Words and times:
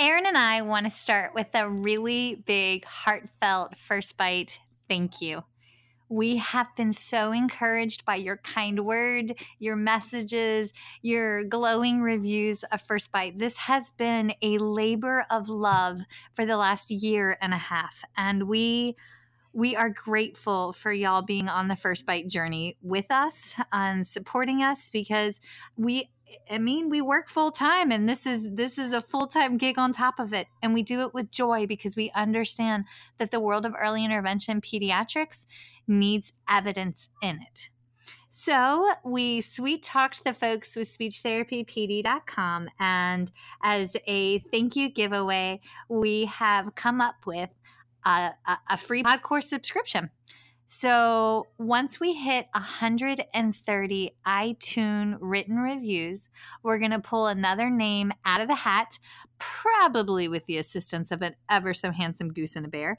Erin 0.00 0.26
and 0.26 0.38
I 0.38 0.62
want 0.62 0.86
to 0.86 0.90
start 0.90 1.34
with 1.34 1.48
a 1.54 1.68
really 1.68 2.36
big, 2.46 2.84
heartfelt 2.84 3.76
first 3.76 4.16
bite 4.16 4.60
thank 4.88 5.20
you. 5.20 5.42
We 6.08 6.36
have 6.36 6.68
been 6.76 6.92
so 6.92 7.32
encouraged 7.32 8.04
by 8.04 8.14
your 8.14 8.36
kind 8.38 8.86
word, 8.86 9.34
your 9.58 9.74
messages, 9.74 10.72
your 11.02 11.42
glowing 11.44 12.00
reviews 12.00 12.64
of 12.70 12.80
First 12.80 13.10
Bite. 13.10 13.38
This 13.38 13.56
has 13.58 13.90
been 13.90 14.32
a 14.40 14.56
labor 14.58 15.26
of 15.30 15.48
love 15.48 15.98
for 16.32 16.46
the 16.46 16.56
last 16.56 16.90
year 16.92 17.36
and 17.42 17.52
a 17.52 17.58
half. 17.58 18.02
And 18.16 18.44
we 18.44 18.96
we 19.52 19.74
are 19.74 19.90
grateful 19.90 20.72
for 20.72 20.92
y'all 20.92 21.22
being 21.22 21.48
on 21.48 21.66
the 21.66 21.76
First 21.76 22.06
Bite 22.06 22.28
journey 22.28 22.76
with 22.82 23.10
us 23.10 23.54
and 23.72 24.06
supporting 24.06 24.62
us 24.62 24.90
because 24.90 25.40
we 25.76 26.08
I 26.50 26.58
mean, 26.58 26.88
we 26.88 27.00
work 27.00 27.28
full 27.28 27.50
time 27.50 27.90
and 27.90 28.08
this 28.08 28.26
is 28.26 28.48
this 28.50 28.78
is 28.78 28.92
a 28.92 29.00
full-time 29.00 29.56
gig 29.56 29.78
on 29.78 29.92
top 29.92 30.18
of 30.18 30.32
it 30.32 30.46
and 30.62 30.74
we 30.74 30.82
do 30.82 31.00
it 31.02 31.14
with 31.14 31.30
joy 31.30 31.66
because 31.66 31.96
we 31.96 32.10
understand 32.14 32.84
that 33.18 33.30
the 33.30 33.40
world 33.40 33.66
of 33.66 33.74
early 33.78 34.04
intervention 34.04 34.60
pediatrics 34.60 35.46
needs 35.86 36.32
evidence 36.50 37.08
in 37.22 37.40
it. 37.42 37.70
So 38.30 38.92
we 39.04 39.40
sweet 39.40 39.82
talked 39.82 40.22
the 40.24 40.32
folks 40.32 40.76
with 40.76 40.86
speechtherapypd.com 40.88 42.68
and 42.78 43.32
as 43.62 43.96
a 44.06 44.38
thank 44.38 44.76
you 44.76 44.90
giveaway, 44.90 45.60
we 45.88 46.26
have 46.26 46.74
come 46.76 47.00
up 47.00 47.26
with 47.26 47.50
a, 48.06 48.30
a, 48.46 48.58
a 48.70 48.76
free 48.76 49.02
pod 49.02 49.22
course 49.22 49.48
subscription. 49.48 50.10
So 50.70 51.46
once 51.56 51.98
we 51.98 52.12
hit 52.12 52.46
130 52.52 54.14
iTunes 54.26 55.16
written 55.18 55.56
reviews, 55.56 56.28
we're 56.62 56.78
going 56.78 56.90
to 56.90 56.98
pull 56.98 57.26
another 57.26 57.70
name 57.70 58.12
out 58.26 58.42
of 58.42 58.48
the 58.48 58.54
hat, 58.54 58.98
probably 59.38 60.28
with 60.28 60.44
the 60.44 60.58
assistance 60.58 61.10
of 61.10 61.22
an 61.22 61.34
ever 61.50 61.72
so 61.72 61.90
handsome 61.90 62.34
goose 62.34 62.54
and 62.54 62.66
a 62.66 62.68
bear. 62.68 62.98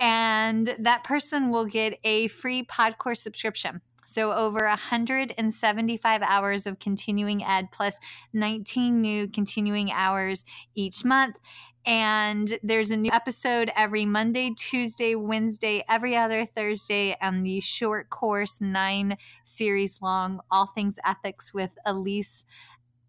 And 0.00 0.74
that 0.78 1.04
person 1.04 1.50
will 1.50 1.66
get 1.66 2.00
a 2.04 2.28
free 2.28 2.64
Podcore 2.64 3.16
subscription. 3.16 3.82
So, 4.06 4.32
over 4.32 4.64
175 4.64 6.22
hours 6.22 6.66
of 6.66 6.80
continuing 6.80 7.44
ed 7.44 7.68
plus 7.70 8.00
19 8.32 9.00
new 9.00 9.28
continuing 9.28 9.92
hours 9.92 10.42
each 10.74 11.04
month. 11.04 11.38
And 11.86 12.58
there's 12.62 12.90
a 12.90 12.96
new 12.96 13.10
episode 13.12 13.72
every 13.74 14.04
Monday, 14.04 14.52
Tuesday, 14.56 15.14
Wednesday, 15.14 15.82
every 15.88 16.14
other 16.14 16.44
Thursday, 16.44 17.16
and 17.20 17.44
the 17.44 17.60
short 17.60 18.10
course, 18.10 18.60
nine 18.60 19.16
series 19.44 20.02
long, 20.02 20.40
All 20.50 20.66
Things 20.66 20.98
Ethics 21.06 21.54
with 21.54 21.70
Elise. 21.86 22.44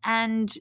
And 0.03 0.53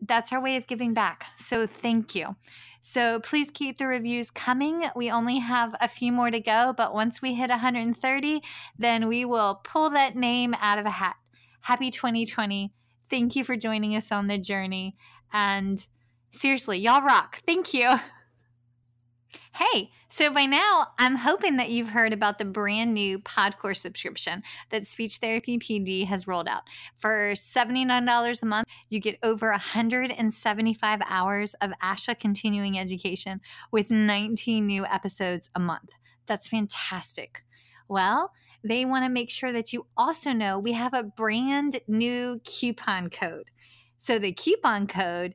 that's 0.00 0.32
our 0.32 0.40
way 0.40 0.56
of 0.56 0.66
giving 0.66 0.94
back. 0.94 1.26
So 1.36 1.66
thank 1.66 2.14
you. 2.14 2.36
So 2.80 3.20
please 3.20 3.50
keep 3.52 3.76
the 3.76 3.86
reviews 3.86 4.30
coming. 4.30 4.84
We 4.96 5.10
only 5.10 5.38
have 5.38 5.74
a 5.80 5.88
few 5.88 6.10
more 6.10 6.30
to 6.30 6.40
go, 6.40 6.72
but 6.74 6.94
once 6.94 7.20
we 7.20 7.34
hit 7.34 7.50
130, 7.50 8.42
then 8.78 9.08
we 9.08 9.24
will 9.24 9.60
pull 9.62 9.90
that 9.90 10.16
name 10.16 10.54
out 10.60 10.78
of 10.78 10.86
a 10.86 10.90
hat. 10.90 11.16
Happy 11.60 11.90
2020. 11.90 12.72
Thank 13.10 13.36
you 13.36 13.44
for 13.44 13.56
joining 13.56 13.94
us 13.94 14.10
on 14.10 14.26
the 14.26 14.38
journey. 14.38 14.96
And 15.32 15.84
Seriously, 16.30 16.78
y'all 16.78 17.02
rock. 17.02 17.42
Thank 17.46 17.74
you. 17.74 17.96
Hey, 19.54 19.90
so 20.08 20.32
by 20.32 20.46
now, 20.46 20.88
I'm 20.98 21.16
hoping 21.16 21.56
that 21.56 21.70
you've 21.70 21.88
heard 21.90 22.12
about 22.12 22.38
the 22.38 22.44
brand 22.44 22.94
new 22.94 23.18
Podcore 23.18 23.76
subscription 23.76 24.42
that 24.70 24.86
Speech 24.86 25.16
Therapy 25.16 25.58
PD 25.58 26.06
has 26.06 26.26
rolled 26.26 26.48
out. 26.48 26.62
For 26.96 27.32
$79 27.32 28.42
a 28.42 28.46
month, 28.46 28.68
you 28.88 29.00
get 29.00 29.18
over 29.22 29.50
175 29.50 31.00
hours 31.08 31.54
of 31.54 31.72
ASHA 31.82 32.18
continuing 32.20 32.78
education 32.78 33.40
with 33.70 33.90
19 33.90 34.66
new 34.66 34.86
episodes 34.86 35.50
a 35.54 35.60
month. 35.60 35.90
That's 36.26 36.48
fantastic. 36.48 37.42
Well, 37.88 38.32
they 38.62 38.84
want 38.84 39.04
to 39.04 39.10
make 39.10 39.30
sure 39.30 39.52
that 39.52 39.72
you 39.72 39.86
also 39.96 40.32
know 40.32 40.58
we 40.58 40.72
have 40.72 40.94
a 40.94 41.02
brand 41.04 41.80
new 41.86 42.40
coupon 42.44 43.10
code. 43.10 43.50
So 43.98 44.18
the 44.18 44.32
coupon 44.32 44.86
code 44.86 45.34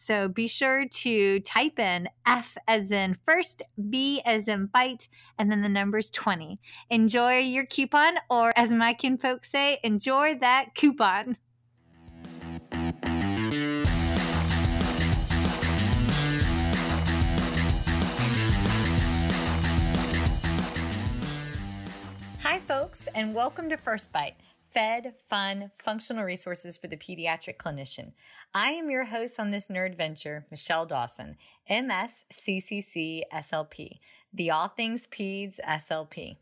So 0.00 0.28
be 0.28 0.46
sure 0.46 0.86
to 0.86 1.40
type 1.40 1.80
in 1.80 2.08
F 2.24 2.56
as 2.68 2.92
in 2.92 3.14
first, 3.14 3.64
B 3.90 4.22
as 4.24 4.46
in 4.46 4.66
bite, 4.66 5.08
and 5.40 5.50
then 5.50 5.60
the 5.60 5.68
number's 5.68 6.08
20. 6.10 6.60
Enjoy 6.88 7.38
your 7.38 7.66
coupon, 7.66 8.14
or 8.30 8.52
as 8.54 8.70
my 8.70 8.94
kin 8.94 9.18
folks 9.18 9.50
say, 9.50 9.80
enjoy 9.82 10.38
that 10.38 10.76
coupon. 10.76 11.36
Hi, 22.40 22.60
folks, 22.68 23.00
and 23.16 23.34
welcome 23.34 23.68
to 23.68 23.76
First 23.76 24.12
Bite 24.12 24.36
fed, 24.72 25.14
fun, 25.28 25.70
functional 25.76 26.24
resources 26.24 26.76
for 26.76 26.86
the 26.88 26.96
pediatric 26.96 27.56
clinician. 27.56 28.12
I 28.54 28.70
am 28.70 28.90
your 28.90 29.04
host 29.04 29.34
on 29.38 29.50
this 29.50 29.68
nerd 29.68 29.96
venture, 29.96 30.46
Michelle 30.50 30.86
Dawson, 30.86 31.36
MS 31.68 32.10
CCC 32.46 33.22
SLP, 33.32 33.98
the 34.32 34.50
All 34.50 34.68
Things 34.68 35.06
Peds 35.06 35.58
SLP. 35.66 36.36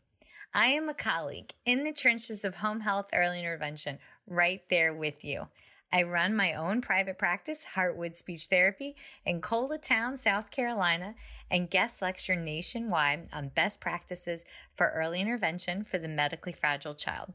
I 0.53 0.67
am 0.67 0.89
a 0.89 0.93
colleague 0.93 1.53
in 1.65 1.83
the 1.83 1.93
trenches 1.93 2.43
of 2.43 2.55
home 2.55 2.81
health 2.81 3.07
early 3.13 3.39
intervention, 3.39 3.99
right 4.25 4.61
there 4.69 4.93
with 4.93 5.23
you. 5.23 5.47
I 5.91 6.03
run 6.03 6.35
my 6.35 6.53
own 6.53 6.81
private 6.81 7.17
practice, 7.17 7.59
Heartwood 7.75 8.17
Speech 8.17 8.45
Therapy, 8.45 8.95
in 9.25 9.39
Coletown, 9.39 10.21
South 10.21 10.51
Carolina, 10.51 11.15
and 11.49 11.69
guest 11.69 12.01
lecture 12.01 12.35
nationwide 12.35 13.29
on 13.31 13.49
best 13.49 13.79
practices 13.79 14.43
for 14.75 14.89
early 14.89 15.21
intervention 15.21 15.83
for 15.83 15.97
the 15.97 16.09
medically 16.09 16.51
fragile 16.51 16.93
child. 16.93 17.33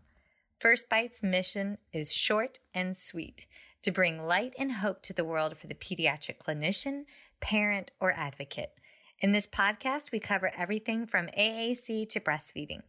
First 0.63 0.89
Bite's 0.89 1.25
mission 1.25 1.79
is 1.93 2.13
short 2.13 2.61
and 2.73 2.97
sweet 2.97 3.47
to 3.83 3.91
bring 3.91 4.21
light 4.21 4.55
and 4.57 4.71
hope 4.71 5.03
to 5.03 5.13
the 5.13 5.25
world 5.25 5.57
for 5.57 5.67
the 5.67 5.75
pediatric 5.75 6.37
clinician, 6.39 7.07
parent, 7.41 7.91
or 7.99 8.13
advocate. 8.13 8.71
In 9.19 9.33
this 9.33 9.49
podcast, 9.49 10.13
we 10.13 10.21
cover 10.21 10.53
everything 10.57 11.05
from 11.05 11.27
AAC 11.37 12.09
to 12.11 12.21
breastfeeding, 12.21 12.83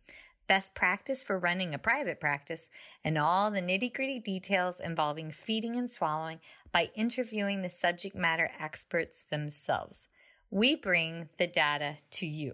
best 0.47 0.75
practice 0.75 1.23
for 1.23 1.39
running 1.39 1.73
a 1.73 1.79
private 1.79 2.19
practice, 2.19 2.69
and 3.03 3.17
all 3.17 3.49
the 3.49 3.59
nitty 3.59 3.91
gritty 3.91 4.19
details 4.19 4.79
involving 4.79 5.31
feeding 5.31 5.75
and 5.75 5.91
swallowing 5.91 6.41
by 6.71 6.91
interviewing 6.93 7.63
the 7.63 7.71
subject 7.71 8.15
matter 8.15 8.51
experts 8.59 9.23
themselves. 9.31 10.07
We 10.51 10.75
bring 10.75 11.29
the 11.39 11.47
data 11.47 11.97
to 12.11 12.27
you. 12.27 12.53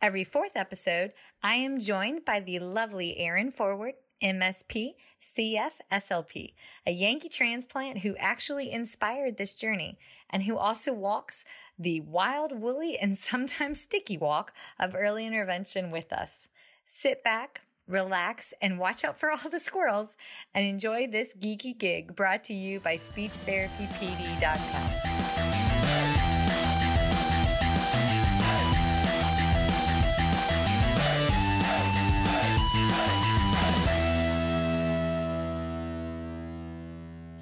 Every 0.00 0.22
fourth 0.22 0.52
episode, 0.54 1.12
I 1.42 1.56
am 1.56 1.80
joined 1.80 2.24
by 2.24 2.38
the 2.38 2.60
lovely 2.60 3.18
Erin 3.18 3.50
Forward 3.50 3.94
MSP 4.22 4.94
CF 5.22 5.72
SLP, 5.90 6.52
a 6.86 6.92
Yankee 6.92 7.28
transplant 7.28 7.98
who 7.98 8.16
actually 8.16 8.72
inspired 8.72 9.36
this 9.36 9.52
journey 9.54 9.98
and 10.30 10.44
who 10.44 10.56
also 10.56 10.92
walks 10.92 11.44
the 11.78 12.00
wild, 12.00 12.58
woolly, 12.58 12.98
and 12.98 13.18
sometimes 13.18 13.80
sticky 13.80 14.18
walk 14.18 14.52
of 14.78 14.94
early 14.94 15.26
intervention 15.26 15.90
with 15.90 16.12
us. 16.12 16.48
Sit 16.86 17.22
back, 17.22 17.60
relax, 17.86 18.54
and 18.60 18.78
watch 18.78 19.04
out 19.04 19.18
for 19.18 19.30
all 19.30 19.50
the 19.50 19.60
squirrels 19.60 20.16
and 20.54 20.66
enjoy 20.66 21.06
this 21.06 21.28
geeky 21.38 21.76
gig 21.76 22.16
brought 22.16 22.44
to 22.44 22.54
you 22.54 22.80
by 22.80 22.96
SpeechTherapyPD.com. 22.96 25.87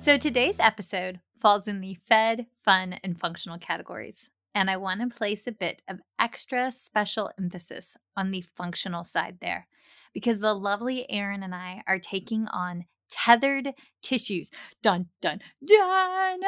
So 0.06 0.16
today's 0.16 0.60
episode 0.60 1.18
falls 1.40 1.66
in 1.66 1.80
the 1.80 1.94
fed, 1.94 2.46
fun, 2.64 2.92
and 3.02 3.18
functional 3.18 3.58
categories. 3.58 4.30
And 4.54 4.70
I 4.70 4.76
want 4.76 5.00
to 5.00 5.08
place 5.08 5.48
a 5.48 5.52
bit 5.52 5.82
of 5.88 5.98
extra 6.16 6.70
special 6.70 7.32
emphasis 7.40 7.96
on 8.16 8.30
the 8.30 8.44
functional 8.54 9.02
side 9.02 9.38
there 9.40 9.66
because 10.14 10.38
the 10.38 10.54
lovely 10.54 11.10
Erin 11.10 11.42
and 11.42 11.52
I 11.52 11.82
are 11.88 11.98
taking 11.98 12.46
on 12.46 12.84
tethered 13.10 13.74
tissues. 14.00 14.48
Dun, 14.80 15.06
dun, 15.20 15.40
dun. 15.66 16.38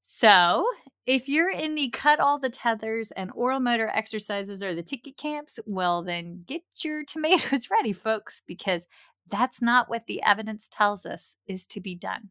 So, 0.00 0.64
if 1.04 1.28
you're 1.28 1.50
in 1.50 1.74
the 1.74 1.90
cut 1.90 2.18
all 2.18 2.38
the 2.38 2.48
tethers 2.48 3.10
and 3.10 3.30
oral 3.34 3.60
motor 3.60 3.90
exercises 3.92 4.62
or 4.62 4.74
the 4.74 4.82
ticket 4.82 5.18
camps, 5.18 5.60
well, 5.66 6.02
then 6.02 6.44
get 6.46 6.62
your 6.82 7.04
tomatoes 7.06 7.68
ready, 7.70 7.92
folks, 7.92 8.40
because 8.46 8.86
that's 9.28 9.60
not 9.60 9.90
what 9.90 10.06
the 10.06 10.22
evidence 10.22 10.66
tells 10.66 11.04
us 11.04 11.36
is 11.46 11.66
to 11.66 11.80
be 11.82 11.94
done. 11.94 12.30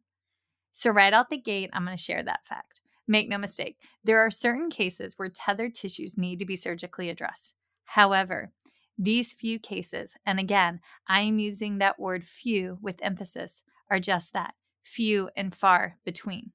So, 0.72 0.92
right 0.92 1.14
out 1.14 1.30
the 1.30 1.38
gate, 1.38 1.70
I'm 1.74 1.86
going 1.86 1.98
to 1.98 2.02
share 2.02 2.24
that 2.24 2.46
fact. 2.46 2.82
Make 3.08 3.28
no 3.28 3.40
mistake, 3.40 3.78
there 4.04 4.20
are 4.20 4.30
certain 4.30 4.70
cases 4.70 5.16
where 5.18 5.30
tethered 5.30 5.74
tissues 5.74 6.18
need 6.18 6.38
to 6.40 6.46
be 6.46 6.56
surgically 6.56 7.10
addressed. 7.10 7.56
However, 7.86 8.52
these 9.00 9.34
few 9.34 9.58
cases, 9.58 10.16
and 10.26 10.40
again, 10.40 10.80
I 11.08 11.22
am 11.22 11.40
using 11.40 11.80
that 11.80 12.00
word 12.00 12.24
few 12.24 12.78
with 12.82 13.02
emphasis, 13.02 13.64
are 13.90 14.00
just 14.00 14.34
that 14.34 14.54
few 14.84 15.30
and 15.36 15.56
far 15.56 15.98
between. 16.06 16.52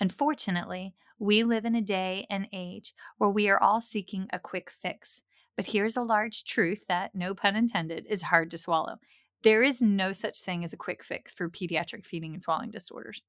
Unfortunately, 0.00 0.94
we 1.18 1.44
live 1.44 1.64
in 1.64 1.74
a 1.74 1.82
day 1.82 2.26
and 2.30 2.48
age 2.52 2.94
where 3.18 3.30
we 3.30 3.48
are 3.48 3.62
all 3.62 3.80
seeking 3.80 4.26
a 4.32 4.38
quick 4.38 4.70
fix. 4.70 5.20
But 5.56 5.66
here's 5.66 5.96
a 5.96 6.02
large 6.02 6.44
truth 6.44 6.84
that, 6.88 7.14
no 7.14 7.34
pun 7.34 7.56
intended, 7.56 8.06
is 8.08 8.22
hard 8.22 8.50
to 8.52 8.58
swallow. 8.58 8.96
There 9.42 9.62
is 9.62 9.82
no 9.82 10.12
such 10.12 10.40
thing 10.40 10.64
as 10.64 10.72
a 10.72 10.78
quick 10.78 11.04
fix 11.04 11.34
for 11.34 11.48
pediatric 11.48 12.04
feeding 12.04 12.32
and 12.32 12.42
swallowing 12.42 12.70
disorders. 12.70 13.22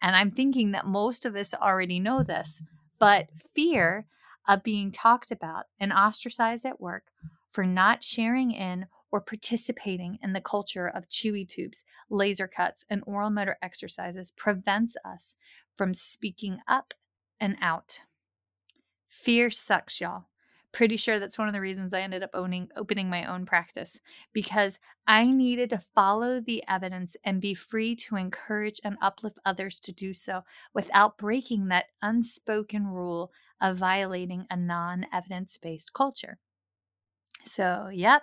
And 0.00 0.14
I'm 0.14 0.30
thinking 0.30 0.72
that 0.72 0.86
most 0.86 1.24
of 1.24 1.34
us 1.34 1.54
already 1.54 1.98
know 1.98 2.22
this, 2.22 2.62
but 2.98 3.28
fear 3.54 4.06
of 4.46 4.62
being 4.62 4.90
talked 4.90 5.30
about 5.30 5.64
and 5.78 5.92
ostracized 5.92 6.64
at 6.64 6.80
work 6.80 7.04
for 7.50 7.64
not 7.64 8.02
sharing 8.02 8.52
in 8.52 8.86
or 9.10 9.20
participating 9.20 10.18
in 10.22 10.32
the 10.32 10.40
culture 10.40 10.86
of 10.86 11.08
chewy 11.08 11.46
tubes, 11.46 11.82
laser 12.10 12.46
cuts, 12.46 12.84
and 12.90 13.02
oral 13.06 13.30
motor 13.30 13.56
exercises 13.62 14.30
prevents 14.30 14.96
us 15.04 15.36
from 15.76 15.94
speaking 15.94 16.58
up 16.68 16.94
and 17.40 17.56
out. 17.60 18.00
Fear 19.08 19.50
sucks, 19.50 20.00
y'all. 20.00 20.24
Pretty 20.78 20.96
sure 20.96 21.18
that's 21.18 21.36
one 21.40 21.48
of 21.48 21.54
the 21.54 21.60
reasons 21.60 21.92
I 21.92 22.02
ended 22.02 22.22
up 22.22 22.30
owning 22.34 22.68
opening 22.76 23.10
my 23.10 23.24
own 23.24 23.46
practice 23.46 23.98
because 24.32 24.78
I 25.08 25.26
needed 25.26 25.70
to 25.70 25.82
follow 25.92 26.40
the 26.40 26.62
evidence 26.68 27.16
and 27.24 27.40
be 27.40 27.52
free 27.52 27.96
to 27.96 28.14
encourage 28.14 28.80
and 28.84 28.96
uplift 29.02 29.40
others 29.44 29.80
to 29.80 29.92
do 29.92 30.14
so 30.14 30.42
without 30.74 31.18
breaking 31.18 31.66
that 31.66 31.86
unspoken 32.00 32.86
rule 32.86 33.32
of 33.60 33.76
violating 33.76 34.46
a 34.52 34.56
non-evidence-based 34.56 35.92
culture. 35.94 36.38
So, 37.44 37.90
yep, 37.92 38.22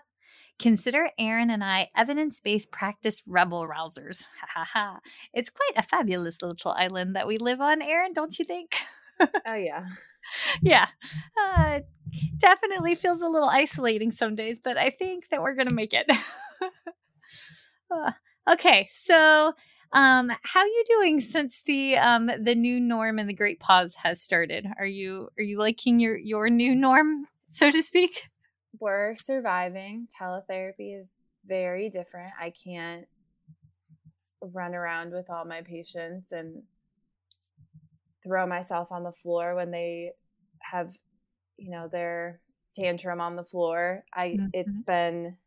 Consider 0.58 1.10
Erin 1.20 1.50
and 1.50 1.62
I 1.62 1.90
evidence 1.94 2.40
based 2.40 2.72
practice 2.72 3.22
rebel 3.28 3.68
rousers. 3.68 4.24
Ha 4.40 4.48
ha 4.48 4.64
ha. 4.64 5.00
It's 5.34 5.50
quite 5.50 5.74
a 5.76 5.84
fabulous 5.84 6.42
little 6.42 6.72
island 6.72 7.18
that 7.18 7.28
we 7.28 7.38
live 7.38 7.60
on, 7.60 7.82
Erin, 7.82 8.14
don't 8.14 8.40
you 8.40 8.46
think? 8.46 8.78
oh, 9.20 9.54
yeah. 9.54 9.86
yeah. 10.62 10.88
Uh, 11.38 11.80
definitely 12.38 12.96
feels 12.96 13.22
a 13.22 13.28
little 13.28 13.50
isolating 13.50 14.12
some 14.12 14.36
days, 14.36 14.60
but 14.64 14.78
I 14.78 14.90
think 14.90 15.30
that 15.30 15.42
we're 15.42 15.56
going 15.56 15.68
to 15.68 15.74
make 15.74 15.94
it. 15.94 16.10
okay, 18.50 18.90
so 18.92 19.54
um, 19.92 20.32
how 20.44 20.60
are 20.60 20.68
you 20.68 20.84
doing 20.88 21.20
since 21.20 21.62
the 21.66 21.98
um, 21.98 22.30
the 22.40 22.56
new 22.56 22.80
norm 22.80 23.20
and 23.20 23.30
the 23.30 23.34
great 23.34 23.60
pause 23.60 23.96
has 23.96 24.22
started? 24.22 24.68
Are 24.78 24.86
you 24.86 25.30
are 25.38 25.44
you 25.44 25.58
liking 25.58 26.00
your 26.00 26.18
your 26.18 26.50
new 26.50 26.76
norm, 26.76 27.28
so 27.52 27.72
to 27.72 27.82
speak? 27.82 28.24
We're 28.80 29.16
surviving. 29.16 30.08
Teletherapy 30.20 31.00
is 31.00 31.08
very 31.46 31.90
different. 31.90 32.34
I 32.40 32.52
can't 32.52 33.06
run 34.42 34.76
around 34.76 35.14
with 35.14 35.30
all 35.30 35.46
my 35.46 35.62
patients 35.62 36.32
and 36.32 36.64
throw 38.24 38.46
myself 38.46 38.92
on 38.92 39.04
the 39.04 39.12
floor 39.12 39.56
when 39.56 39.72
they 39.72 40.12
have 40.60 40.94
you 41.58 41.72
know 41.72 41.88
their 41.88 42.40
tantrum 42.76 43.22
on 43.22 43.36
the 43.36 43.44
floor 43.44 44.04
i 44.14 44.30
mm-hmm. 44.30 44.48
it's 44.54 44.82
been 44.82 45.38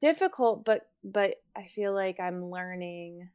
difficult 0.00 0.64
but 0.64 0.82
but 1.02 1.34
i 1.56 1.64
feel 1.64 1.92
like 1.92 2.20
i'm 2.20 2.50
learning 2.50 3.28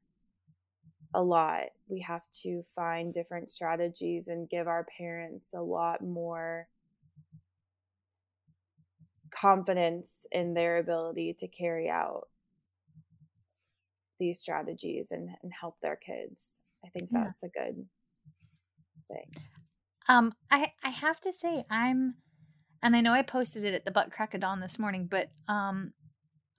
a 1.14 1.22
lot 1.22 1.64
we 1.88 2.02
have 2.02 2.24
to 2.32 2.62
find 2.74 3.14
different 3.14 3.50
strategies 3.50 4.28
and 4.28 4.50
give 4.50 4.68
our 4.68 4.86
parents 4.98 5.54
a 5.54 5.62
lot 5.62 6.02
more 6.02 6.68
confidence 9.32 10.26
in 10.32 10.54
their 10.54 10.78
ability 10.78 11.36
to 11.38 11.48
carry 11.48 11.90
out 11.90 12.28
these 14.18 14.40
strategies 14.40 15.12
and, 15.12 15.30
and 15.44 15.52
help 15.60 15.80
their 15.82 15.98
kids 15.98 16.62
i 16.86 16.90
think 16.90 17.10
yeah. 17.12 17.24
that's 17.26 17.44
a 17.44 17.50
good 17.50 17.86
thing 19.10 19.30
um, 20.08 20.34
I 20.52 20.72
I 20.84 20.90
have 20.90 21.20
to 21.22 21.32
say 21.32 21.66
I'm, 21.70 22.16
and 22.82 22.96
I 22.96 23.02
know 23.02 23.14
I 23.14 23.22
posted 23.22 23.64
it 23.66 23.74
at 23.74 23.86
the 23.86 23.92
butt 23.92 24.12
crack 24.12 24.34
of 24.34 24.42
dawn 24.42 24.60
this 24.60 24.80
morning, 24.80 25.08
but 25.10 25.30
um, 25.48 25.94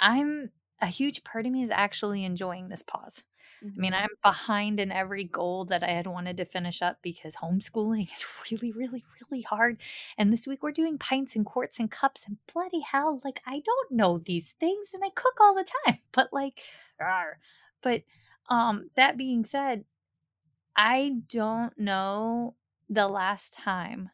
I'm 0.01 0.51
a 0.81 0.87
huge 0.87 1.25
part 1.25 1.47
of 1.47 1.53
me 1.53 1.63
is 1.63 1.71
actually 1.71 2.25
enjoying 2.25 2.69
this 2.69 2.83
pause. 2.83 3.23
Mm-hmm. 3.65 3.79
I 3.79 3.81
mean, 3.81 3.93
mm-hmm. 3.93 4.03
I'm 4.03 4.33
behind 4.33 4.81
in 4.81 4.93
every 4.93 5.25
goal 5.25 5.65
that 5.67 5.83
I 5.83 5.89
had 5.89 6.07
wanted 6.07 6.37
to 6.37 6.45
finish 6.45 6.83
up 6.83 6.99
because 7.03 7.37
homeschooling 7.37 8.13
is 8.15 8.27
really, 8.51 8.73
really, 8.73 9.05
really 9.21 9.43
hard. 9.43 9.81
And 10.19 10.33
this 10.33 10.47
week 10.47 10.63
we're 10.63 10.73
doing 10.73 10.99
pints 10.99 11.37
and 11.37 11.47
quarts 11.47 11.81
and 11.81 11.91
cups 11.91 12.25
and 12.27 12.39
bloody 12.53 12.81
hell, 12.81 13.21
like 13.25 13.41
I 13.47 13.61
don't 13.65 13.93
know 13.93 14.19
these 14.19 14.55
things 14.61 14.91
and 14.93 15.03
I 15.05 15.11
cook 15.15 15.35
all 15.41 15.55
the 15.55 15.67
time. 15.87 15.99
But 16.13 16.33
like, 16.33 16.63
rawr. 17.01 17.33
but 17.83 18.03
um, 18.49 18.89
that 18.95 19.19
being 19.19 19.45
said, 19.45 19.85
I 20.75 21.17
don't 21.29 21.79
know 21.79 22.55
the 22.89 23.09
last 23.09 23.53
time 23.55 24.11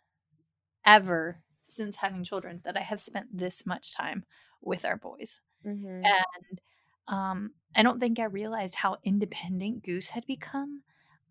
ever 0.84 1.40
since 1.64 1.96
having 1.96 2.24
children 2.24 2.60
that 2.64 2.76
I 2.76 2.80
have 2.80 3.00
spent 3.00 3.26
this 3.32 3.66
much 3.66 3.94
time 3.94 4.24
with 4.60 4.84
our 4.84 4.96
boys. 4.96 5.40
Mm-hmm. 5.66 6.02
And 6.04 6.60
um, 7.08 7.50
I 7.74 7.82
don't 7.82 8.00
think 8.00 8.18
I 8.18 8.24
realized 8.24 8.76
how 8.76 8.98
independent 9.04 9.84
Goose 9.84 10.08
had 10.08 10.26
become. 10.26 10.82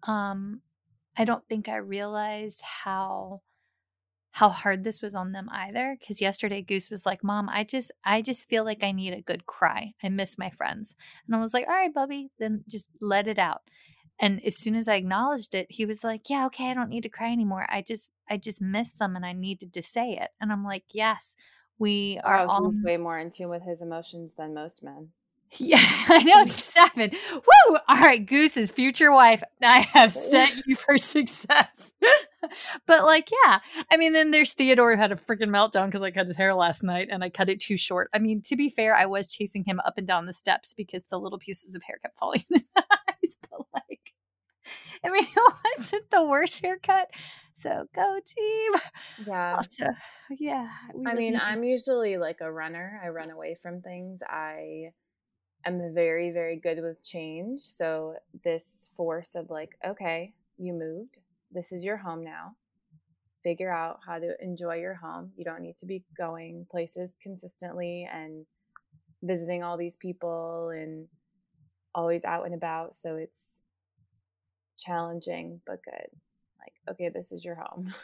Um, 0.04 0.62
I 1.18 1.26
don't 1.26 1.48
think 1.48 1.68
I 1.68 1.78
realized 1.78 2.64
how 2.64 3.42
how 4.32 4.48
hard 4.48 4.84
this 4.84 5.02
was 5.02 5.14
on 5.14 5.34
them 5.34 5.50
either 5.52 5.96
because 6.00 6.22
yesterday 6.22 6.62
goose 6.62 6.90
was 6.90 7.06
like 7.06 7.24
mom 7.24 7.50
i 7.50 7.64
just 7.64 7.92
i 8.06 8.22
just 8.22 8.48
feel 8.48 8.64
like 8.64 8.82
i 8.82 8.92
need 8.92 9.14
a 9.14 9.22
good 9.22 9.46
cry 9.46 9.94
i 10.02 10.10
miss 10.10 10.38
my 10.38 10.50
friends 10.52 10.96
and 11.28 11.36
i 11.36 11.40
was 11.40 11.54
like 11.54 11.68
all 11.68 11.74
right 11.74 11.94
bubby 11.94 12.32
then 12.40 12.64
just 12.68 12.88
let 13.02 13.28
it 13.28 13.38
out 13.38 13.62
and 14.22 14.40
as 14.46 14.56
soon 14.56 14.76
as 14.76 14.88
I 14.88 14.96
acknowledged 14.96 15.56
it, 15.56 15.68
he 15.70 15.86
was 15.86 16.04
like, 16.04 16.30
"Yeah, 16.30 16.46
okay, 16.46 16.70
I 16.70 16.74
don't 16.74 16.90
need 16.90 17.04
to 17.04 17.10
cry 17.10 17.32
anymore. 17.32 17.66
I 17.68 17.82
just 17.82 18.14
I 18.30 18.38
just 18.38 18.62
miss 18.62 18.92
them 18.94 19.16
and 19.16 19.26
I 19.26 19.34
needed 19.34 19.74
to 19.74 19.82
say 19.82 20.14
it." 20.22 20.30
And 20.40 20.52
I'm 20.52 20.64
like, 20.64 20.86
"Yes, 20.94 21.36
we 21.80 22.20
are 22.24 22.46
wow, 22.46 22.48
all 22.48 22.72
way 22.84 22.98
more 22.98 23.18
in 23.18 23.32
tune 23.32 23.50
with 23.50 23.64
his 23.64 23.82
emotions 23.82 24.34
than 24.38 24.54
most 24.54 24.84
men." 24.84 25.10
Yeah, 25.58 25.80
I 25.82 26.24
know. 26.24 26.46
Seven. 26.46 27.12
Woo! 27.34 27.78
All 27.90 27.98
right, 27.98 28.26
Goose's 28.26 28.72
future 28.72 29.12
wife. 29.12 29.44
I 29.62 29.80
have 29.80 30.14
set 30.14 30.54
you 30.66 30.78
for 30.78 30.98
success. 30.98 31.68
but 32.88 33.04
like, 33.04 33.30
yeah. 33.44 33.60
I 33.92 33.98
mean, 33.98 34.14
then 34.14 34.32
there's 34.32 34.54
Theodore 34.54 34.96
who 34.96 35.02
had 35.02 35.12
a 35.12 35.18
freaking 35.18 35.50
meltdown 35.50 35.88
because 35.88 36.02
I 36.02 36.12
cut 36.12 36.30
his 36.30 36.38
hair 36.38 36.54
last 36.54 36.84
night 36.84 37.10
and 37.12 37.22
I 37.22 37.30
cut 37.30 37.50
it 37.50 37.60
too 37.60 37.76
short. 37.76 38.10
I 38.14 38.20
mean, 38.20 38.42
to 38.46 38.56
be 38.56 38.70
fair, 38.70 38.96
I 38.96 39.06
was 39.06 39.28
chasing 39.28 39.66
him 39.66 39.82
up 39.86 39.96
and 39.98 40.08
down 40.08 40.26
the 40.26 40.34
steps 40.34 40.74
because 40.74 41.04
the 41.10 41.20
little 41.20 41.40
pieces 41.40 41.76
of 41.76 41.84
hair 41.84 41.98
kept 42.02 42.18
falling 42.18 42.46
in 42.50 42.60
his 42.60 42.70
eyes. 42.78 43.38
But 43.50 43.60
like, 43.74 44.14
I 45.06 45.10
mean, 45.10 45.24
it 45.36 45.54
wasn't 45.78 46.10
the 46.12 46.24
worst 46.24 46.62
haircut. 46.62 47.10
So 47.58 47.86
go 47.94 48.20
team. 48.26 48.72
Yeah. 49.28 49.56
Also, 49.56 49.86
yeah. 50.32 50.68
I 51.06 51.14
mean, 51.14 51.36
I'm 51.36 51.64
usually 51.64 52.18
like 52.18 52.38
a 52.42 52.52
runner. 52.52 53.00
I 53.04 53.10
run 53.10 53.30
away 53.30 53.56
from 53.62 53.82
things. 53.82 54.22
I 54.28 54.92
am 55.66 55.94
very, 55.94 56.32
very 56.32 56.58
good 56.58 56.82
with 56.82 57.04
change. 57.04 57.62
So 57.62 58.16
this 58.44 58.90
force 58.96 59.36
of 59.36 59.50
like, 59.50 59.78
okay, 59.86 60.34
you 60.58 60.74
moved. 60.74 61.20
This 61.52 61.72
is 61.72 61.84
your 61.84 61.98
home 61.98 62.24
now. 62.24 62.56
Figure 63.44 63.72
out 63.72 64.00
how 64.06 64.18
to 64.18 64.34
enjoy 64.42 64.76
your 64.76 64.96
home. 64.96 65.32
You 65.36 65.46
don't 65.46 65.62
need 65.62 65.78
to 65.78 65.86
be 65.86 66.04
going 66.18 66.66
places 66.70 67.16
consistently 67.22 68.08
and 68.12 68.46
visiting 69.24 69.62
all 69.64 69.78
these 69.78 69.96
people 69.98 70.70
and 70.70 71.08
always 71.94 72.24
out 72.24 72.46
and 72.46 72.56
about. 72.56 72.96
So 72.96 73.16
it's 73.16 73.51
challenging 74.82 75.62
but 75.66 75.84
good. 75.84 76.08
Like, 76.60 76.74
okay, 76.92 77.10
this 77.10 77.32
is 77.32 77.44
your 77.46 77.56
home. 77.56 77.94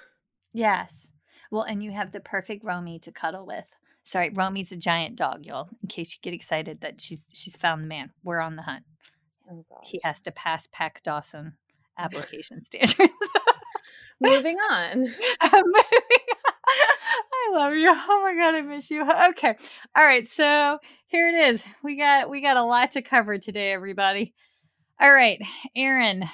Yes. 0.53 1.12
Well, 1.51 1.63
and 1.63 1.84
you 1.84 1.91
have 1.91 2.12
the 2.12 2.19
perfect 2.19 2.63
Romy 2.63 2.98
to 3.00 3.12
cuddle 3.12 3.46
with. 3.46 3.67
Sorry, 4.03 4.29
Romy's 4.29 4.72
a 4.72 4.77
giant 4.77 5.15
dog, 5.15 5.46
y'all. 5.46 5.69
In 5.84 5.89
case 5.89 6.13
you 6.13 6.19
get 6.22 6.34
excited 6.34 6.81
that 6.81 7.00
she's 7.00 7.24
she's 7.34 7.57
found 7.57 7.84
the 7.84 7.88
man. 7.88 8.12
We're 8.24 8.39
on 8.39 8.55
the 8.55 8.63
hunt. 8.63 8.86
Oh, 9.51 9.65
he 9.84 10.00
has 10.03 10.22
to 10.24 10.31
pass 10.31 10.67
Pack 10.72 11.03
Dawson 11.03 11.57
application 11.98 12.63
standards. 12.63 12.98
moving 14.22 14.57
on. 14.57 15.05
I 15.41 15.62
love 17.51 17.75
you. 17.75 17.89
Oh 17.89 18.22
my 18.24 18.34
god, 18.36 18.55
I 18.55 18.62
miss 18.62 18.89
you. 18.89 19.07
Okay. 19.29 19.55
All 19.96 20.05
right, 20.05 20.27
so 20.27 20.79
here 21.07 21.27
it 21.27 21.36
is. 21.36 21.63
We 21.84 21.98
got 21.98 22.29
we 22.29 22.41
got 22.41 22.57
a 22.57 22.63
lot 22.63 22.91
to 22.91 23.01
cover 23.01 23.38
today, 23.38 23.72
everybody. 23.72 24.34
All 25.00 25.12
right, 25.12 25.39
Erin, 25.75 26.25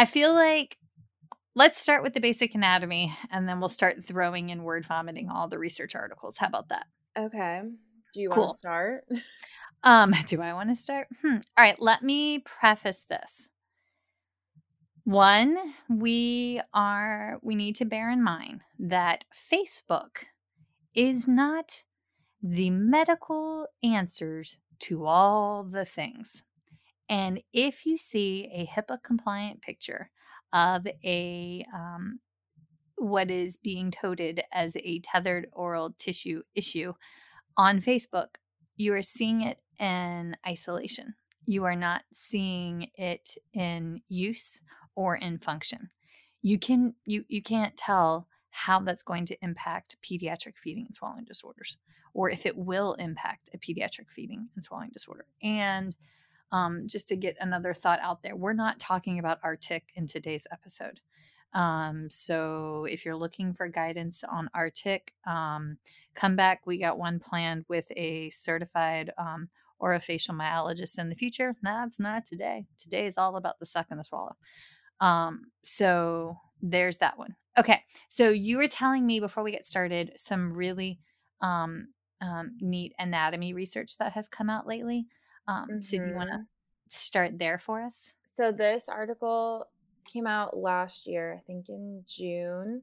I 0.00 0.06
feel 0.06 0.32
like 0.32 0.78
let's 1.54 1.78
start 1.78 2.02
with 2.02 2.14
the 2.14 2.20
basic 2.20 2.54
anatomy 2.54 3.12
and 3.30 3.46
then 3.46 3.60
we'll 3.60 3.68
start 3.68 4.02
throwing 4.06 4.48
in 4.48 4.62
word 4.62 4.86
vomiting 4.86 5.28
all 5.28 5.46
the 5.46 5.58
research 5.58 5.94
articles. 5.94 6.38
How 6.38 6.46
about 6.46 6.70
that? 6.70 6.86
Okay. 7.18 7.60
Do 8.14 8.20
you 8.22 8.30
want 8.30 8.50
to 8.50 8.56
start? 8.56 9.04
Um, 9.82 10.12
do 10.26 10.42
I 10.42 10.52
want 10.52 10.68
to 10.68 10.76
start? 10.76 11.08
Hmm. 11.22 11.36
All 11.56 11.64
right, 11.64 11.80
let 11.80 12.02
me 12.02 12.40
preface 12.40 13.06
this. 13.08 13.48
One, 15.04 15.56
we 15.88 16.60
are 16.74 17.38
we 17.40 17.54
need 17.54 17.76
to 17.76 17.86
bear 17.86 18.10
in 18.10 18.22
mind 18.22 18.60
that 18.78 19.24
Facebook 19.34 20.26
is 20.94 21.26
not 21.26 21.82
the 22.42 22.68
medical 22.68 23.68
answers 23.82 24.58
to 24.80 25.06
all 25.06 25.64
the 25.64 25.86
things. 25.86 26.42
And 27.10 27.42
if 27.52 27.84
you 27.84 27.98
see 27.98 28.48
a 28.54 28.66
HIPAA 28.66 29.02
compliant 29.02 29.60
picture 29.62 30.10
of 30.52 30.86
a 31.04 31.66
um, 31.74 32.20
what 32.96 33.30
is 33.30 33.56
being 33.56 33.90
touted 33.90 34.42
as 34.52 34.76
a 34.76 35.00
tethered 35.00 35.48
oral 35.52 35.92
tissue 35.98 36.42
issue 36.54 36.92
on 37.56 37.80
Facebook, 37.80 38.36
you 38.76 38.94
are 38.94 39.02
seeing 39.02 39.42
it 39.42 39.58
in 39.80 40.36
isolation. 40.46 41.14
You 41.46 41.64
are 41.64 41.74
not 41.74 42.04
seeing 42.12 42.88
it 42.94 43.36
in 43.52 44.02
use 44.08 44.60
or 44.94 45.16
in 45.16 45.38
function. 45.38 45.88
You 46.42 46.58
can 46.60 46.94
you 47.04 47.24
you 47.28 47.42
can't 47.42 47.76
tell 47.76 48.28
how 48.50 48.80
that's 48.80 49.02
going 49.02 49.24
to 49.26 49.36
impact 49.42 49.96
pediatric 50.08 50.58
feeding 50.58 50.86
and 50.86 50.94
swallowing 50.94 51.24
disorders, 51.24 51.76
or 52.14 52.30
if 52.30 52.46
it 52.46 52.56
will 52.56 52.94
impact 52.94 53.50
a 53.52 53.58
pediatric 53.58 54.10
feeding 54.10 54.48
and 54.54 54.62
swallowing 54.62 54.90
disorder. 54.92 55.26
And 55.42 55.96
um, 56.52 56.86
just 56.86 57.08
to 57.08 57.16
get 57.16 57.36
another 57.40 57.74
thought 57.74 58.00
out 58.00 58.22
there, 58.22 58.36
we're 58.36 58.52
not 58.52 58.78
talking 58.78 59.18
about 59.18 59.38
artic 59.42 59.84
in 59.94 60.06
today's 60.06 60.46
episode. 60.52 61.00
Um, 61.52 62.08
so 62.10 62.86
if 62.88 63.04
you're 63.04 63.16
looking 63.16 63.54
for 63.54 63.68
guidance 63.68 64.22
on 64.24 64.50
artic, 64.54 65.12
um, 65.26 65.78
come 66.14 66.36
back. 66.36 66.66
We 66.66 66.78
got 66.78 66.98
one 66.98 67.18
planned 67.18 67.64
with 67.68 67.90
a 67.96 68.30
certified 68.30 69.10
um, 69.18 69.48
orofacial 69.82 70.36
myologist 70.36 70.98
in 70.98 71.08
the 71.08 71.14
future. 71.14 71.56
That's 71.62 71.98
not 71.98 72.24
today. 72.26 72.66
Today 72.78 73.06
is 73.06 73.18
all 73.18 73.36
about 73.36 73.58
the 73.58 73.66
suck 73.66 73.86
and 73.90 73.98
the 73.98 74.04
swallow. 74.04 74.36
Um, 75.00 75.46
so 75.64 76.36
there's 76.62 76.98
that 76.98 77.18
one. 77.18 77.34
Okay. 77.58 77.82
So 78.08 78.30
you 78.30 78.58
were 78.58 78.68
telling 78.68 79.06
me 79.06 79.18
before 79.18 79.42
we 79.42 79.50
get 79.50 79.66
started 79.66 80.12
some 80.16 80.52
really 80.52 81.00
um, 81.40 81.88
um, 82.20 82.56
neat 82.60 82.92
anatomy 82.98 83.54
research 83.54 83.96
that 83.98 84.12
has 84.12 84.28
come 84.28 84.50
out 84.50 84.66
lately. 84.66 85.06
Um, 85.50 85.82
So 85.82 85.98
do 85.98 86.06
you 86.06 86.14
want 86.14 86.30
to 86.30 86.36
Mhm. 86.36 86.46
start 86.88 87.38
there 87.38 87.58
for 87.58 87.82
us? 87.82 88.14
So 88.24 88.52
this 88.52 88.88
article 88.88 89.68
came 90.04 90.26
out 90.26 90.56
last 90.56 91.06
year, 91.06 91.34
I 91.34 91.40
think 91.40 91.68
in 91.68 92.04
June, 92.06 92.82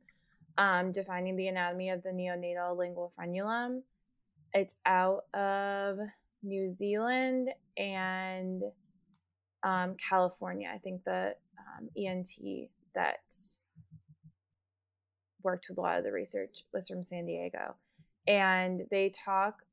um, 0.58 0.92
defining 0.92 1.36
the 1.36 1.48
anatomy 1.48 1.90
of 1.90 2.04
the 2.04 2.10
neonatal 2.10 2.76
lingual 2.78 3.14
frenulum. 3.18 3.84
It's 4.54 4.76
out 4.86 5.34
of 5.34 6.00
New 6.44 6.68
Zealand 6.68 7.54
and 7.78 8.64
um, 9.64 9.96
California. 9.96 10.70
I 10.74 10.78
think 10.78 11.04
the 11.04 11.36
um, 11.58 11.90
ENT 11.96 12.70
that 12.94 13.34
worked 15.42 15.68
with 15.70 15.78
a 15.78 15.82
lot 15.82 15.98
of 15.98 16.04
the 16.04 16.12
research 16.12 16.66
was 16.74 16.88
from 16.88 17.04
San 17.04 17.26
Diego. 17.26 17.76
And 18.28 18.88
they 18.92 19.10
talk, 19.10 19.64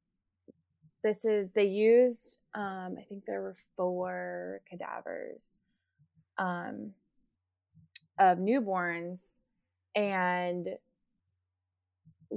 this 1.05 1.25
is, 1.25 1.53
they 1.53 1.67
used, 1.67 2.39
um, 2.55 2.97
I 2.99 3.05
think 3.09 3.25
there 3.27 3.43
were 3.43 3.55
four 3.77 4.63
cadavers 4.69 5.59
um, 6.39 6.91
of 8.19 8.39
newborns. 8.39 9.37
And 9.95 10.67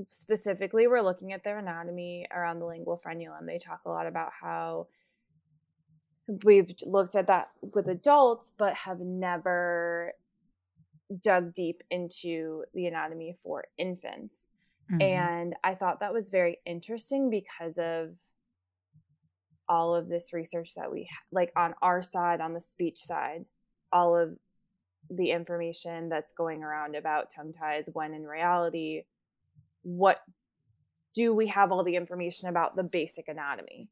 specifically, 0.10 0.86
we're 0.86 1.02
looking 1.02 1.34
at 1.34 1.44
their 1.44 1.58
anatomy 1.58 2.28
around 2.32 2.60
the 2.60 2.68
lingual 2.68 3.02
frenulum. 3.04 3.48
They 3.48 3.58
talk 3.58 3.82
a 3.86 3.90
lot 3.90 4.06
about 4.06 4.32
how 4.40 4.88
we've 6.44 6.72
looked 6.86 7.16
at 7.16 7.28
that 7.28 7.50
with 7.74 7.88
adults, 7.88 8.54
but 8.56 8.74
have 8.76 9.00
never 9.00 10.14
dug 11.24 11.54
deep 11.54 11.84
into 11.90 12.66
the 12.74 12.86
anatomy 12.86 13.38
for 13.42 13.66
infants. 13.78 14.50
Mhm. 14.92 15.02
And 15.02 15.56
I 15.64 15.74
thought 15.74 16.02
that 16.02 16.14
was 16.14 16.30
very 16.30 16.60
interesting 16.66 17.30
because 17.30 17.78
of 17.78 18.16
all 19.70 19.96
of 19.96 20.08
this 20.08 20.34
research 20.34 20.74
that 20.76 20.92
we 20.92 21.10
like 21.32 21.52
on 21.56 21.74
our 21.82 22.02
side, 22.02 22.42
on 22.42 22.54
the 22.54 22.62
speech 22.62 23.00
side, 23.00 23.46
all 23.92 24.16
of 24.16 24.38
the 25.10 25.32
information 25.32 26.10
that's 26.10 26.34
going 26.34 26.64
around 26.64 26.96
about 26.96 27.30
tongue 27.30 27.54
ties 27.54 27.90
when 27.94 28.14
in 28.14 28.26
reality, 28.26 29.04
what 29.84 30.20
do 31.14 31.34
we 31.34 31.48
have 31.48 31.72
all 31.72 31.84
the 31.84 31.96
information 31.96 32.50
about 32.50 32.76
the 32.76 32.84
basic 32.84 33.28
anatomy? 33.28 33.90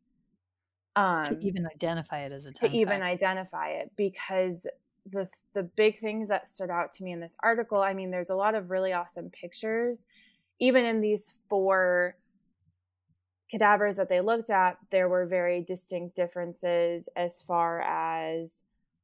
Um, 0.96 1.24
to 1.25 1.39
even 1.41 1.65
identify 1.65 2.20
it 2.20 2.32
as 2.32 2.48
a 2.48 2.53
to 2.53 2.67
tongue 2.67 2.75
even 2.75 3.01
identify 3.01 3.70
it 3.72 3.91
because 3.98 4.65
the 5.12 5.27
the 5.53 5.63
big 5.63 5.98
things 5.98 6.29
that 6.29 6.48
stood 6.48 6.70
out 6.70 6.91
to 6.94 7.03
me 7.03 7.12
in 7.12 7.20
this 7.20 7.36
article 7.44 7.82
i 7.82 7.94
mean 7.94 8.12
there's 8.12 8.29
a 8.29 8.36
lot 8.36 8.55
of 8.55 8.72
really 8.72 8.94
awesome 8.94 9.29
pictures 9.29 10.05
even 10.60 10.86
in 10.86 11.01
these 11.01 11.36
four 11.50 12.15
cadavers 13.49 13.95
that 13.97 14.09
they 14.09 14.21
looked 14.21 14.49
at 14.49 14.77
there 14.91 15.09
were 15.09 15.25
very 15.25 15.61
distinct 15.61 16.15
differences 16.15 17.07
as 17.15 17.41
far 17.41 17.81
as 17.81 18.61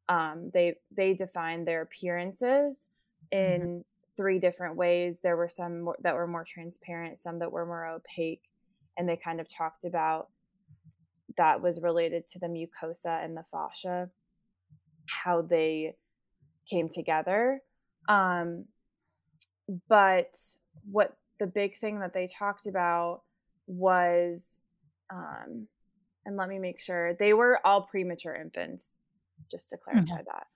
um, 0.09 0.49
they 0.53 0.75
they 0.95 1.13
defined 1.13 1.67
their 1.67 1.81
appearances 1.81 2.87
in 3.31 3.83
three 4.17 4.39
different 4.39 4.75
ways 4.75 5.19
there 5.19 5.37
were 5.37 5.49
some 5.49 5.81
more, 5.81 5.97
that 6.01 6.15
were 6.15 6.27
more 6.27 6.43
transparent 6.43 7.17
some 7.17 7.39
that 7.39 7.51
were 7.51 7.65
more 7.65 7.85
opaque 7.85 8.43
and 8.97 9.07
they 9.07 9.15
kind 9.15 9.39
of 9.39 9.47
talked 9.47 9.85
about 9.85 10.29
that 11.37 11.61
was 11.61 11.81
related 11.81 12.27
to 12.27 12.39
the 12.39 12.47
mucosa 12.47 13.23
and 13.23 13.35
the 13.35 13.43
fascia, 13.43 14.09
how 15.07 15.41
they 15.41 15.95
came 16.69 16.89
together. 16.89 17.61
Um, 18.07 18.65
but 19.87 20.35
what 20.89 21.15
the 21.39 21.47
big 21.47 21.77
thing 21.77 21.99
that 21.99 22.13
they 22.13 22.27
talked 22.27 22.67
about 22.67 23.21
was, 23.71 24.59
um, 25.09 25.67
and 26.25 26.37
let 26.37 26.49
me 26.49 26.59
make 26.59 26.79
sure, 26.79 27.13
they 27.13 27.33
were 27.33 27.65
all 27.65 27.81
premature 27.83 28.35
infants, 28.35 28.97
just 29.49 29.69
to 29.69 29.77
clarify 29.77 30.21
that. 30.27 30.47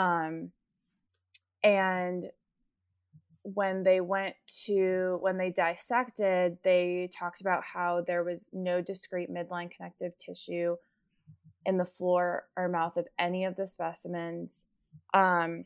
Um, 0.00 0.50
and 1.62 2.30
when 3.42 3.84
they 3.84 4.00
went 4.00 4.34
to 4.64 5.18
when 5.20 5.38
they 5.38 5.50
dissected 5.50 6.58
they 6.64 7.08
talked 7.16 7.40
about 7.40 7.62
how 7.62 8.02
there 8.04 8.24
was 8.24 8.48
no 8.52 8.80
discrete 8.80 9.30
midline 9.30 9.70
connective 9.70 10.16
tissue 10.16 10.74
in 11.64 11.76
the 11.76 11.84
floor 11.84 12.48
or 12.56 12.68
mouth 12.68 12.96
of 12.96 13.06
any 13.20 13.44
of 13.44 13.54
the 13.54 13.64
specimens 13.64 14.64
um, 15.14 15.64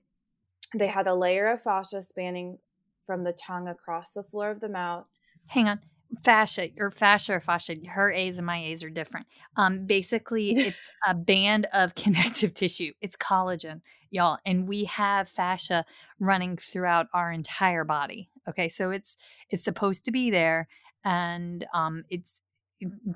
they 0.74 0.86
had 0.86 1.06
a 1.06 1.14
layer 1.14 1.50
of 1.50 1.62
fascia 1.62 2.02
spanning 2.02 2.58
from 3.06 3.22
the 3.22 3.32
tongue 3.32 3.68
across 3.68 4.10
the 4.10 4.22
floor 4.22 4.50
of 4.50 4.60
the 4.60 4.68
mouth 4.68 5.06
Hang 5.46 5.68
on. 5.68 5.80
Fascia 6.24 6.70
or 6.78 6.90
fascia 6.90 7.34
or 7.34 7.40
fascia. 7.40 7.76
Her 7.88 8.10
A's 8.10 8.38
and 8.38 8.46
my 8.46 8.58
A's 8.58 8.82
are 8.82 8.90
different. 8.90 9.26
Um, 9.56 9.86
basically, 9.86 10.58
it's 10.60 10.90
a 11.06 11.14
band 11.14 11.68
of 11.72 11.94
connective 11.94 12.52
tissue. 12.52 12.92
It's 13.00 13.16
collagen, 13.16 13.80
y'all, 14.10 14.38
and 14.44 14.66
we 14.66 14.84
have 14.86 15.28
fascia 15.28 15.84
running 16.18 16.56
throughout 16.56 17.06
our 17.14 17.30
entire 17.30 17.84
body. 17.84 18.28
Okay, 18.48 18.68
so 18.68 18.90
it's 18.90 19.16
it's 19.50 19.62
supposed 19.62 20.04
to 20.06 20.10
be 20.10 20.30
there, 20.30 20.66
and 21.04 21.64
um, 21.72 22.04
it's 22.10 22.42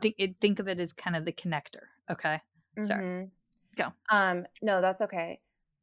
think 0.01 0.15
it, 0.19 0.37
think 0.41 0.61
of 0.61 0.69
it 0.69 0.79
as 0.79 0.93
kind 0.93 1.17
of 1.17 1.25
the 1.25 1.33
connector. 1.33 1.87
Okay, 2.11 2.41
Sorry. 2.83 3.03
Mhm. 3.03 3.31
Go. 3.77 3.93
um 4.11 4.47
no 4.63 4.81
that's 4.81 5.03
okay 5.03 5.41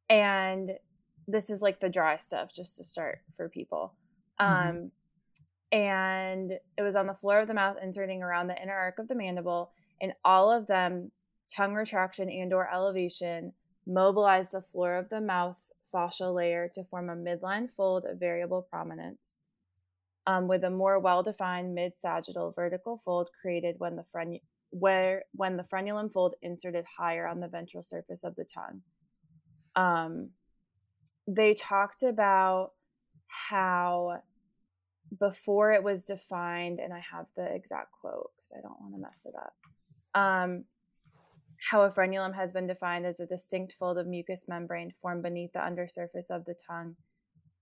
and 0.09 0.77
this 1.27 1.49
is 1.49 1.61
like 1.61 1.79
the 1.79 1.89
dry 1.89 2.17
stuff 2.17 2.53
just 2.53 2.77
to 2.77 2.83
start 2.83 3.19
for 3.35 3.49
people 3.49 3.95
um 4.39 4.47
Mhm. 4.47 5.00
And 5.71 6.51
it 6.77 6.81
was 6.81 6.95
on 6.95 7.07
the 7.07 7.13
floor 7.13 7.39
of 7.39 7.47
the 7.47 7.53
mouth 7.53 7.77
inserting 7.81 8.21
around 8.21 8.47
the 8.47 8.61
inner 8.61 8.73
arc 8.73 8.99
of 8.99 9.07
the 9.07 9.15
mandible 9.15 9.71
and 10.01 10.13
all 10.25 10.51
of 10.51 10.67
them 10.67 11.11
tongue 11.49 11.73
retraction 11.73 12.29
and 12.29 12.53
or 12.53 12.69
elevation 12.71 13.53
mobilize 13.87 14.49
the 14.49 14.61
floor 14.61 14.95
of 14.95 15.09
the 15.09 15.21
mouth 15.21 15.57
fascial 15.93 16.33
layer 16.33 16.69
to 16.73 16.83
form 16.85 17.09
a 17.09 17.15
midline 17.15 17.69
fold 17.69 18.05
of 18.05 18.19
variable 18.19 18.61
prominence 18.61 19.35
um, 20.27 20.47
with 20.47 20.63
a 20.63 20.69
more 20.69 20.99
well-defined 20.99 21.73
mid-sagittal 21.73 22.51
vertical 22.51 22.97
fold 22.97 23.29
created 23.41 23.75
when 23.79 23.95
the 23.95 24.03
fren- 24.03 24.39
where 24.69 25.23
when 25.33 25.57
the 25.57 25.63
frenulum 25.63 26.11
fold 26.11 26.35
inserted 26.41 26.85
higher 26.97 27.27
on 27.27 27.39
the 27.39 27.47
ventral 27.47 27.83
surface 27.83 28.23
of 28.23 28.35
the 28.35 28.45
tongue. 28.45 28.81
Um, 29.75 30.29
they 31.27 31.53
talked 31.53 32.03
about 32.03 32.71
how 33.27 34.21
before 35.19 35.73
it 35.73 35.83
was 35.83 36.05
defined, 36.05 36.79
and 36.79 36.93
I 36.93 36.99
have 37.11 37.25
the 37.35 37.45
exact 37.53 37.91
quote 37.91 38.31
because 38.35 38.51
I 38.57 38.61
don't 38.61 38.79
want 38.79 38.93
to 38.93 39.01
mess 39.01 39.25
it 39.25 39.33
up. 39.35 39.53
Um, 40.19 40.65
how 41.69 41.83
a 41.83 41.89
frenulum 41.89 42.33
has 42.33 42.51
been 42.53 42.65
defined 42.65 43.05
as 43.05 43.19
a 43.19 43.25
distinct 43.25 43.73
fold 43.73 43.97
of 43.97 44.07
mucous 44.07 44.45
membrane 44.47 44.93
formed 45.01 45.23
beneath 45.23 45.53
the 45.53 45.63
undersurface 45.63 46.29
of 46.29 46.45
the 46.45 46.55
tongue, 46.55 46.95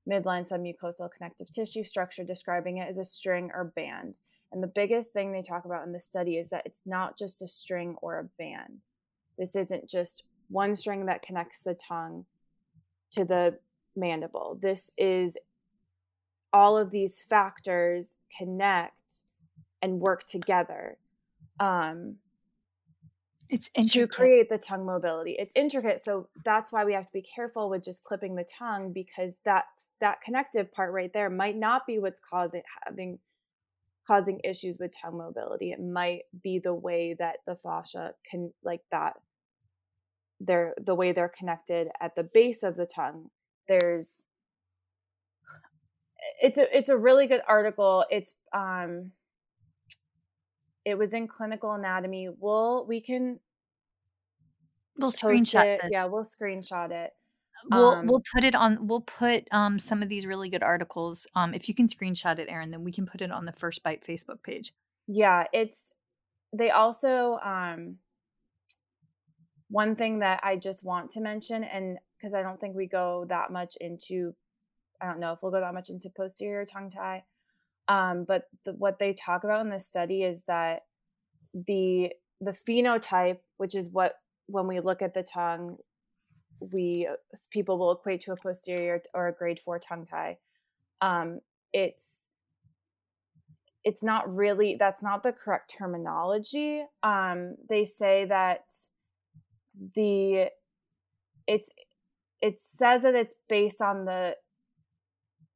midline 0.09 0.49
submucosal 0.49 1.09
connective 1.11 1.49
tissue 1.49 1.83
structure, 1.83 2.23
describing 2.23 2.77
it 2.77 2.87
as 2.87 2.97
a 2.97 3.03
string 3.03 3.51
or 3.53 3.73
band. 3.75 4.15
And 4.51 4.63
the 4.63 4.67
biggest 4.67 5.11
thing 5.11 5.31
they 5.31 5.41
talk 5.41 5.65
about 5.65 5.85
in 5.85 5.91
this 5.91 6.07
study 6.07 6.37
is 6.37 6.49
that 6.49 6.65
it's 6.65 6.83
not 6.85 7.17
just 7.17 7.41
a 7.41 7.47
string 7.47 7.95
or 8.01 8.19
a 8.19 8.23
band. 8.41 8.79
This 9.37 9.55
isn't 9.55 9.89
just 9.89 10.23
one 10.49 10.75
string 10.75 11.05
that 11.05 11.21
connects 11.21 11.59
the 11.59 11.75
tongue 11.75 12.25
to 13.11 13.25
the 13.25 13.59
mandible. 13.95 14.57
This 14.61 14.91
is 14.97 15.37
all 16.53 16.77
of 16.77 16.91
these 16.91 17.21
factors 17.21 18.15
connect 18.37 19.23
and 19.81 19.99
work 19.99 20.25
together. 20.25 20.97
Um, 21.59 22.15
it's 23.49 23.69
intricate. 23.73 24.11
to 24.11 24.15
create 24.15 24.49
the 24.49 24.57
tongue 24.57 24.85
mobility. 24.85 25.35
It's 25.39 25.51
intricate, 25.55 26.01
so 26.03 26.29
that's 26.45 26.71
why 26.71 26.85
we 26.85 26.93
have 26.93 27.05
to 27.05 27.13
be 27.13 27.23
careful 27.23 27.69
with 27.69 27.83
just 27.83 28.03
clipping 28.03 28.35
the 28.35 28.45
tongue 28.45 28.93
because 28.93 29.39
that 29.45 29.65
that 30.01 30.21
connective 30.21 30.71
part 30.71 30.93
right 30.93 31.11
there 31.11 31.29
might 31.29 31.57
not 31.57 31.85
be 31.85 31.99
what's 31.99 32.21
causing 32.21 32.61
having 32.85 33.19
causing 34.07 34.39
issues 34.43 34.77
with 34.79 34.91
tongue 34.95 35.17
mobility. 35.17 35.71
It 35.71 35.81
might 35.81 36.23
be 36.43 36.59
the 36.59 36.73
way 36.73 37.15
that 37.19 37.37
the 37.47 37.55
fascia 37.55 38.13
can 38.29 38.53
like 38.63 38.81
that 38.91 39.15
they're 40.39 40.73
the 40.79 40.95
way 40.95 41.11
they're 41.11 41.29
connected 41.29 41.89
at 41.99 42.15
the 42.15 42.23
base 42.23 42.63
of 42.63 42.75
the 42.75 42.85
tongue. 42.85 43.29
There's 43.67 44.11
it's 46.41 46.57
a 46.57 46.77
it's 46.77 46.89
a 46.89 46.97
really 46.97 47.27
good 47.27 47.41
article. 47.47 48.05
It's 48.09 48.35
um 48.53 49.11
it 50.85 50.97
was 50.97 51.13
in 51.13 51.27
clinical 51.27 51.73
anatomy. 51.73 52.29
We'll 52.37 52.85
we 52.85 53.01
can 53.01 53.39
we'll 54.97 55.11
screenshot 55.11 55.65
it. 55.65 55.81
This. 55.81 55.91
Yeah, 55.91 56.05
we'll 56.05 56.23
screenshot 56.23 56.91
it. 56.91 57.11
We'll 57.71 57.89
um, 57.89 58.07
we'll 58.07 58.23
put 58.33 58.43
it 58.43 58.55
on. 58.55 58.87
We'll 58.87 59.01
put 59.01 59.47
um 59.51 59.79
some 59.79 60.01
of 60.01 60.09
these 60.09 60.25
really 60.25 60.49
good 60.49 60.63
articles. 60.63 61.27
Um, 61.35 61.53
if 61.53 61.67
you 61.67 61.75
can 61.75 61.87
screenshot 61.87 62.39
it, 62.39 62.47
Erin, 62.49 62.71
then 62.71 62.83
we 62.83 62.91
can 62.91 63.05
put 63.05 63.21
it 63.21 63.31
on 63.31 63.45
the 63.45 63.51
First 63.51 63.83
Bite 63.83 64.03
Facebook 64.05 64.41
page. 64.43 64.73
Yeah, 65.07 65.45
it's. 65.53 65.91
They 66.53 66.71
also 66.71 67.37
um. 67.43 67.97
One 69.71 69.95
thing 69.95 70.19
that 70.19 70.39
I 70.41 70.55
just 70.55 70.83
want 70.83 71.11
to 71.11 71.21
mention, 71.21 71.63
and 71.63 71.99
because 72.17 72.33
I 72.33 72.41
don't 72.41 72.59
think 72.59 72.75
we 72.75 72.87
go 72.87 73.25
that 73.29 73.51
much 73.51 73.75
into, 73.79 74.33
I 75.01 75.07
don't 75.07 75.19
know 75.19 75.33
if 75.33 75.39
we'll 75.41 75.51
go 75.51 75.59
that 75.59 75.73
much 75.73 75.89
into 75.89 76.09
posterior 76.09 76.65
tongue 76.65 76.89
tie, 76.89 77.23
um, 77.87 78.25
but 78.25 78.45
the, 78.65 78.73
what 78.73 78.99
they 78.99 79.13
talk 79.13 79.43
about 79.43 79.61
in 79.61 79.69
this 79.69 79.87
study 79.87 80.23
is 80.23 80.43
that 80.43 80.83
the 81.53 82.11
the 82.41 82.51
phenotype, 82.51 83.39
which 83.57 83.75
is 83.75 83.89
what 83.89 84.15
when 84.47 84.67
we 84.67 84.79
look 84.79 85.01
at 85.01 85.13
the 85.13 85.23
tongue, 85.23 85.77
we 86.59 87.07
uh, 87.09 87.15
people 87.51 87.77
will 87.77 87.91
equate 87.91 88.21
to 88.21 88.31
a 88.31 88.35
posterior 88.35 89.01
or 89.13 89.27
a 89.27 89.33
grade 89.33 89.59
four 89.59 89.79
tongue 89.79 90.05
tie. 90.05 90.37
Um, 91.01 91.39
it's 91.73 92.19
it's 93.83 94.03
not 94.03 94.33
really 94.33 94.75
that's 94.79 95.01
not 95.01 95.23
the 95.23 95.31
correct 95.31 95.73
terminology. 95.77 96.83
Um, 97.03 97.55
they 97.69 97.85
say 97.85 98.25
that 98.25 98.71
the 99.95 100.49
it's 101.47 101.69
it 102.41 102.59
says 102.59 103.03
that 103.03 103.15
it's 103.15 103.35
based 103.47 103.81
on 103.81 104.05
the 104.05 104.35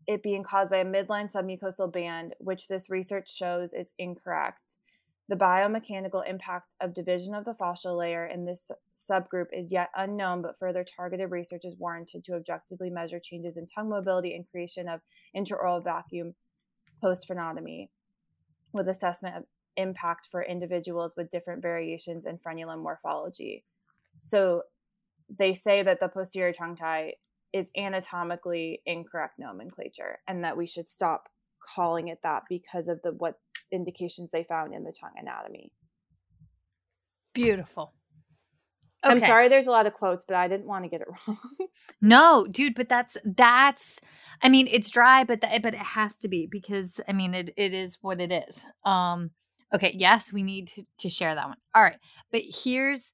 it 0.08 0.24
being 0.24 0.44
caused 0.44 0.72
by 0.72 0.78
a 0.78 0.86
midline 0.86 1.32
submucosal 1.32 1.92
band, 1.92 2.36
which 2.40 2.68
this 2.68 2.90
research 2.90 3.34
shows 3.34 3.74
is 3.74 3.94
incorrect. 3.98 4.78
The 5.30 5.36
biomechanical 5.36 6.28
impact 6.30 6.76
of 6.82 6.94
division 6.94 7.34
of 7.34 7.46
the 7.46 7.54
fascial 7.54 7.98
layer 7.98 8.26
in 8.26 8.46
this 8.46 8.70
subgroup 8.98 9.48
is 9.54 9.72
yet 9.72 9.90
unknown, 9.96 10.42
but 10.42 10.60
further 10.60 10.84
targeted 10.84 11.32
research 11.32 11.64
is 11.64 11.78
warranted 11.80 12.26
to 12.26 12.34
objectively 12.34 12.90
measure 12.90 13.20
changes 13.20 13.56
in 13.56 13.66
tongue 13.66 13.90
mobility 13.90 14.36
and 14.36 14.50
creation 14.52 14.90
of 14.90 15.00
intraoral 15.36 15.84
vacuum 15.84 16.36
post 17.02 17.28
frenotomy 17.28 17.88
with 18.74 18.90
assessment 18.90 19.38
of 19.38 19.44
impact 19.78 20.28
for 20.30 20.44
individuals 20.44 21.16
with 21.16 21.30
different 21.30 21.62
variations 21.62 22.26
in 22.26 22.38
frenulum 22.38 22.84
morphology. 22.84 23.64
So 24.20 24.64
they 25.30 25.54
say 25.54 25.84
that 25.84 26.00
the 26.00 26.10
posterior 26.10 26.54
tongue 26.54 26.76
tie 26.76 27.14
is 27.54 27.70
anatomically 27.78 28.82
incorrect 28.86 29.36
nomenclature 29.38 30.20
and 30.28 30.44
that 30.44 30.58
we 30.58 30.66
should 30.66 30.88
stop 30.90 31.30
calling 31.76 32.08
it 32.10 32.20
that 32.24 32.44
because 32.50 32.88
of 32.88 33.02
the 33.04 33.12
what 33.12 33.40
indications 33.72 34.32
they 34.32 34.44
found 34.44 34.74
in 34.74 34.84
the 34.84 34.92
tongue 34.92 35.14
anatomy. 35.18 35.72
Beautiful. 37.34 37.94
Okay. 39.06 39.12
I'm 39.12 39.20
sorry 39.20 39.50
there's 39.50 39.68
a 39.68 39.72
lot 39.72 39.86
of 39.86 39.94
quotes, 39.94 40.24
but 40.24 40.38
I 40.38 40.48
didn't 40.48 40.66
want 40.66 40.86
to 40.86 40.90
get 40.90 41.02
it 41.02 41.08
wrong. 41.28 41.38
no, 42.02 42.48
dude, 42.50 42.76
but 42.76 42.90
that's 42.90 43.18
that's 43.24 44.00
I 44.42 44.50
mean, 44.50 44.68
it's 44.70 44.90
dry, 44.90 45.24
but 45.24 45.42
that 45.42 45.62
but 45.62 45.74
it 45.74 45.80
has 45.80 46.18
to 46.18 46.28
be 46.28 46.48
because 46.50 47.00
I 47.08 47.14
mean 47.14 47.34
it 47.34 47.54
it 47.58 47.74
is 47.74 47.98
what 48.02 48.22
it 48.22 48.32
is. 48.32 48.66
Um 48.86 49.32
okay, 49.74 49.94
yes, 49.98 50.32
we 50.32 50.44
need 50.44 50.68
to, 50.70 50.84
to 51.00 51.10
share 51.10 51.36
that 51.36 51.48
one. 51.48 51.58
All 51.76 51.84
right. 51.84 51.98
But 52.32 52.44
here's 52.48 53.12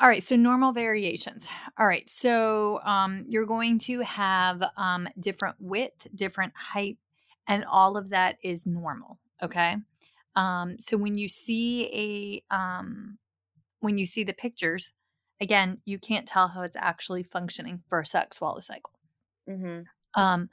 all 0.00 0.08
right, 0.08 0.22
so 0.22 0.36
normal 0.36 0.72
variations. 0.72 1.48
All 1.78 1.86
right, 1.86 2.08
so 2.08 2.80
um, 2.84 3.24
you're 3.28 3.46
going 3.46 3.78
to 3.80 4.00
have 4.00 4.62
um, 4.76 5.08
different 5.20 5.56
width, 5.58 6.06
different 6.14 6.52
height, 6.56 6.98
and 7.48 7.64
all 7.64 7.96
of 7.96 8.10
that 8.10 8.36
is 8.42 8.66
normal. 8.66 9.18
Okay, 9.42 9.76
um, 10.36 10.76
so 10.78 10.96
when 10.96 11.16
you 11.16 11.28
see 11.28 12.42
a 12.50 12.54
um, 12.54 13.18
when 13.80 13.98
you 13.98 14.06
see 14.06 14.24
the 14.24 14.32
pictures, 14.32 14.92
again, 15.40 15.78
you 15.84 15.98
can't 15.98 16.26
tell 16.26 16.48
how 16.48 16.62
it's 16.62 16.76
actually 16.76 17.22
functioning 17.22 17.82
for 17.88 18.00
a 18.00 18.06
suck 18.06 18.32
swallow 18.32 18.60
cycle. 18.60 18.92
Mm-hmm. 19.48 19.82
Um, 20.20 20.48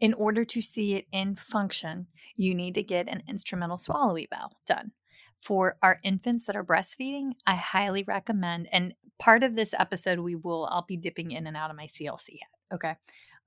in 0.00 0.12
order 0.14 0.44
to 0.44 0.60
see 0.60 0.94
it 0.94 1.06
in 1.10 1.34
function, 1.34 2.06
you 2.36 2.54
need 2.54 2.74
to 2.74 2.82
get 2.82 3.08
an 3.08 3.22
instrumental 3.26 3.78
swallow 3.78 4.16
eval 4.16 4.58
done 4.66 4.92
for 5.40 5.76
our 5.82 5.98
infants 6.02 6.46
that 6.46 6.56
are 6.56 6.64
breastfeeding, 6.64 7.32
I 7.46 7.54
highly 7.54 8.02
recommend. 8.02 8.68
And 8.72 8.94
part 9.18 9.42
of 9.42 9.54
this 9.54 9.74
episode, 9.78 10.18
we 10.18 10.34
will, 10.34 10.68
I'll 10.70 10.86
be 10.86 10.96
dipping 10.96 11.32
in 11.32 11.46
and 11.46 11.56
out 11.56 11.70
of 11.70 11.76
my 11.76 11.86
CLC 11.86 12.30
head. 12.30 12.74
Okay. 12.74 12.94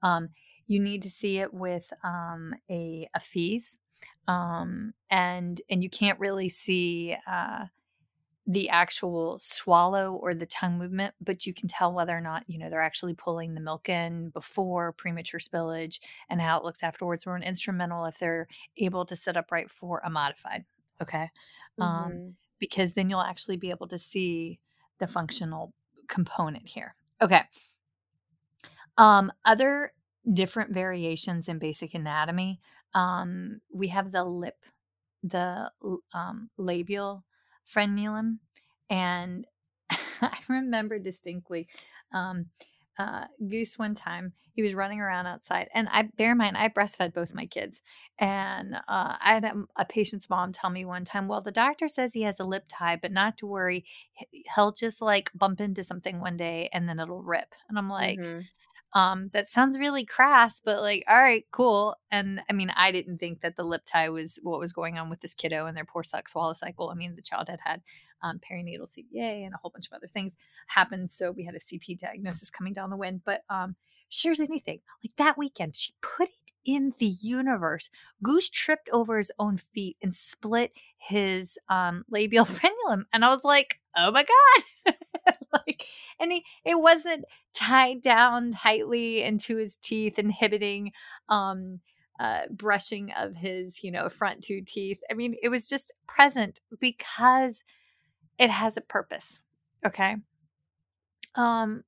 Um, 0.02 0.30
you 0.67 0.80
need 0.80 1.02
to 1.02 1.10
see 1.10 1.39
it 1.39 1.54
with 1.54 1.91
um, 2.04 2.54
a, 2.69 3.10
a 3.13 3.19
FEES. 3.19 3.78
Um, 4.28 4.93
and, 5.10 5.62
and 5.69 5.84
you 5.84 5.89
can't 5.89 6.19
really 6.19 6.47
see, 6.49 7.15
uh, 7.28 7.65
the 8.49 8.69
actual 8.69 9.38
swallow 9.39 10.13
or 10.13 10.34
the 10.34 10.45
tongue 10.47 10.80
movement, 10.80 11.13
but 11.21 11.45
you 11.45 11.54
can 11.54 11.67
tell 11.67 11.93
whether 11.93 12.17
or 12.17 12.21
not, 12.21 12.43
you 12.47 12.58
know, 12.58 12.67
they're 12.67 12.82
actually 12.82 13.13
pulling 13.13 13.54
the 13.54 13.62
milk 13.62 13.88
in 13.89 14.30
before 14.30 14.91
premature 14.91 15.39
spillage 15.39 15.99
and 16.32 16.41
how 16.41 16.58
it 16.58 16.63
looks 16.63 16.82
afterwards, 16.82 17.28
or 17.28 17.36
an 17.36 17.43
instrumental 17.43 18.06
if 18.06 18.17
they're 18.17 18.47
able 18.78 19.06
to 19.06 19.15
sit 19.15 19.38
upright 19.38 19.69
for 19.69 20.02
a 20.04 20.10
modified. 20.10 20.65
Okay 21.01 21.29
um, 21.79 22.12
mm-hmm. 22.12 22.29
because 22.59 22.93
then 22.93 23.09
you'll 23.09 23.21
actually 23.21 23.57
be 23.57 23.69
able 23.69 23.88
to 23.88 23.97
see 23.97 24.59
the 24.99 25.07
functional 25.07 25.73
component 26.07 26.67
here. 26.67 26.95
Okay. 27.21 27.41
Um, 28.97 29.31
other 29.45 29.93
different 30.31 30.73
variations 30.73 31.47
in 31.47 31.59
basic 31.59 31.93
anatomy. 31.93 32.59
Um, 32.93 33.62
we 33.71 33.88
have 33.89 34.12
the 34.12 34.23
lip, 34.23 34.57
the 35.23 35.71
um, 36.13 36.49
labial 36.57 37.23
frenulum, 37.67 38.39
and 38.89 39.45
I 39.89 40.38
remember 40.47 40.99
distinctly 40.99 41.67
um, 42.12 42.47
uh, 42.99 43.25
Goose 43.47 43.79
one 43.79 43.95
time. 43.95 44.33
He 44.53 44.62
was 44.62 44.75
running 44.75 44.99
around 44.99 45.25
outside, 45.25 45.69
and 45.73 45.88
I 45.89 46.09
bear 46.17 46.33
in 46.33 46.38
mind 46.38 46.57
I 46.57 46.67
breastfed 46.67 47.13
both 47.13 47.33
my 47.33 47.45
kids, 47.45 47.81
and 48.19 48.75
uh, 48.75 49.15
I 49.19 49.33
had 49.33 49.45
a, 49.45 49.53
a, 49.77 49.85
patient's 49.85 50.29
mom 50.29 50.51
tell 50.51 50.69
me 50.69 50.83
one 50.83 51.05
time, 51.05 51.29
"Well, 51.29 51.39
the 51.39 51.51
doctor 51.51 51.88
says 51.88 52.13
he 52.13 52.23
has 52.23 52.41
a 52.41 52.43
lip 52.43 52.65
tie, 52.67 52.97
but 52.97 53.13
not 53.13 53.38
to 53.38 53.47
worry, 53.47 53.85
he'll 54.53 54.73
just 54.73 55.01
like 55.01 55.31
bump 55.33 55.62
into 55.62 55.83
something 55.83 56.19
one 56.19 56.35
day 56.35 56.69
and 56.73 56.89
then 56.89 56.99
it'll 56.99 57.23
rip." 57.23 57.55
And 57.69 57.77
I'm 57.77 57.89
like. 57.89 58.19
Mm-hmm. 58.19 58.41
Um, 58.93 59.30
that 59.34 59.47
sounds 59.47 59.78
really 59.78 60.04
crass, 60.04 60.62
but 60.63 60.82
like, 60.82 61.04
all 61.08 61.21
right, 61.21 61.45
cool. 61.52 61.95
And 62.12 62.41
I 62.49 62.54
mean, 62.54 62.71
I 62.75 62.91
didn't 62.91 63.19
think 63.19 63.41
that 63.41 63.56
the 63.56 63.63
lip 63.63 63.84
tie 63.86 64.10
was 64.10 64.39
what 64.41 64.60
was 64.60 64.73
going 64.73 64.97
on 64.97 65.10
with 65.10 65.21
this 65.21 65.36
kiddo 65.36 65.67
and 65.67 65.78
their 65.78 65.86
poor 65.86 66.02
suck 66.04 66.28
swallow 66.28 66.54
cycle. 66.54 66.89
I 66.89 66.95
mean, 66.95 67.15
the 67.15 67.21
child 67.21 67.49
had 67.49 67.60
had 67.63 67.82
um, 68.23 68.39
perinatal 68.39 68.89
CVA 68.89 69.45
and 69.45 69.54
a 69.54 69.58
whole 69.58 69.71
bunch 69.71 69.88
of 69.88 69.93
other 69.93 70.08
things 70.08 70.34
happened. 70.67 71.12
So 71.12 71.32
we 71.32 71.45
had 71.45 71.56
a 71.56 71.60
CP 71.60 71.97
diagnosis 71.97 72.49
coming 72.49 72.73
down 72.73 72.89
the 72.89 72.97
wind. 72.97 73.21
But 73.25 73.43
um, 73.49 73.75
shares 74.10 74.39
anything 74.39 74.80
like 75.04 75.15
that 75.17 75.38
weekend, 75.38 75.75
she 75.75 75.93
put 76.02 76.30
it 76.30 76.36
in 76.65 76.93
the 76.99 77.13
universe. 77.21 77.89
Goose 78.21 78.49
tripped 78.49 78.89
over 78.91 79.17
his 79.17 79.32
own 79.39 79.58
feet 79.58 79.97
and 80.02 80.15
split 80.15 80.71
his 80.97 81.58
um, 81.69 82.04
labial 82.10 82.45
frenulum, 82.45 83.04
and 83.13 83.23
I 83.23 83.30
was 83.30 83.43
like, 83.43 83.80
"Oh 83.95 84.12
my 84.12 84.23
god!" 84.23 84.95
like, 85.53 85.85
and 86.19 86.31
he 86.31 86.43
it 86.65 86.79
wasn't 86.79 87.25
tied 87.53 88.01
down 88.01 88.51
tightly 88.51 89.23
into 89.23 89.57
his 89.57 89.77
teeth, 89.77 90.19
inhibiting 90.19 90.91
um, 91.29 91.79
uh, 92.19 92.41
brushing 92.51 93.11
of 93.13 93.35
his, 93.35 93.83
you 93.83 93.91
know, 93.91 94.09
front 94.09 94.43
two 94.43 94.61
teeth. 94.65 94.99
I 95.09 95.13
mean, 95.13 95.35
it 95.41 95.49
was 95.49 95.69
just 95.69 95.91
present 96.07 96.59
because 96.79 97.63
it 98.37 98.49
has 98.49 98.77
a 98.77 98.81
purpose. 98.81 99.39
Okay. 99.85 100.15
Um, 101.35 101.83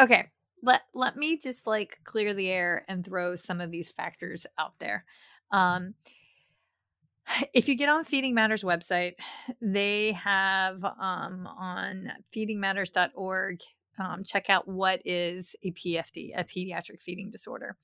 okay. 0.00 0.26
Let 0.62 0.82
let 0.94 1.16
me 1.16 1.36
just 1.36 1.66
like 1.66 2.00
clear 2.04 2.34
the 2.34 2.48
air 2.48 2.84
and 2.88 3.04
throw 3.04 3.36
some 3.36 3.60
of 3.60 3.70
these 3.70 3.90
factors 3.90 4.46
out 4.58 4.72
there. 4.78 5.04
Um, 5.52 5.94
if 7.54 7.68
you 7.68 7.76
get 7.76 7.88
on 7.88 8.04
Feeding 8.04 8.34
Matters 8.34 8.62
website, 8.62 9.14
they 9.60 10.12
have 10.12 10.84
um, 10.84 11.46
on 11.46 12.12
feedingmatters.org 12.34 13.60
um, 13.98 14.22
check 14.24 14.50
out 14.50 14.68
what 14.68 15.00
is 15.04 15.56
a 15.62 15.72
PFD, 15.72 16.32
a 16.36 16.44
pediatric 16.44 17.00
feeding 17.00 17.30
disorder. 17.30 17.76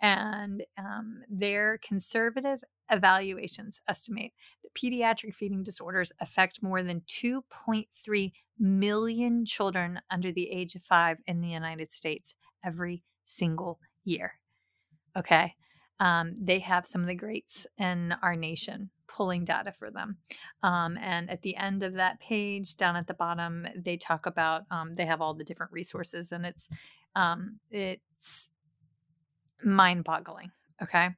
And 0.00 0.64
um, 0.78 1.22
their 1.28 1.78
conservative 1.78 2.60
evaluations 2.90 3.80
estimate 3.88 4.32
that 4.62 4.74
pediatric 4.74 5.34
feeding 5.34 5.62
disorders 5.62 6.12
affect 6.20 6.62
more 6.62 6.82
than 6.82 7.02
2.3 7.02 8.32
million 8.58 9.46
children 9.46 10.00
under 10.10 10.32
the 10.32 10.50
age 10.50 10.74
of 10.74 10.82
five 10.82 11.18
in 11.26 11.40
the 11.40 11.48
United 11.48 11.92
States 11.92 12.34
every 12.64 13.04
single 13.24 13.78
year. 14.04 14.34
Okay. 15.16 15.54
Um, 16.00 16.34
they 16.36 16.58
have 16.60 16.84
some 16.84 17.02
of 17.02 17.06
the 17.06 17.14
greats 17.14 17.66
in 17.78 18.14
our 18.22 18.34
nation 18.34 18.90
pulling 19.06 19.44
data 19.44 19.70
for 19.72 19.90
them. 19.90 20.16
Um, 20.62 20.96
and 20.96 21.28
at 21.30 21.42
the 21.42 21.56
end 21.56 21.82
of 21.82 21.94
that 21.94 22.20
page, 22.20 22.76
down 22.76 22.96
at 22.96 23.06
the 23.06 23.14
bottom, 23.14 23.66
they 23.76 23.96
talk 23.96 24.26
about 24.26 24.62
um, 24.70 24.94
they 24.94 25.04
have 25.04 25.20
all 25.20 25.34
the 25.34 25.44
different 25.44 25.72
resources, 25.72 26.32
and 26.32 26.46
it's 26.46 26.70
um, 27.14 27.58
it's 27.70 28.50
mind-boggling. 29.62 30.50
Okay, 30.82 31.10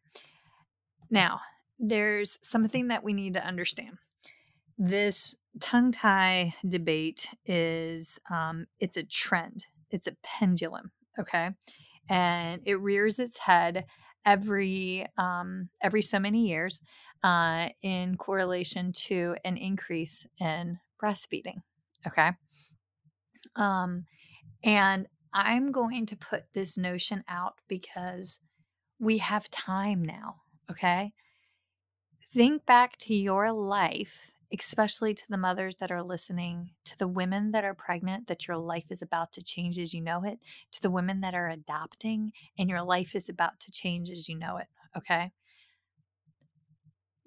now 1.11 1.41
there's 1.79 2.39
something 2.43 2.89
that 2.89 3.05
we 3.05 3.13
need 3.13 3.35
to 3.35 3.47
understand. 3.47 3.99
This 4.79 5.37
tongue 5.61 5.93
tie 5.93 6.55
debate 6.67 7.29
is 7.47 8.19
um, 8.31 8.67
it's 8.81 8.97
a 8.97 9.05
trend. 9.05 9.67
It's 9.91 10.09
a 10.09 10.17
pendulum. 10.23 10.91
Okay, 11.21 11.51
and 12.09 12.63
it 12.65 12.81
rears 12.81 13.19
its 13.19 13.39
head 13.39 13.85
every 14.25 15.07
um, 15.19 15.69
every 15.83 16.03
so 16.03 16.19
many 16.19 16.49
years 16.49 16.81
uh, 17.23 17.69
in 17.83 18.17
correlation 18.17 18.93
to 18.93 19.37
an 19.45 19.57
increase 19.57 20.27
in 20.41 20.79
breastfeeding. 21.03 21.63
Okay. 22.07 22.31
Um, 23.57 24.05
and 24.65 25.07
I'm 25.35 25.73
going 25.73 26.07
to 26.07 26.17
put 26.17 26.45
this 26.55 26.77
notion 26.77 27.25
out 27.29 27.55
because 27.69 28.41
we 28.99 29.19
have 29.19 29.51
time 29.51 30.03
now. 30.03 30.37
Okay. 30.71 31.13
Think 32.33 32.65
back 32.65 32.97
to 32.99 33.15
your 33.15 33.53
life, 33.53 34.33
especially 34.59 35.15
to 35.15 35.29
the 35.29 35.39
mothers 35.39 35.77
that 35.77 35.91
are 35.91 36.03
listening, 36.03 36.73
to 36.85 36.97
the 36.99 37.09
women 37.09 37.53
that 37.53 37.65
are 37.65 37.75
pregnant, 37.75 38.27
that 38.29 38.47
your 38.47 38.57
life 38.57 38.87
is 38.91 39.03
about 39.03 39.33
to 39.33 39.43
change 39.43 39.79
as 39.79 39.95
you 39.95 40.01
know 40.01 40.25
it, 40.25 40.39
to 40.73 40.83
the 40.83 40.91
women 40.91 41.21
that 41.21 41.35
are 41.35 41.49
adopting 41.49 42.33
and 42.59 42.69
your 42.69 42.83
life 42.83 43.15
is 43.15 43.29
about 43.29 43.61
to 43.61 43.71
change 43.71 44.11
as 44.11 44.29
you 44.29 44.37
know 44.37 44.57
it. 44.59 44.69
Okay 44.97 45.33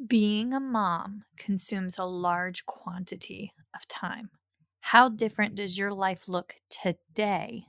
being 0.08 0.54
a 0.54 0.60
mom 0.60 1.24
consumes 1.38 1.98
a 1.98 2.04
large 2.04 2.66
quantity 2.66 3.54
of 3.74 3.88
time. 3.88 4.30
How 4.82 5.10
different 5.10 5.56
does 5.56 5.78
your 5.78 5.94
life 5.94 6.28
look 6.28 6.56
today 6.70 7.66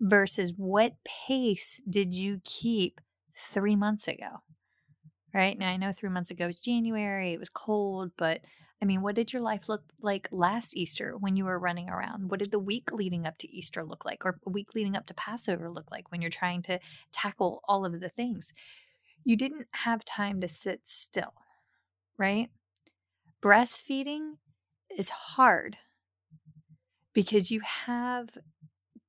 versus 0.00 0.52
what 0.56 0.94
pace 1.04 1.82
did 1.88 2.14
you 2.14 2.40
keep 2.44 3.00
three 3.36 3.76
months 3.76 4.08
ago? 4.08 4.40
Right 5.36 5.58
now, 5.58 5.70
I 5.70 5.76
know 5.76 5.92
three 5.92 6.08
months 6.08 6.30
ago 6.30 6.46
was 6.46 6.58
January, 6.58 7.34
it 7.34 7.38
was 7.38 7.50
cold, 7.50 8.10
but 8.16 8.40
I 8.80 8.86
mean, 8.86 9.02
what 9.02 9.14
did 9.14 9.32
your 9.32 9.42
life 9.42 9.68
look 9.68 9.82
like 10.00 10.28
last 10.32 10.76
Easter 10.76 11.14
when 11.18 11.36
you 11.36 11.44
were 11.44 11.58
running 11.58 11.90
around? 11.90 12.30
What 12.30 12.40
did 12.40 12.50
the 12.50 12.58
week 12.58 12.90
leading 12.90 13.26
up 13.26 13.36
to 13.38 13.50
Easter 13.50 13.84
look 13.84 14.06
like, 14.06 14.24
or 14.24 14.38
a 14.46 14.50
week 14.50 14.74
leading 14.74 14.96
up 14.96 15.06
to 15.06 15.14
Passover 15.14 15.68
look 15.70 15.90
like 15.90 16.10
when 16.10 16.22
you're 16.22 16.30
trying 16.30 16.62
to 16.62 16.80
tackle 17.12 17.60
all 17.68 17.84
of 17.84 18.00
the 18.00 18.08
things? 18.08 18.54
you 19.26 19.36
didn't 19.36 19.66
have 19.72 20.04
time 20.04 20.40
to 20.40 20.46
sit 20.46 20.80
still, 20.84 21.34
right? 22.16 22.48
Breastfeeding 23.42 24.36
is 24.96 25.08
hard 25.10 25.76
because 27.12 27.50
you 27.50 27.60
have 27.60 28.28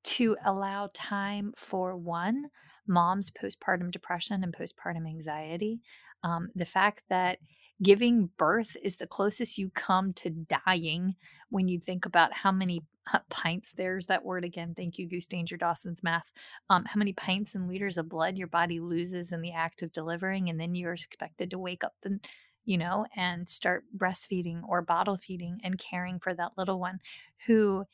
to 0.07 0.37
allow 0.45 0.89
time 0.93 1.53
for 1.57 1.95
one, 1.95 2.45
mom's 2.87 3.29
postpartum 3.29 3.91
depression 3.91 4.43
and 4.43 4.55
postpartum 4.55 5.07
anxiety. 5.07 5.81
Um, 6.23 6.49
the 6.55 6.65
fact 6.65 7.03
that 7.09 7.39
giving 7.81 8.29
birth 8.37 8.75
is 8.81 8.95
the 8.95 9.05
closest 9.05 9.57
you 9.57 9.69
come 9.71 10.13
to 10.13 10.29
dying 10.65 11.15
when 11.49 11.67
you 11.67 11.79
think 11.79 12.05
about 12.05 12.33
how 12.33 12.51
many 12.51 12.81
pints 13.29 13.71
there's 13.73 14.07
that 14.07 14.25
word 14.25 14.43
again 14.43 14.73
thank 14.75 14.97
you 14.97 15.07
goose 15.07 15.27
danger 15.27 15.55
dawson's 15.55 16.03
math 16.03 16.25
um, 16.69 16.83
how 16.83 16.97
many 16.97 17.13
pints 17.13 17.55
and 17.55 17.69
liters 17.69 17.97
of 17.97 18.09
blood 18.09 18.37
your 18.37 18.47
body 18.47 18.81
loses 18.81 19.31
in 19.31 19.39
the 19.41 19.53
act 19.53 19.81
of 19.81 19.93
delivering 19.93 20.49
and 20.49 20.59
then 20.59 20.75
you're 20.75 20.91
expected 20.91 21.49
to 21.49 21.57
wake 21.57 21.85
up 21.85 21.93
the 22.01 22.19
you 22.65 22.77
know 22.77 23.05
and 23.15 23.47
start 23.47 23.85
breastfeeding 23.95 24.61
or 24.67 24.81
bottle 24.81 25.15
feeding 25.15 25.59
and 25.63 25.79
caring 25.79 26.19
for 26.19 26.33
that 26.33 26.51
little 26.57 26.79
one 26.79 26.99
who 27.45 27.85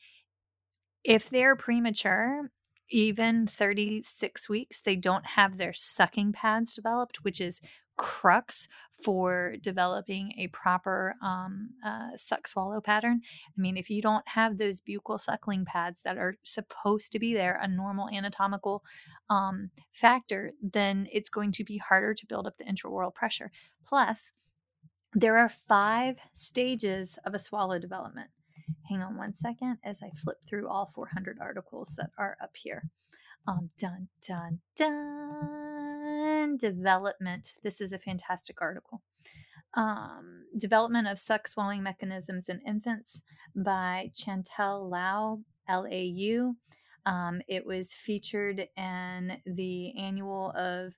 if 1.04 1.30
they're 1.30 1.56
premature 1.56 2.50
even 2.90 3.46
36 3.46 4.48
weeks 4.48 4.80
they 4.80 4.96
don't 4.96 5.26
have 5.26 5.56
their 5.56 5.72
sucking 5.72 6.32
pads 6.32 6.74
developed 6.74 7.24
which 7.24 7.40
is 7.40 7.60
crux 7.96 8.68
for 9.02 9.54
developing 9.60 10.32
a 10.38 10.48
proper 10.48 11.14
um, 11.22 11.70
uh, 11.84 12.16
suck 12.16 12.46
swallow 12.46 12.80
pattern. 12.80 13.20
I 13.24 13.60
mean, 13.60 13.76
if 13.76 13.90
you 13.90 14.00
don't 14.00 14.26
have 14.28 14.56
those 14.56 14.80
buccal 14.80 15.20
suckling 15.20 15.64
pads 15.64 16.02
that 16.02 16.16
are 16.16 16.36
supposed 16.42 17.12
to 17.12 17.18
be 17.18 17.34
there, 17.34 17.58
a 17.60 17.68
normal 17.68 18.08
anatomical 18.08 18.82
um, 19.30 19.70
factor, 19.92 20.52
then 20.62 21.08
it's 21.12 21.28
going 21.28 21.52
to 21.52 21.64
be 21.64 21.78
harder 21.78 22.14
to 22.14 22.26
build 22.26 22.46
up 22.46 22.56
the 22.56 22.64
intraoral 22.64 23.14
pressure. 23.14 23.50
Plus, 23.86 24.32
there 25.12 25.36
are 25.36 25.48
five 25.48 26.18
stages 26.32 27.18
of 27.24 27.34
a 27.34 27.38
swallow 27.38 27.78
development. 27.78 28.30
Hang 28.88 29.02
on 29.02 29.16
one 29.16 29.34
second 29.34 29.78
as 29.84 30.02
I 30.02 30.10
flip 30.10 30.38
through 30.46 30.68
all 30.68 30.86
400 30.94 31.38
articles 31.40 31.94
that 31.96 32.10
are 32.18 32.36
up 32.42 32.56
here. 32.56 32.84
Um, 33.46 33.70
dun, 33.78 34.08
dun, 34.26 34.60
dun. 34.76 36.56
Development. 36.56 37.46
This 37.62 37.80
is 37.80 37.92
a 37.92 37.98
fantastic 37.98 38.60
article. 38.62 39.02
Um, 39.74 40.44
development 40.56 41.08
of 41.08 41.18
suck 41.18 41.48
swallowing 41.48 41.82
mechanisms 41.82 42.48
in 42.48 42.60
infants 42.66 43.22
by 43.54 44.10
Chantal 44.14 44.88
Lau, 44.88 45.40
L 45.68 45.86
A 45.90 46.02
U. 46.02 46.56
Um, 47.06 47.42
it 47.48 47.66
was 47.66 47.92
featured 47.92 48.68
in 48.76 49.38
the 49.44 49.98
annual 49.98 50.52
of 50.56 50.94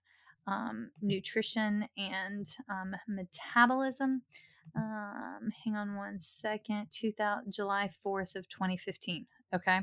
um, 0.47 0.91
nutrition 1.03 1.89
and 1.97 2.47
um, 2.71 2.95
metabolism. 3.09 4.23
Um, 4.77 5.51
hang 5.65 5.75
on 5.75 5.97
one 5.97 6.19
second. 6.21 6.89
2000, 6.91 7.53
July 7.53 7.91
4th 8.05 8.37
of 8.37 8.49
2015. 8.49 9.27
Okay. 9.55 9.81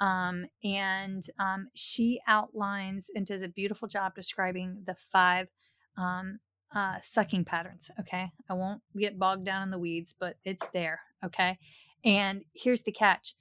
Um, 0.00 0.46
and 0.64 1.22
um, 1.38 1.68
she 1.74 2.20
outlines 2.26 3.10
and 3.14 3.24
does 3.24 3.42
a 3.42 3.48
beautiful 3.48 3.86
job 3.86 4.14
describing 4.16 4.82
the 4.84 4.94
five 4.94 5.48
um, 5.96 6.40
uh, 6.74 6.98
sucking 7.00 7.44
patterns. 7.44 7.90
Okay. 8.00 8.32
I 8.50 8.54
won't 8.54 8.82
get 8.98 9.18
bogged 9.18 9.44
down 9.44 9.62
in 9.62 9.70
the 9.70 9.78
weeds, 9.78 10.12
but 10.18 10.36
it's 10.44 10.66
there. 10.68 11.00
Okay. 11.24 11.58
And 12.04 12.44
here's 12.54 12.82
the 12.82 12.92
catch 12.92 13.34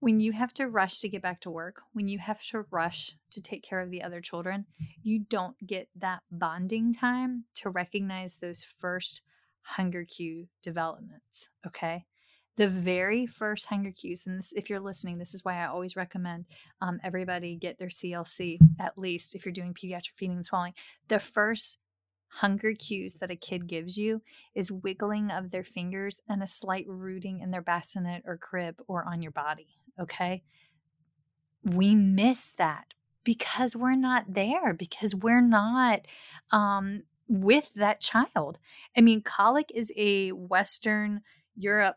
when 0.00 0.20
you 0.20 0.32
have 0.32 0.54
to 0.54 0.68
rush 0.68 1.00
to 1.00 1.08
get 1.08 1.22
back 1.22 1.40
to 1.40 1.50
work, 1.50 1.82
when 1.92 2.08
you 2.08 2.18
have 2.18 2.40
to 2.40 2.64
rush 2.70 3.16
to 3.30 3.40
take 3.40 3.64
care 3.64 3.80
of 3.80 3.90
the 3.90 4.02
other 4.02 4.20
children, 4.20 4.66
you 5.02 5.18
don't 5.18 5.56
get 5.66 5.88
that 5.96 6.22
bonding 6.30 6.92
time 6.92 7.44
to 7.54 7.70
recognize 7.70 8.36
those 8.36 8.64
first 8.78 9.22
hunger 9.68 10.04
cue 10.04 10.48
developments. 10.62 11.48
Okay 11.66 12.04
the 12.58 12.68
very 12.68 13.24
first 13.24 13.66
hunger 13.66 13.92
cues 13.92 14.26
and 14.26 14.38
this 14.38 14.52
if 14.52 14.68
you're 14.68 14.80
listening 14.80 15.16
this 15.16 15.32
is 15.32 15.44
why 15.44 15.62
i 15.62 15.66
always 15.66 15.96
recommend 15.96 16.44
um, 16.82 16.98
everybody 17.02 17.56
get 17.56 17.78
their 17.78 17.88
clc 17.88 18.58
at 18.78 18.98
least 18.98 19.34
if 19.34 19.46
you're 19.46 19.52
doing 19.52 19.72
pediatric 19.72 20.12
feeding 20.16 20.36
and 20.36 20.44
swallowing 20.44 20.74
the 21.06 21.20
first 21.20 21.78
hunger 22.30 22.74
cues 22.74 23.14
that 23.14 23.30
a 23.30 23.36
kid 23.36 23.66
gives 23.66 23.96
you 23.96 24.20
is 24.54 24.70
wiggling 24.70 25.30
of 25.30 25.50
their 25.50 25.64
fingers 25.64 26.20
and 26.28 26.42
a 26.42 26.46
slight 26.46 26.84
rooting 26.86 27.40
in 27.40 27.50
their 27.50 27.62
bassinet 27.62 28.22
or 28.26 28.36
crib 28.36 28.82
or 28.86 29.04
on 29.04 29.22
your 29.22 29.32
body 29.32 29.68
okay 29.98 30.42
we 31.62 31.94
miss 31.94 32.52
that 32.58 32.92
because 33.24 33.76
we're 33.76 33.96
not 33.96 34.24
there 34.28 34.74
because 34.74 35.14
we're 35.14 35.40
not 35.40 36.00
um, 36.50 37.02
with 37.28 37.72
that 37.74 38.00
child 38.00 38.58
i 38.96 39.00
mean 39.00 39.20
colic 39.22 39.70
is 39.74 39.92
a 39.96 40.30
western 40.30 41.20
europe 41.54 41.96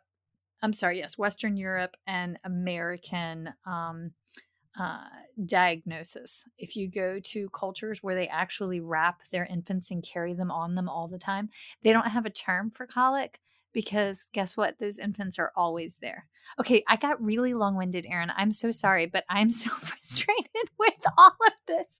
I'm 0.63 0.74
sorry, 0.74 1.00
yes, 1.00 1.17
Western 1.17 1.58
Europe 1.58 1.98
and 2.06 2.38
American 2.44 3.52
um, 3.65 4.12
uh, 4.80 5.06
diagnosis. 5.46 6.46
If 6.58 6.76
you 6.76 6.88
go 6.89 7.20
to 7.20 7.50
cultures 7.50 8.04
where 8.04 8.15
they 8.15 8.28
actually 8.28 8.80
wrap 8.80 9.22
their 9.32 9.46
infants 9.46 9.89
and 9.91 10.04
carry 10.04 10.34
them 10.34 10.52
on 10.52 10.76
them 10.76 10.88
all 10.88 11.08
the 11.08 11.17
time, 11.17 11.50
they 11.82 11.91
don't 11.94 12.08
have 12.10 12.26
a 12.26 12.30
term 12.30 12.70
for 12.70 12.86
colic. 12.86 13.39
because 13.74 14.28
guess 14.34 14.58
what? 14.58 14.80
Those 14.80 15.00
infants 15.00 15.39
are 15.39 15.52
always 15.56 15.98
there. 16.02 16.28
Okay, 16.60 16.84
I 16.88 16.96
got 16.98 17.22
really 17.24 17.54
long 17.54 17.76
winded, 17.76 18.06
Erin. 18.10 18.32
I'm 18.36 18.52
so 18.52 18.72
sorry, 18.72 19.06
but 19.06 19.24
I'm 19.30 19.50
so 19.63 19.70
frustrated 19.70 20.70
with 20.78 21.06
all 21.17 21.36
of 21.48 21.54
this. 21.67 21.98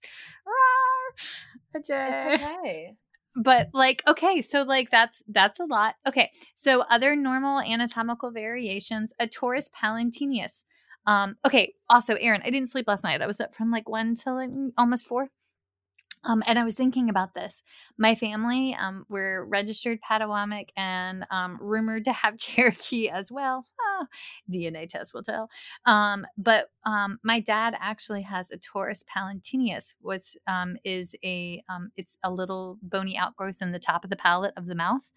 It's 1.74 1.90
okay. 1.90 2.94
But 3.34 3.70
like, 3.72 4.02
okay, 4.06 4.42
so 4.42 4.62
like 4.62 4.90
that's 4.90 5.22
that's 5.28 5.58
a 5.58 5.64
lot. 5.64 5.94
Okay, 6.06 6.30
so 6.54 6.80
other 6.90 7.16
normal 7.16 7.60
anatomical 7.60 8.30
variations: 8.30 9.12
a 9.18 9.26
torus 9.26 9.70
palatinus. 9.70 10.62
Um, 11.06 11.36
okay, 11.44 11.74
also, 11.88 12.14
Erin, 12.14 12.42
I 12.44 12.50
didn't 12.50 12.70
sleep 12.70 12.86
last 12.86 13.04
night. 13.04 13.22
I 13.22 13.26
was 13.26 13.40
up 13.40 13.54
from 13.54 13.70
like 13.70 13.88
one 13.88 14.14
to 14.16 14.34
like 14.34 14.50
almost 14.78 15.06
four. 15.06 15.30
Um, 16.24 16.42
and 16.46 16.58
I 16.58 16.64
was 16.64 16.74
thinking 16.74 17.10
about 17.10 17.34
this. 17.34 17.62
My 17.98 18.14
family, 18.14 18.74
um, 18.78 19.04
we're 19.08 19.44
registered 19.44 20.00
Potawatomi 20.00 20.66
and 20.76 21.26
um, 21.30 21.58
rumored 21.60 22.04
to 22.04 22.12
have 22.12 22.38
Cherokee 22.38 23.08
as 23.08 23.30
well. 23.32 23.66
Oh, 23.80 24.06
DNA 24.52 24.88
test 24.88 25.12
will 25.14 25.22
tell. 25.22 25.50
Um, 25.84 26.26
but 26.38 26.70
um, 26.86 27.18
my 27.24 27.40
dad 27.40 27.74
actually 27.78 28.22
has 28.22 28.50
a 28.50 28.58
Torus 28.58 29.04
palatinus, 29.04 29.94
which 30.00 30.36
um, 30.46 30.76
is 30.84 31.14
a 31.24 31.62
it's 31.96 32.16
a 32.22 32.30
little 32.30 32.78
bony 32.82 33.16
outgrowth 33.18 33.60
in 33.60 33.72
the 33.72 33.78
top 33.78 34.04
of 34.04 34.10
the 34.10 34.16
palate 34.16 34.54
of 34.56 34.66
the 34.66 34.74
mouth. 34.74 35.10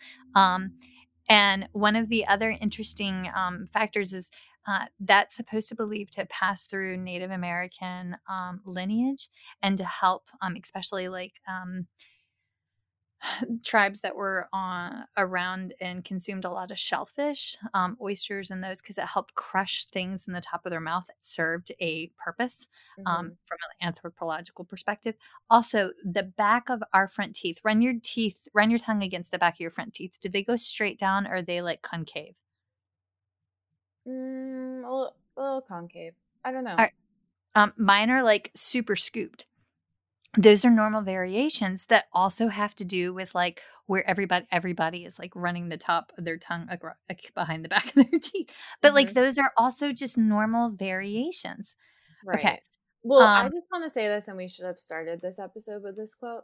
and 1.27 1.67
one 1.71 1.95
of 1.95 2.09
the 2.09 2.27
other 2.27 2.55
interesting 2.61 3.29
factors 3.73 4.13
is 4.13 4.29
uh, 4.67 4.85
that's 4.99 5.35
supposed 5.35 5.69
to 5.69 5.75
believe 5.75 6.09
to 6.11 6.25
pass 6.25 6.65
through 6.65 6.97
Native 6.97 7.31
American 7.31 8.17
um, 8.29 8.61
lineage 8.65 9.29
and 9.61 9.77
to 9.77 9.85
help, 9.85 10.23
um, 10.41 10.55
especially 10.61 11.07
like 11.07 11.39
um, 11.47 11.87
tribes 13.63 14.01
that 14.01 14.15
were 14.15 14.47
on, 14.53 15.05
around 15.17 15.73
and 15.81 16.03
consumed 16.03 16.45
a 16.45 16.49
lot 16.49 16.71
of 16.71 16.79
shellfish, 16.79 17.57
um, 17.73 17.97
oysters, 18.01 18.49
and 18.49 18.63
those 18.63 18.81
because 18.81 18.97
it 18.97 19.05
helped 19.05 19.35
crush 19.35 19.85
things 19.85 20.27
in 20.27 20.33
the 20.33 20.41
top 20.41 20.65
of 20.65 20.71
their 20.71 20.79
mouth 20.79 21.05
that 21.07 21.23
served 21.23 21.71
a 21.79 22.11
purpose 22.17 22.67
um, 23.05 23.27
mm-hmm. 23.27 23.33
from 23.45 23.57
an 23.69 23.87
anthropological 23.87 24.65
perspective. 24.65 25.15
Also, 25.49 25.91
the 26.03 26.23
back 26.23 26.69
of 26.69 26.83
our 26.93 27.07
front 27.07 27.35
teeth. 27.35 27.59
Run 27.63 27.81
your 27.81 27.95
teeth, 28.03 28.47
run 28.53 28.69
your 28.69 28.79
tongue 28.79 29.03
against 29.03 29.31
the 29.31 29.39
back 29.39 29.55
of 29.55 29.59
your 29.59 29.71
front 29.71 29.93
teeth. 29.93 30.17
Did 30.21 30.33
they 30.33 30.43
go 30.43 30.55
straight 30.55 30.97
down 30.97 31.27
or 31.27 31.35
are 31.35 31.41
they 31.41 31.61
like 31.61 31.81
concave? 31.81 32.35
Mm, 34.07 34.83
a, 34.83 34.89
little, 34.89 35.15
a 35.37 35.41
little 35.41 35.61
concave. 35.61 36.13
I 36.43 36.51
don't 36.51 36.63
know. 36.63 36.75
Um, 37.55 37.73
mine 37.77 38.09
are 38.09 38.23
like 38.23 38.51
super 38.55 38.95
scooped. 38.95 39.45
Those 40.37 40.65
are 40.65 40.69
normal 40.69 41.01
variations 41.01 41.85
that 41.85 42.05
also 42.11 42.49
have 42.49 42.75
to 42.75 42.85
do 42.85 43.13
with 43.13 43.33
like 43.33 43.61
where 43.87 44.07
everybody 44.09 44.45
everybody 44.51 45.05
is 45.05 45.17
like 45.17 45.31
running 45.33 45.69
the 45.69 45.77
top 45.77 46.11
of 46.17 46.25
their 46.25 46.37
tongue 46.37 46.67
behind 47.33 47.63
the 47.63 47.69
back 47.69 47.87
of 47.95 48.09
their 48.09 48.19
teeth. 48.19 48.49
But 48.81 48.89
mm-hmm. 48.89 48.95
like 48.95 49.13
those 49.13 49.39
are 49.39 49.51
also 49.57 49.93
just 49.93 50.17
normal 50.17 50.71
variations. 50.71 51.77
Right. 52.25 52.39
Okay. 52.39 52.61
Well, 53.03 53.21
um, 53.21 53.45
I 53.45 53.49
just 53.49 53.67
want 53.71 53.83
to 53.85 53.89
say 53.89 54.07
this, 54.07 54.27
and 54.27 54.35
we 54.35 54.47
should 54.47 54.65
have 54.65 54.79
started 54.79 55.21
this 55.21 55.37
episode 55.37 55.83
with 55.83 55.95
this 55.95 56.15
quote. 56.15 56.43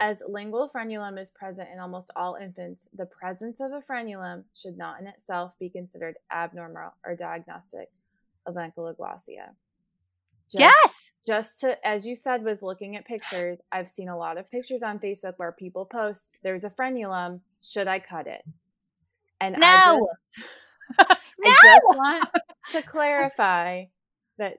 As 0.00 0.22
lingual 0.26 0.70
frenulum 0.74 1.20
is 1.20 1.30
present 1.30 1.68
in 1.70 1.78
almost 1.78 2.10
all 2.16 2.36
infants, 2.36 2.88
the 2.96 3.04
presence 3.04 3.60
of 3.60 3.72
a 3.72 3.82
frenulum 3.82 4.44
should 4.54 4.78
not 4.78 4.98
in 4.98 5.06
itself 5.06 5.58
be 5.58 5.68
considered 5.68 6.16
abnormal 6.32 6.94
or 7.04 7.14
diagnostic 7.14 7.90
of 8.46 8.54
ankyloglossia. 8.54 9.50
Just, 10.50 10.58
yes. 10.58 11.10
Just 11.26 11.60
to, 11.60 11.86
as 11.86 12.06
you 12.06 12.16
said, 12.16 12.42
with 12.42 12.62
looking 12.62 12.96
at 12.96 13.06
pictures, 13.06 13.58
I've 13.70 13.90
seen 13.90 14.08
a 14.08 14.16
lot 14.16 14.38
of 14.38 14.50
pictures 14.50 14.82
on 14.82 14.98
Facebook 14.98 15.34
where 15.36 15.52
people 15.52 15.84
post, 15.84 16.34
"There's 16.42 16.64
a 16.64 16.70
frenulum. 16.70 17.40
Should 17.62 17.86
I 17.86 18.00
cut 18.00 18.26
it?" 18.26 18.42
And 19.40 19.56
no, 19.58 19.66
I 19.66 19.96
just, 19.96 21.18
no! 21.38 21.44
I 21.44 21.56
just 21.62 21.82
want 21.84 22.30
to 22.72 22.82
clarify 22.82 23.84
that 24.38 24.58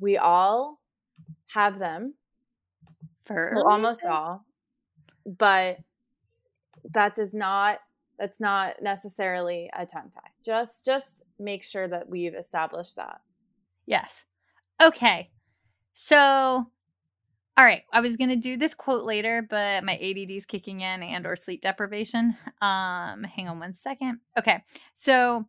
we 0.00 0.18
all 0.18 0.80
have 1.48 1.78
them. 1.78 2.14
For 3.24 3.52
well, 3.54 3.68
almost 3.68 4.04
all 4.04 4.43
but 5.26 5.78
that 6.90 7.14
does 7.14 7.32
not 7.32 7.80
that's 8.18 8.40
not 8.40 8.80
necessarily 8.80 9.70
a 9.76 9.84
tongue 9.84 10.10
tie. 10.14 10.30
Just 10.44 10.84
just 10.84 11.22
make 11.38 11.64
sure 11.64 11.88
that 11.88 12.08
we've 12.08 12.34
established 12.34 12.96
that. 12.96 13.20
Yes. 13.86 14.24
Okay. 14.82 15.30
So 15.94 16.66
all 17.56 17.64
right, 17.64 17.82
I 17.92 18.00
was 18.00 18.16
going 18.16 18.30
to 18.30 18.36
do 18.36 18.56
this 18.56 18.74
quote 18.74 19.04
later, 19.04 19.46
but 19.48 19.84
my 19.84 19.94
ADD 19.94 20.32
is 20.32 20.44
kicking 20.44 20.80
in 20.80 21.04
and 21.04 21.24
or 21.24 21.36
sleep 21.36 21.62
deprivation. 21.62 22.36
Um 22.60 23.24
hang 23.24 23.48
on 23.48 23.58
one 23.58 23.74
second. 23.74 24.20
Okay. 24.38 24.62
So 24.92 25.46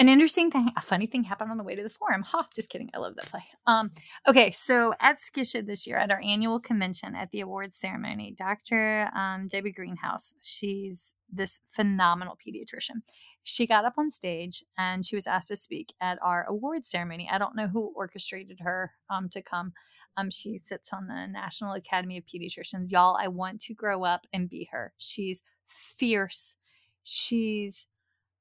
an 0.00 0.08
interesting 0.08 0.50
thing, 0.50 0.70
a 0.76 0.80
funny 0.80 1.06
thing 1.06 1.22
happened 1.22 1.52
on 1.52 1.56
the 1.56 1.62
way 1.62 1.76
to 1.76 1.82
the 1.82 1.88
forum. 1.88 2.22
Ha, 2.22 2.38
huh, 2.38 2.44
just 2.54 2.68
kidding. 2.68 2.90
I 2.92 2.98
love 2.98 3.14
that 3.14 3.26
play. 3.26 3.44
Um, 3.66 3.92
okay, 4.26 4.50
so 4.50 4.92
at 5.00 5.18
SCSHA 5.18 5.66
this 5.66 5.86
year, 5.86 5.96
at 5.96 6.10
our 6.10 6.20
annual 6.20 6.58
convention 6.58 7.14
at 7.14 7.30
the 7.30 7.40
awards 7.40 7.76
ceremony, 7.76 8.34
Dr. 8.36 9.08
Um, 9.14 9.46
Debbie 9.46 9.72
Greenhouse, 9.72 10.34
she's 10.40 11.14
this 11.32 11.60
phenomenal 11.72 12.36
pediatrician. 12.36 13.02
She 13.44 13.66
got 13.66 13.84
up 13.84 13.94
on 13.96 14.10
stage 14.10 14.64
and 14.76 15.04
she 15.06 15.14
was 15.14 15.28
asked 15.28 15.48
to 15.48 15.56
speak 15.56 15.92
at 16.00 16.18
our 16.22 16.44
awards 16.48 16.90
ceremony. 16.90 17.28
I 17.30 17.38
don't 17.38 17.54
know 17.54 17.68
who 17.68 17.92
orchestrated 17.94 18.58
her 18.60 18.92
um, 19.10 19.28
to 19.28 19.42
come. 19.42 19.72
Um, 20.16 20.30
she 20.30 20.58
sits 20.58 20.92
on 20.92 21.06
the 21.06 21.26
National 21.26 21.74
Academy 21.74 22.18
of 22.18 22.24
Pediatricians. 22.24 22.90
Y'all, 22.90 23.16
I 23.20 23.28
want 23.28 23.60
to 23.62 23.74
grow 23.74 24.04
up 24.04 24.26
and 24.32 24.48
be 24.48 24.68
her. 24.72 24.92
She's 24.98 25.42
fierce. 25.66 26.56
She's 27.04 27.86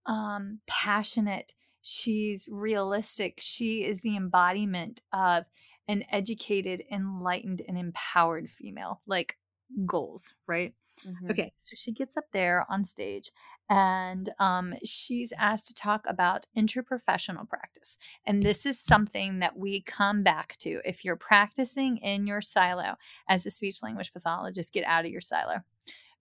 um, 0.05 0.59
passionate. 0.67 1.53
She's 1.81 2.47
realistic. 2.49 3.39
She 3.39 3.83
is 3.83 3.99
the 4.01 4.15
embodiment 4.15 5.01
of 5.11 5.45
an 5.87 6.05
educated, 6.11 6.83
enlightened, 6.91 7.61
and 7.67 7.77
empowered 7.77 8.49
female, 8.49 9.01
like 9.05 9.37
goals, 9.85 10.33
right? 10.47 10.73
Mm-hmm. 11.05 11.31
Okay, 11.31 11.53
so 11.57 11.75
she 11.75 11.91
gets 11.91 12.15
up 12.15 12.25
there 12.31 12.65
on 12.69 12.85
stage 12.85 13.31
and 13.69 14.29
um, 14.39 14.75
she's 14.83 15.33
asked 15.37 15.67
to 15.67 15.73
talk 15.73 16.05
about 16.07 16.45
interprofessional 16.57 17.47
practice. 17.47 17.97
And 18.25 18.43
this 18.43 18.65
is 18.65 18.79
something 18.79 19.39
that 19.39 19.57
we 19.57 19.81
come 19.81 20.21
back 20.21 20.57
to. 20.57 20.81
If 20.85 21.03
you're 21.05 21.15
practicing 21.15 21.97
in 21.97 22.27
your 22.27 22.41
silo 22.41 22.95
as 23.27 23.45
a 23.45 23.51
speech 23.51 23.77
language 23.81 24.11
pathologist, 24.13 24.73
get 24.73 24.85
out 24.85 25.05
of 25.05 25.11
your 25.11 25.21
silo. 25.21 25.63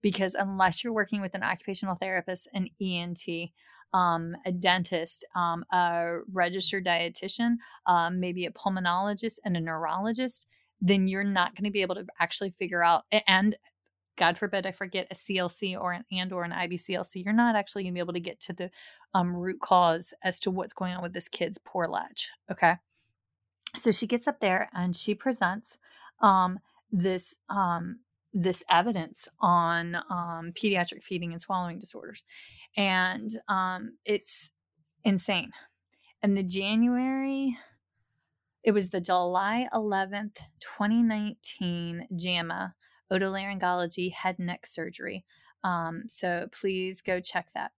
Because 0.01 0.35
unless 0.35 0.83
you're 0.83 0.93
working 0.93 1.21
with 1.21 1.35
an 1.35 1.43
occupational 1.43 1.95
therapist, 1.95 2.49
an 2.53 2.69
ENT, 2.81 3.23
um, 3.93 4.35
a 4.45 4.51
dentist, 4.51 5.25
um, 5.35 5.63
a 5.71 6.19
registered 6.31 6.85
dietitian, 6.85 7.55
um, 7.85 8.19
maybe 8.19 8.45
a 8.45 8.51
pulmonologist, 8.51 9.39
and 9.45 9.55
a 9.55 9.61
neurologist, 9.61 10.47
then 10.81 11.07
you're 11.07 11.23
not 11.23 11.55
going 11.55 11.65
to 11.65 11.71
be 11.71 11.81
able 11.81 11.95
to 11.95 12.05
actually 12.19 12.49
figure 12.49 12.83
out 12.83 13.03
and 13.27 13.55
God 14.15 14.37
forbid 14.37 14.65
I 14.65 14.71
forget 14.71 15.07
a 15.09 15.15
CLC 15.15 15.79
or 15.79 15.93
an 15.93 16.03
and 16.11 16.31
or 16.31 16.43
an 16.43 16.51
IBCLC, 16.51 17.23
you're 17.23 17.33
not 17.33 17.55
actually 17.55 17.83
going 17.83 17.93
to 17.93 17.95
be 17.95 17.99
able 17.99 18.13
to 18.13 18.19
get 18.19 18.39
to 18.41 18.53
the 18.53 18.69
um, 19.13 19.35
root 19.35 19.59
cause 19.59 20.13
as 20.23 20.39
to 20.41 20.51
what's 20.51 20.73
going 20.73 20.93
on 20.93 21.01
with 21.01 21.13
this 21.13 21.27
kid's 21.27 21.57
poor 21.57 21.87
latch. 21.87 22.29
Okay, 22.51 22.75
so 23.77 23.91
she 23.91 24.07
gets 24.07 24.27
up 24.27 24.39
there 24.39 24.69
and 24.73 24.95
she 24.95 25.15
presents 25.15 25.77
um, 26.21 26.59
this 26.91 27.35
um, 27.49 27.99
this 28.33 28.63
evidence 28.69 29.27
on 29.39 29.95
um, 29.95 30.51
pediatric 30.53 31.03
feeding 31.03 31.31
and 31.33 31.41
swallowing 31.41 31.79
disorders, 31.79 32.23
and 32.77 33.29
um, 33.47 33.97
it's 34.05 34.51
insane. 35.03 35.51
And 36.21 36.37
the 36.37 36.43
January, 36.43 37.57
it 38.63 38.71
was 38.71 38.89
the 38.89 39.01
July 39.01 39.67
11th, 39.73 40.37
2019 40.61 42.07
JAMA 42.15 42.73
otolaryngology 43.11 44.11
head 44.11 44.39
neck 44.39 44.65
surgery. 44.65 45.25
Um, 45.63 46.03
so 46.07 46.47
please 46.51 47.01
go 47.01 47.19
check 47.19 47.47
that. 47.53 47.71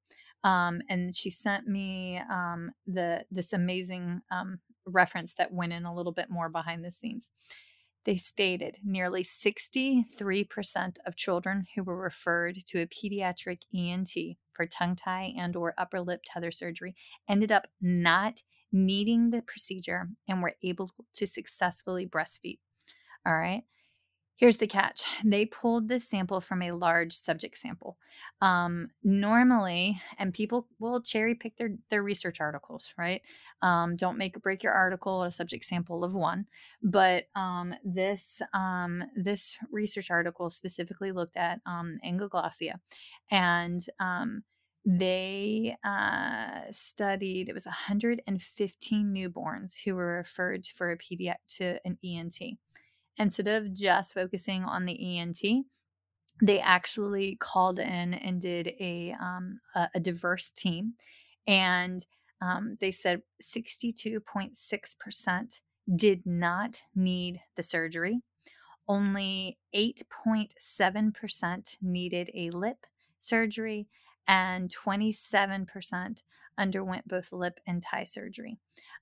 Um, 0.43 0.81
and 0.89 1.13
she 1.13 1.29
sent 1.29 1.67
me 1.67 2.21
um, 2.31 2.71
the 2.85 3.25
this 3.31 3.51
amazing 3.51 4.21
um, 4.31 4.59
reference 4.85 5.33
that 5.35 5.51
went 5.51 5.73
in 5.73 5.85
a 5.85 5.95
little 5.95 6.11
bit 6.11 6.29
more 6.29 6.49
behind 6.49 6.85
the 6.85 6.91
scenes. 6.91 7.31
They 8.05 8.15
stated 8.15 8.77
nearly 8.83 9.23
63% 9.23 10.97
of 11.05 11.15
children 11.15 11.65
who 11.73 11.83
were 11.83 11.97
referred 11.97 12.57
to 12.67 12.81
a 12.81 12.87
pediatric 12.87 13.63
ENT 13.75 14.37
for 14.53 14.67
tongue 14.67 14.95
tie 14.95 15.33
and 15.35 15.55
or 15.55 15.73
upper 15.77 15.99
lip 15.99 16.21
tether 16.23 16.51
surgery 16.51 16.95
ended 17.27 17.51
up 17.51 17.67
not 17.81 18.41
needing 18.71 19.31
the 19.31 19.41
procedure 19.41 20.09
and 20.27 20.41
were 20.41 20.55
able 20.63 20.91
to 21.15 21.25
successfully 21.25 22.05
breastfeed. 22.05 22.59
All 23.25 23.37
right. 23.37 23.63
Here's 24.37 24.57
the 24.57 24.67
catch 24.67 25.03
they 25.23 25.45
pulled 25.45 25.87
this 25.87 26.09
sample 26.09 26.41
from 26.41 26.61
a 26.61 26.73
large 26.73 27.13
subject 27.13 27.57
sample. 27.57 27.97
Um, 28.41 28.89
normally, 29.01 30.01
and 30.19 30.33
people 30.33 30.67
will 30.77 31.01
cherry 31.01 31.35
pick 31.35 31.55
their, 31.55 31.69
their 31.89 32.03
research 32.03 32.41
articles, 32.41 32.93
right? 32.97 33.21
Um, 33.61 33.95
don't 33.95 34.17
make 34.17 34.41
break 34.41 34.61
your 34.61 34.73
article 34.73 35.23
a 35.23 35.31
subject 35.31 35.63
sample 35.63 36.03
of 36.03 36.13
one. 36.13 36.47
But 36.83 37.25
um, 37.35 37.75
this, 37.85 38.41
um, 38.53 39.03
this 39.15 39.57
research 39.71 40.11
article 40.11 40.49
specifically 40.49 41.13
looked 41.13 41.37
at 41.37 41.61
um, 41.65 41.97
ankyloglossia. 42.05 42.73
And 43.31 43.79
um, 44.01 44.43
they 44.85 45.77
uh, 45.83 46.61
studied 46.71 47.49
it 47.49 47.53
was 47.53 47.65
115 47.65 49.13
newborns 49.13 49.75
who 49.83 49.95
were 49.95 50.17
referred 50.17 50.67
for 50.67 50.91
a 50.91 50.97
pediatric 50.97 51.35
to 51.57 51.79
an 51.85 51.97
ENT. 52.03 52.59
Instead 53.17 53.47
of 53.47 53.73
just 53.73 54.13
focusing 54.13 54.63
on 54.63 54.85
the 54.85 55.19
ENT, 55.19 55.41
they 56.41 56.59
actually 56.59 57.37
called 57.39 57.79
in 57.79 58.13
and 58.13 58.41
did 58.41 58.73
a 58.79 59.15
um, 59.19 59.61
a, 59.73 59.87
a, 59.95 59.99
diverse 60.01 60.51
team, 60.51 60.95
and 61.47 62.05
um, 62.41 62.75
they 62.81 62.91
said 62.91 63.21
62.6% 63.41 65.61
did 65.95 66.25
not 66.25 66.81
need 66.93 67.39
the 67.55 67.63
surgery. 67.63 68.19
Only 68.87 69.57
8.7% 69.73 71.77
needed 71.81 72.29
a 72.33 72.49
lip 72.51 72.85
surgery, 73.19 73.87
and 74.27 74.73
27% 74.73 76.21
underwent 76.57 77.07
both 77.07 77.31
lip 77.31 77.59
and 77.65 77.81
tie 77.81 78.03
surgery. 78.03 78.57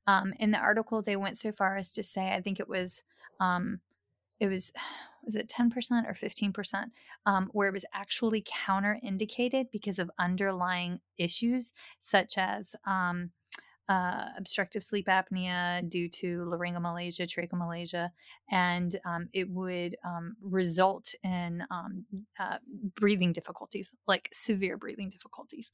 Um, 0.08 0.34
in 0.40 0.52
the 0.52 0.58
article, 0.58 1.02
they 1.02 1.16
went 1.16 1.38
so 1.38 1.52
far 1.52 1.78
as 1.78 1.92
to 1.94 2.04
say, 2.04 2.34
I 2.34 2.42
think 2.42 2.60
it 2.60 2.68
was, 2.68 3.04
um, 3.40 3.80
it 4.44 4.50
was, 4.50 4.72
was 5.24 5.36
it 5.36 5.48
10% 5.48 5.72
or 6.08 6.14
15%, 6.14 6.86
um, 7.26 7.50
where 7.54 7.70
it 7.70 7.74
was 7.74 7.86
actually 7.94 8.44
counter 8.46 9.00
indicated 9.02 9.68
because 9.72 9.98
of 9.98 10.12
underlying 10.20 11.00
issues 11.18 11.74
such 11.98 12.38
as 12.38 12.76
um, 12.86 13.32
uh, 13.90 14.26
obstructive 14.38 14.84
sleep 14.84 15.08
apnea 15.08 15.88
due 15.90 16.08
to 16.10 16.46
laryngomalacia, 16.46 17.28
tracheomalacia, 17.28 18.10
and 18.50 18.96
um, 19.06 19.28
it 19.34 19.50
would 19.50 19.96
um, 20.06 20.36
result 20.42 21.14
in 21.24 21.64
um, 21.70 22.06
uh, 22.40 22.58
breathing 22.96 23.34
difficulties, 23.34 23.94
like 24.08 24.30
severe 24.32 24.78
breathing 24.78 25.10
difficulties. 25.10 25.72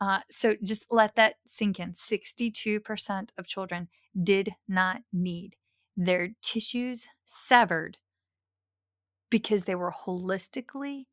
Uh, 0.00 0.20
so 0.30 0.54
just 0.62 0.86
let 0.90 1.16
that 1.16 1.36
sink 1.46 1.80
in. 1.80 1.92
62% 1.92 3.30
of 3.36 3.46
children 3.46 3.88
did 4.22 4.54
not 4.68 5.02
need 5.12 5.56
their 5.96 6.30
tissues 6.42 7.08
severed 7.24 7.98
because 9.30 9.64
they 9.64 9.74
were 9.74 9.92
holistically 10.06 11.04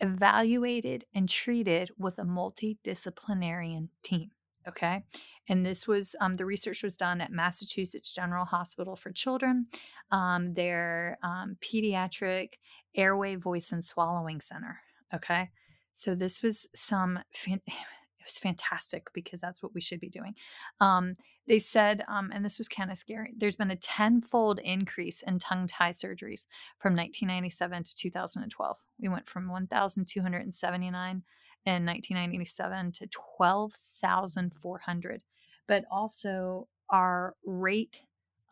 evaluated 0.00 1.04
and 1.14 1.28
treated 1.28 1.90
with 1.98 2.18
a 2.18 2.22
multidisciplinarian 2.22 3.88
team. 4.02 4.30
Okay. 4.66 5.02
And 5.48 5.64
this 5.64 5.88
was 5.88 6.14
um, 6.20 6.34
the 6.34 6.44
research 6.44 6.82
was 6.82 6.96
done 6.96 7.20
at 7.20 7.32
Massachusetts 7.32 8.10
General 8.12 8.44
Hospital 8.44 8.96
for 8.96 9.10
Children, 9.10 9.64
um, 10.10 10.52
their 10.54 11.18
um, 11.22 11.56
pediatric 11.60 12.54
airway, 12.94 13.36
voice, 13.36 13.72
and 13.72 13.84
swallowing 13.84 14.40
center. 14.40 14.80
Okay. 15.14 15.50
So 15.94 16.14
this 16.14 16.42
was 16.42 16.68
some 16.74 17.18
was 18.28 18.38
fantastic 18.38 19.08
because 19.12 19.40
that's 19.40 19.62
what 19.62 19.74
we 19.74 19.80
should 19.80 20.00
be 20.00 20.08
doing. 20.08 20.34
Um, 20.80 21.14
they 21.46 21.58
said, 21.58 22.04
um, 22.08 22.30
and 22.32 22.44
this 22.44 22.58
was 22.58 22.68
kind 22.68 22.90
of 22.90 22.98
scary, 22.98 23.32
there's 23.36 23.56
been 23.56 23.70
a 23.70 23.76
tenfold 23.76 24.58
increase 24.60 25.22
in 25.22 25.38
tongue 25.38 25.66
tie 25.66 25.90
surgeries 25.90 26.46
from 26.78 26.94
1997 26.94 27.84
to 27.84 27.96
2012. 27.96 28.76
We 29.00 29.08
went 29.08 29.26
from 29.26 29.48
1,279 29.48 31.22
in 31.66 31.86
1997 31.86 32.92
to 32.92 33.06
12,400. 33.06 35.22
But 35.66 35.84
also, 35.90 36.68
our 36.90 37.34
rate 37.44 38.02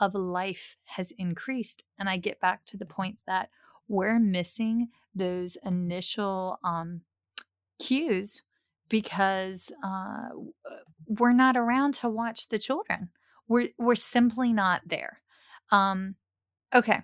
of 0.01 0.15
life 0.15 0.77
has 0.85 1.13
increased. 1.13 1.85
And 1.99 2.09
I 2.09 2.19
get 2.19 2.41
back 2.41 2.65
to 2.67 2.77
the 2.77 2.87
point 2.87 3.19
that 3.27 3.51
we're 3.89 4.19
missing 4.19 4.89
those 5.15 5.57
initial 5.65 6.59
um, 6.63 7.03
cues 7.79 8.43
because 8.89 9.73
uh, 9.85 10.29
we're 11.07 11.33
not 11.33 11.57
around 11.57 11.95
to 11.95 12.09
watch 12.09 12.49
the 12.49 12.59
children. 12.59 13.11
We're 13.49 13.69
we're 13.79 13.95
simply 13.95 14.53
not 14.53 14.83
there. 14.87 15.21
Um, 15.71 16.17
okay, 16.75 17.03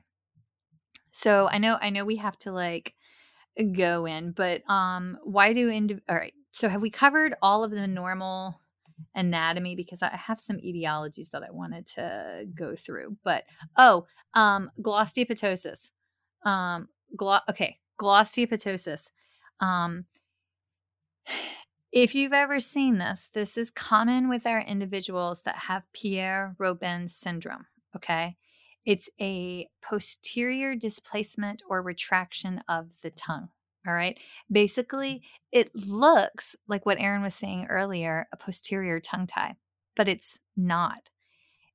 so 1.10 1.48
I 1.50 1.58
know 1.58 1.78
I 1.80 1.90
know 1.90 2.04
we 2.04 2.16
have 2.16 2.38
to 2.38 2.52
like 2.52 2.94
go 3.72 4.06
in, 4.06 4.32
but 4.32 4.68
um, 4.68 5.18
why 5.22 5.52
do 5.52 5.68
indi- 5.68 6.00
all 6.08 6.16
right? 6.16 6.34
So 6.52 6.68
have 6.68 6.82
we 6.82 6.90
covered 6.90 7.34
all 7.42 7.64
of 7.64 7.70
the 7.70 7.86
normal 7.86 8.60
anatomy 9.14 9.76
because 9.76 10.02
I 10.02 10.16
have 10.16 10.40
some 10.40 10.58
etiologies 10.58 11.30
that 11.30 11.42
I 11.42 11.50
wanted 11.50 11.86
to 11.86 12.44
go 12.54 12.74
through. 12.74 13.16
But 13.24 13.44
oh, 13.76 14.06
um. 14.34 14.70
Um, 16.44 16.88
glo- 17.16 17.38
okay, 17.48 17.78
glossoptosis. 18.00 19.10
Um, 19.60 20.06
if 21.92 22.14
you've 22.14 22.32
ever 22.32 22.58
seen 22.58 22.98
this, 22.98 23.28
this 23.32 23.58
is 23.58 23.70
common 23.70 24.28
with 24.28 24.46
our 24.46 24.60
individuals 24.60 25.42
that 25.42 25.56
have 25.56 25.92
Pierre 25.92 26.56
Robin 26.58 27.08
syndrome. 27.08 27.66
Okay. 27.94 28.36
It's 28.84 29.08
a 29.20 29.68
posterior 29.82 30.74
displacement 30.74 31.62
or 31.68 31.82
retraction 31.82 32.62
of 32.68 32.88
the 33.02 33.10
tongue. 33.10 33.50
All 33.86 33.92
right. 33.92 34.18
Basically, 34.50 35.22
it 35.52 35.74
looks 35.74 36.56
like 36.68 36.86
what 36.86 37.00
Erin 37.00 37.22
was 37.22 37.34
saying 37.34 37.66
earlier 37.68 38.26
a 38.32 38.36
posterior 38.36 39.00
tongue 39.00 39.26
tie, 39.26 39.56
but 39.94 40.08
it's 40.08 40.40
not. 40.56 41.10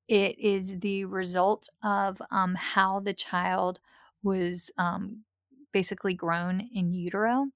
It 0.07 0.39
is 0.39 0.79
the 0.79 1.05
result 1.05 1.69
of 1.83 2.21
um, 2.31 2.55
how 2.55 3.01
the 3.01 3.13
child 3.13 3.79
was 4.23 4.71
um, 4.77 5.23
basically 5.71 6.13
grown 6.13 6.61
in 6.73 6.93
utero. 6.93 7.47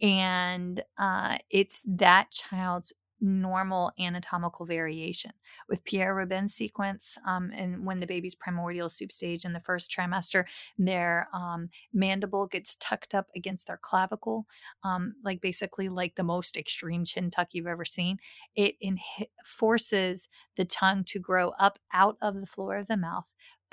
And 0.00 0.82
uh, 0.98 1.38
it's 1.50 1.82
that 1.86 2.30
child's 2.30 2.92
normal 3.20 3.90
anatomical 3.98 4.66
variation. 4.66 5.32
With 5.68 5.84
Pierre 5.84 6.14
Robin 6.14 6.48
sequence, 6.48 7.16
um, 7.26 7.50
and 7.54 7.86
when 7.86 8.00
the 8.00 8.06
baby's 8.06 8.34
primordial 8.34 8.88
soup 8.88 9.10
stage 9.10 9.44
in 9.44 9.52
the 9.52 9.60
first 9.60 9.90
trimester, 9.90 10.44
their 10.76 11.28
um, 11.32 11.70
mandible 11.92 12.46
gets 12.46 12.76
tucked 12.76 13.14
up 13.14 13.28
against 13.34 13.66
their 13.66 13.78
clavicle, 13.80 14.46
um, 14.84 15.14
like 15.24 15.40
basically 15.40 15.88
like 15.88 16.16
the 16.16 16.22
most 16.22 16.56
extreme 16.56 17.04
chin 17.04 17.30
tuck 17.30 17.48
you've 17.52 17.66
ever 17.66 17.84
seen. 17.84 18.18
It 18.54 18.74
inhi- 18.84 19.28
forces 19.44 20.28
the 20.56 20.64
tongue 20.66 21.04
to 21.04 21.18
grow 21.18 21.50
up 21.58 21.78
out 21.92 22.16
of 22.20 22.40
the 22.40 22.46
floor 22.46 22.76
of 22.76 22.88
the 22.88 22.96
mouth 22.96 23.24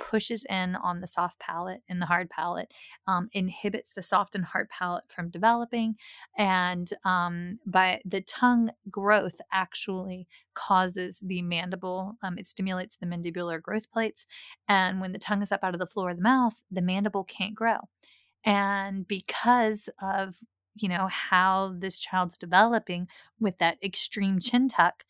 pushes 0.10 0.46
in 0.50 0.76
on 0.76 1.02
the 1.02 1.08
soft 1.08 1.40
palate 1.40 1.82
and 1.90 2.02
the 2.02 2.06
hard 2.06 2.30
palate, 2.30 2.74
um, 3.08 3.30
inhibits 3.34 3.94
the 3.94 4.02
soft 4.02 4.36
and 4.36 4.46
hard 4.46 4.70
palate 4.70 5.04
from 5.08 5.30
developing, 5.30 5.96
and 6.38 6.92
um, 7.06 7.60
by 7.66 8.02
the 8.06 8.22
tongue 8.22 8.72
growth 8.90 9.40
actually 9.52 10.28
causes 10.54 11.20
the 11.22 11.42
mandible. 11.42 12.18
Um, 12.24 12.38
it 12.38 12.48
stimulates 12.48 12.98
the 12.98 13.06
mandibular 13.06 13.62
growth 13.62 13.92
plates, 13.92 14.28
and 14.68 15.02
when 15.02 15.12
the 15.12 15.20
tongue 15.20 15.42
is 15.42 15.52
up 15.52 15.64
out 15.64 15.74
of 15.74 15.80
the 15.80 15.86
floor 15.88 16.10
of 16.10 16.18
the 16.18 16.24
mouth, 16.24 16.62
the 16.72 16.82
mandible 16.82 17.24
can't 17.24 17.56
grow. 17.56 17.78
And 18.44 19.08
because 19.08 19.90
of 20.02 20.36
you 20.76 20.88
know 20.90 21.08
how 21.08 21.76
this 21.78 22.00
child's 22.00 22.38
developing 22.38 23.08
with 23.40 23.58
that 23.60 23.78
extreme 23.84 24.40
chin 24.40 24.68
tuck 24.68 25.04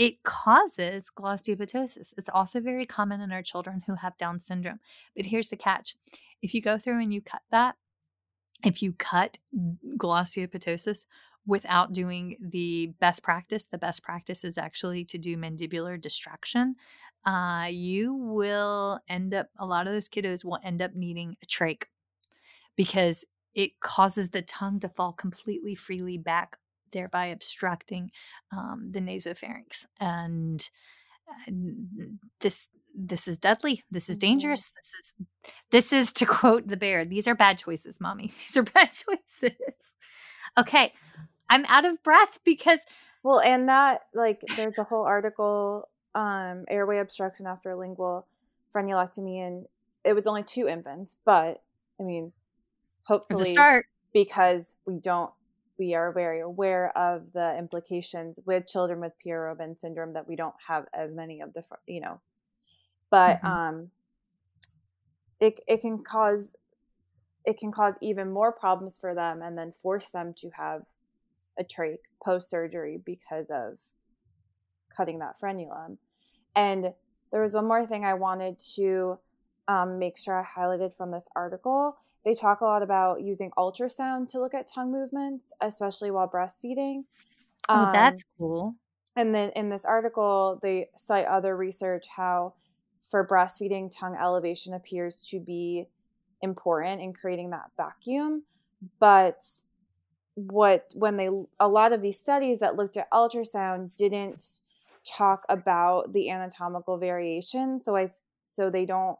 it 0.00 0.22
causes 0.22 1.10
glossoptosis. 1.14 2.14
It's 2.16 2.30
also 2.32 2.58
very 2.58 2.86
common 2.86 3.20
in 3.20 3.32
our 3.32 3.42
children 3.42 3.82
who 3.86 3.96
have 3.96 4.16
Down 4.16 4.40
syndrome. 4.40 4.80
But 5.14 5.26
here's 5.26 5.50
the 5.50 5.58
catch 5.58 5.94
if 6.40 6.54
you 6.54 6.62
go 6.62 6.78
through 6.78 7.02
and 7.02 7.12
you 7.12 7.20
cut 7.20 7.42
that, 7.50 7.76
if 8.64 8.82
you 8.82 8.94
cut 8.94 9.38
glossoptosis 9.98 11.04
without 11.46 11.92
doing 11.92 12.38
the 12.40 12.94
best 12.98 13.22
practice, 13.22 13.66
the 13.66 13.76
best 13.76 14.02
practice 14.02 14.42
is 14.42 14.56
actually 14.56 15.04
to 15.04 15.18
do 15.18 15.36
mandibular 15.36 16.00
distraction. 16.00 16.76
Uh, 17.26 17.66
you 17.70 18.14
will 18.14 19.00
end 19.06 19.34
up, 19.34 19.50
a 19.58 19.66
lot 19.66 19.86
of 19.86 19.92
those 19.92 20.08
kiddos 20.08 20.46
will 20.46 20.58
end 20.64 20.80
up 20.80 20.94
needing 20.94 21.36
a 21.42 21.46
trach 21.46 21.82
because 22.74 23.26
it 23.54 23.78
causes 23.80 24.30
the 24.30 24.40
tongue 24.40 24.80
to 24.80 24.88
fall 24.88 25.12
completely 25.12 25.74
freely 25.74 26.16
back 26.16 26.56
thereby 26.92 27.26
obstructing 27.26 28.10
um, 28.52 28.88
the 28.90 29.00
nasopharynx. 29.00 29.86
And 30.00 30.68
this 32.40 32.68
this 32.94 33.28
is 33.28 33.38
deadly. 33.38 33.84
This 33.90 34.08
is 34.08 34.16
mm-hmm. 34.16 34.28
dangerous. 34.28 34.70
This 34.70 34.92
is 34.98 35.12
this 35.70 35.92
is 35.92 36.12
to 36.14 36.26
quote 36.26 36.66
the 36.68 36.76
bear. 36.76 37.04
These 37.04 37.28
are 37.28 37.34
bad 37.34 37.58
choices, 37.58 38.00
mommy. 38.00 38.26
These 38.28 38.56
are 38.56 38.62
bad 38.62 38.90
choices. 38.90 39.58
okay, 40.58 40.92
I'm 41.48 41.64
out 41.66 41.84
of 41.84 42.02
breath 42.02 42.38
because 42.44 42.80
well, 43.22 43.40
and 43.40 43.68
that 43.68 44.02
like 44.14 44.40
there's 44.56 44.78
a 44.78 44.84
whole 44.84 45.04
article 45.04 45.88
um 46.14 46.64
airway 46.68 46.98
obstruction 46.98 47.46
after 47.46 47.76
lingual 47.76 48.26
frenulectomy 48.74 49.46
and 49.46 49.66
it 50.04 50.14
was 50.14 50.26
only 50.26 50.42
two 50.42 50.66
infants, 50.66 51.16
but 51.24 51.62
I 52.00 52.02
mean, 52.02 52.32
hopefully 53.04 53.50
start 53.50 53.86
because 54.12 54.74
we 54.86 54.98
don't 54.98 55.30
we 55.80 55.94
are 55.94 56.12
very 56.12 56.40
aware 56.40 56.96
of 56.96 57.32
the 57.32 57.58
implications 57.58 58.38
with 58.46 58.68
children 58.68 59.00
with 59.00 59.18
Pierre 59.18 59.46
Robin 59.46 59.76
syndrome 59.76 60.12
that 60.12 60.28
we 60.28 60.36
don't 60.36 60.54
have 60.68 60.84
as 60.94 61.10
many 61.12 61.40
of 61.40 61.52
the 61.54 61.64
you 61.88 62.00
know 62.00 62.20
but 63.10 63.38
mm-hmm. 63.38 63.46
um 63.46 63.90
it 65.40 65.58
it 65.66 65.80
can 65.80 66.04
cause 66.04 66.52
it 67.44 67.58
can 67.58 67.72
cause 67.72 67.94
even 68.00 68.30
more 68.30 68.52
problems 68.52 68.98
for 68.98 69.14
them 69.14 69.42
and 69.42 69.56
then 69.56 69.72
force 69.82 70.10
them 70.10 70.34
to 70.36 70.50
have 70.50 70.82
a 71.58 71.64
trach 71.64 71.98
post 72.22 72.50
surgery 72.50 73.00
because 73.04 73.50
of 73.50 73.78
cutting 74.96 75.18
that 75.20 75.36
frenulum. 75.42 75.96
And 76.56 76.92
there 77.32 77.42
was 77.42 77.54
one 77.54 77.66
more 77.66 77.86
thing 77.86 78.04
I 78.04 78.14
wanted 78.14 78.58
to 78.76 79.18
um, 79.68 79.98
make 79.98 80.18
sure 80.18 80.38
I 80.38 80.60
highlighted 80.60 80.94
from 80.94 81.10
this 81.10 81.28
article. 81.36 81.96
They 82.24 82.34
talk 82.34 82.60
a 82.60 82.64
lot 82.64 82.82
about 82.82 83.22
using 83.22 83.50
ultrasound 83.56 84.28
to 84.28 84.40
look 84.40 84.54
at 84.54 84.66
tongue 84.66 84.92
movements, 84.92 85.52
especially 85.60 86.10
while 86.10 86.28
breastfeeding. 86.28 87.04
Um, 87.68 87.88
oh, 87.88 87.92
that's 87.92 88.24
cool. 88.38 88.74
And 89.16 89.34
then 89.34 89.50
in 89.56 89.70
this 89.70 89.84
article, 89.84 90.58
they 90.62 90.88
cite 90.96 91.26
other 91.26 91.56
research 91.56 92.06
how 92.08 92.54
for 93.00 93.26
breastfeeding, 93.26 93.90
tongue 93.90 94.16
elevation 94.20 94.74
appears 94.74 95.26
to 95.30 95.40
be 95.40 95.86
important 96.42 97.00
in 97.00 97.12
creating 97.12 97.50
that 97.50 97.70
vacuum. 97.76 98.44
But 98.98 99.42
what 100.34 100.90
when 100.94 101.16
they 101.16 101.28
a 101.58 101.68
lot 101.68 101.92
of 101.92 102.02
these 102.02 102.18
studies 102.18 102.60
that 102.60 102.76
looked 102.76 102.96
at 102.96 103.10
ultrasound 103.10 103.94
didn't 103.94 104.60
talk 105.04 105.44
about 105.48 106.12
the 106.12 106.30
anatomical 106.30 106.98
variation 106.98 107.78
so 107.78 107.96
i 107.96 108.08
so 108.42 108.70
they 108.70 108.86
don't 108.86 109.18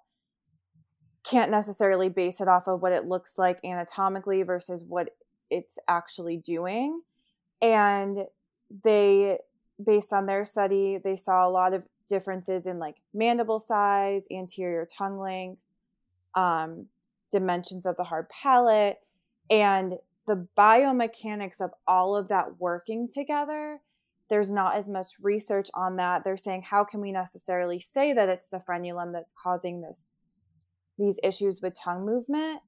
can't 1.30 1.50
necessarily 1.50 2.08
base 2.08 2.40
it 2.40 2.48
off 2.48 2.66
of 2.66 2.82
what 2.82 2.92
it 2.92 3.06
looks 3.06 3.38
like 3.38 3.60
anatomically 3.64 4.42
versus 4.42 4.84
what 4.84 5.16
it's 5.50 5.78
actually 5.88 6.36
doing. 6.36 7.02
And 7.62 8.24
they 8.84 9.38
based 9.82 10.12
on 10.12 10.26
their 10.26 10.44
study 10.44 10.98
they 11.02 11.16
saw 11.16 11.46
a 11.46 11.50
lot 11.50 11.72
of 11.72 11.82
differences 12.06 12.66
in 12.66 12.78
like 12.78 12.96
mandible 13.14 13.58
size 13.58 14.26
anterior 14.30 14.86
tongue 14.86 15.18
length 15.18 15.62
um, 16.34 16.86
dimensions 17.30 17.86
of 17.86 17.96
the 17.96 18.04
hard 18.04 18.28
palate. 18.28 18.98
And 19.48 19.94
the 20.26 20.46
biomechanics 20.56 21.60
of 21.60 21.70
all 21.86 22.16
of 22.16 22.28
that 22.28 22.60
working 22.60 23.08
together 23.08 23.80
there's 24.28 24.52
not 24.52 24.76
as 24.76 24.88
much 24.88 25.06
research 25.20 25.68
on 25.74 25.96
that. 25.96 26.22
They're 26.22 26.36
saying 26.36 26.62
how 26.62 26.84
can 26.84 27.00
we 27.00 27.10
necessarily 27.10 27.80
say 27.80 28.12
that 28.12 28.28
it's 28.28 28.48
the 28.48 28.60
frenulum 28.60 29.12
that's 29.12 29.34
causing 29.36 29.80
this 29.80 30.14
these 30.98 31.18
issues 31.22 31.60
with 31.62 31.74
tongue 31.78 32.04
movement 32.04 32.60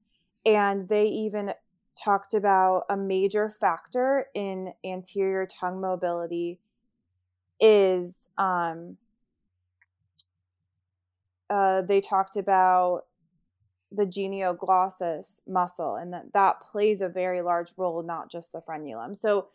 and 0.45 0.87
they 0.89 1.05
even 1.05 1.53
talked 1.95 2.33
about 2.33 2.83
a 2.89 2.97
major 2.97 3.49
factor 3.49 4.27
in 4.33 4.73
anterior 4.83 5.45
tongue 5.45 5.79
mobility 5.79 6.59
is 7.59 8.27
um, 8.37 8.97
uh, 11.49 11.81
they 11.83 12.01
talked 12.01 12.35
about 12.35 13.03
the 13.91 14.05
genioglossus 14.05 15.41
muscle 15.47 15.95
and 15.95 16.11
that 16.13 16.33
that 16.33 16.59
plays 16.59 16.99
a 17.01 17.09
very 17.09 17.41
large 17.41 17.71
role 17.77 18.01
not 18.01 18.29
just 18.31 18.51
the 18.51 18.59
frenulum. 18.59 19.15
So 19.15 19.49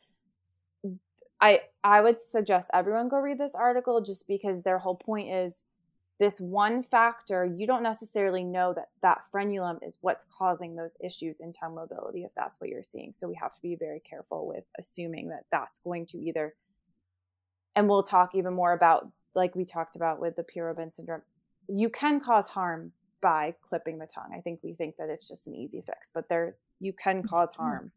i 1.41 1.61
i 1.85 2.01
would 2.01 2.21
suggest 2.21 2.69
everyone 2.73 3.09
go 3.09 3.19
read 3.19 3.39
this 3.39 3.55
article 3.55 4.01
just 4.01 4.27
because 4.27 4.63
their 4.63 4.79
whole 4.79 4.97
point 4.97 5.33
is 5.33 5.63
this 6.19 6.41
one 6.41 6.83
factor 6.83 7.45
you 7.45 7.67
don't 7.67 7.83
necessarily 7.83 8.45
know 8.45 8.73
that 8.75 8.89
that 9.03 9.23
frenulum 9.33 9.79
is 9.87 9.99
what's 10.01 10.27
causing 10.37 10.75
those 10.75 10.97
issues 11.03 11.41
in 11.41 11.53
tongue 11.53 11.75
mobility 11.75 12.25
if 12.25 12.33
that's 12.35 12.61
what 12.61 12.71
you're 12.71 12.83
seeing 12.83 13.13
so 13.13 13.29
we 13.29 13.35
have 13.35 13.55
to 13.55 13.61
be 13.63 13.77
very 13.77 14.01
careful 14.01 14.47
with 14.47 14.65
assuming 14.79 15.29
that 15.29 15.45
that's 15.51 15.79
going 15.79 16.07
to 16.07 16.19
either 16.19 16.55
and 17.77 17.89
we'll 17.89 18.03
talk 18.03 18.35
even 18.35 18.55
more 18.55 18.73
about 18.73 19.09
like 19.35 19.55
we 19.55 19.65
talked 19.65 19.95
about 19.95 20.21
with 20.21 20.35
the 20.37 20.43
Pierre-Robin 20.43 20.91
syndrome 20.91 21.23
you 21.69 21.89
can 21.91 22.19
cause 22.21 22.49
harm 22.49 22.93
by 23.21 23.55
clipping 23.69 23.99
the 23.99 24.07
tongue. 24.07 24.33
I 24.35 24.41
think 24.41 24.61
we 24.63 24.73
think 24.75 24.97
that 24.97 25.11
it's 25.11 25.29
just 25.29 25.47
an 25.47 25.55
easy 25.55 25.83
fix, 25.85 26.11
but 26.13 26.29
there 26.29 26.57
you 26.81 26.93
can 26.93 27.23
cause 27.23 27.53
harm. 27.53 27.93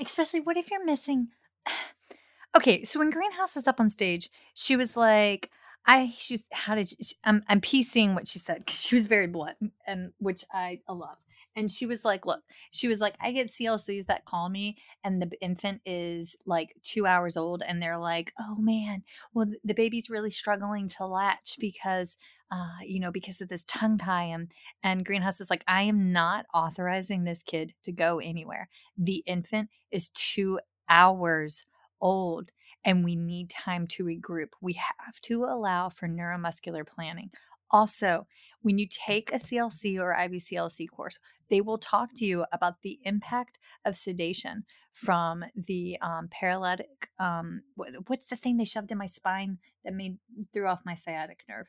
Especially 0.00 0.40
what 0.40 0.56
if 0.56 0.70
you're 0.70 0.84
missing 0.84 1.28
Okay, 2.56 2.82
so 2.82 2.98
when 2.98 3.10
Greenhouse 3.10 3.54
was 3.54 3.68
up 3.68 3.78
on 3.78 3.90
stage, 3.90 4.30
she 4.54 4.74
was 4.74 4.96
like 4.96 5.50
I 5.88 6.12
she's 6.18 6.44
how 6.52 6.76
did 6.76 6.90
she, 6.90 7.16
I'm 7.24 7.42
I'm 7.48 7.62
piecing 7.62 8.16
what 8.16 8.28
she 8.28 8.40
said 8.40 8.66
cuz 8.66 8.82
she 8.82 8.96
was 8.96 9.06
very 9.06 9.28
blunt 9.28 9.58
and 9.86 10.12
which 10.20 10.44
I 10.52 10.82
love. 10.88 11.18
And 11.56 11.70
she 11.70 11.86
was 11.86 12.04
like, 12.04 12.26
Look, 12.26 12.42
she 12.72 12.88
was 12.88 13.00
like, 13.00 13.16
I 13.20 13.32
get 13.32 13.52
CLCs 13.52 14.06
that 14.06 14.26
call 14.26 14.50
me, 14.50 14.78
and 15.04 15.22
the 15.22 15.30
infant 15.42 15.82
is 15.86 16.36
like 16.46 16.74
two 16.84 17.06
hours 17.06 17.36
old, 17.38 17.62
and 17.66 17.82
they're 17.82 17.98
like, 17.98 18.34
Oh 18.40 18.56
man, 18.56 19.04
well, 19.34 19.48
the 19.64 19.74
baby's 19.74 20.10
really 20.10 20.30
struggling 20.30 20.88
to 20.90 21.06
latch 21.06 21.56
because, 21.60 22.18
uh, 22.52 22.78
you 22.86 23.00
know, 23.00 23.12
because 23.12 23.42
of 23.42 23.50
this 23.50 23.64
tongue 23.66 23.98
tie. 23.98 24.24
And, 24.24 24.52
and 24.84 25.06
Greenhouse 25.06 25.40
is 25.40 25.50
like, 25.50 25.64
I 25.68 25.82
am 25.84 26.12
not 26.12 26.46
authorizing 26.54 27.24
this 27.24 27.44
kid 27.44 27.74
to 27.84 27.92
go 27.92 28.20
anywhere. 28.20 28.70
The 28.98 29.24
infant 29.26 29.70
is 29.92 30.10
two 30.10 30.60
hours 30.90 31.66
old 32.00 32.52
and 32.84 33.04
we 33.04 33.16
need 33.16 33.50
time 33.50 33.86
to 33.88 34.04
regroup. 34.04 34.50
We 34.60 34.74
have 34.74 35.20
to 35.22 35.44
allow 35.44 35.88
for 35.88 36.08
neuromuscular 36.08 36.86
planning. 36.86 37.30
Also, 37.70 38.26
when 38.62 38.78
you 38.78 38.86
take 38.88 39.32
a 39.32 39.38
CLC 39.38 39.98
or 39.98 40.14
IBCLC 40.14 40.88
course, 40.88 41.18
they 41.50 41.60
will 41.60 41.78
talk 41.78 42.10
to 42.16 42.24
you 42.24 42.44
about 42.52 42.82
the 42.82 42.98
impact 43.04 43.58
of 43.84 43.96
sedation 43.96 44.64
from 44.92 45.44
the 45.54 45.98
um, 46.02 46.28
paralytic. 46.30 47.10
Um, 47.18 47.62
what's 48.06 48.26
the 48.26 48.36
thing 48.36 48.56
they 48.56 48.64
shoved 48.64 48.92
in 48.92 48.98
my 48.98 49.06
spine 49.06 49.58
that 49.84 49.94
made 49.94 50.18
threw 50.52 50.66
off 50.66 50.82
my 50.84 50.94
sciatic 50.94 51.44
nerve? 51.48 51.66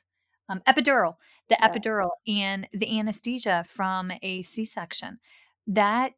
Um, 0.49 0.61
epidural, 0.67 1.15
the 1.47 1.57
yes. 1.61 1.69
epidural, 1.69 2.09
and 2.27 2.67
the 2.73 2.99
anesthesia 2.99 3.65
from 3.67 4.11
a 4.23 4.41
C-section. 4.41 5.19
That 5.67 6.13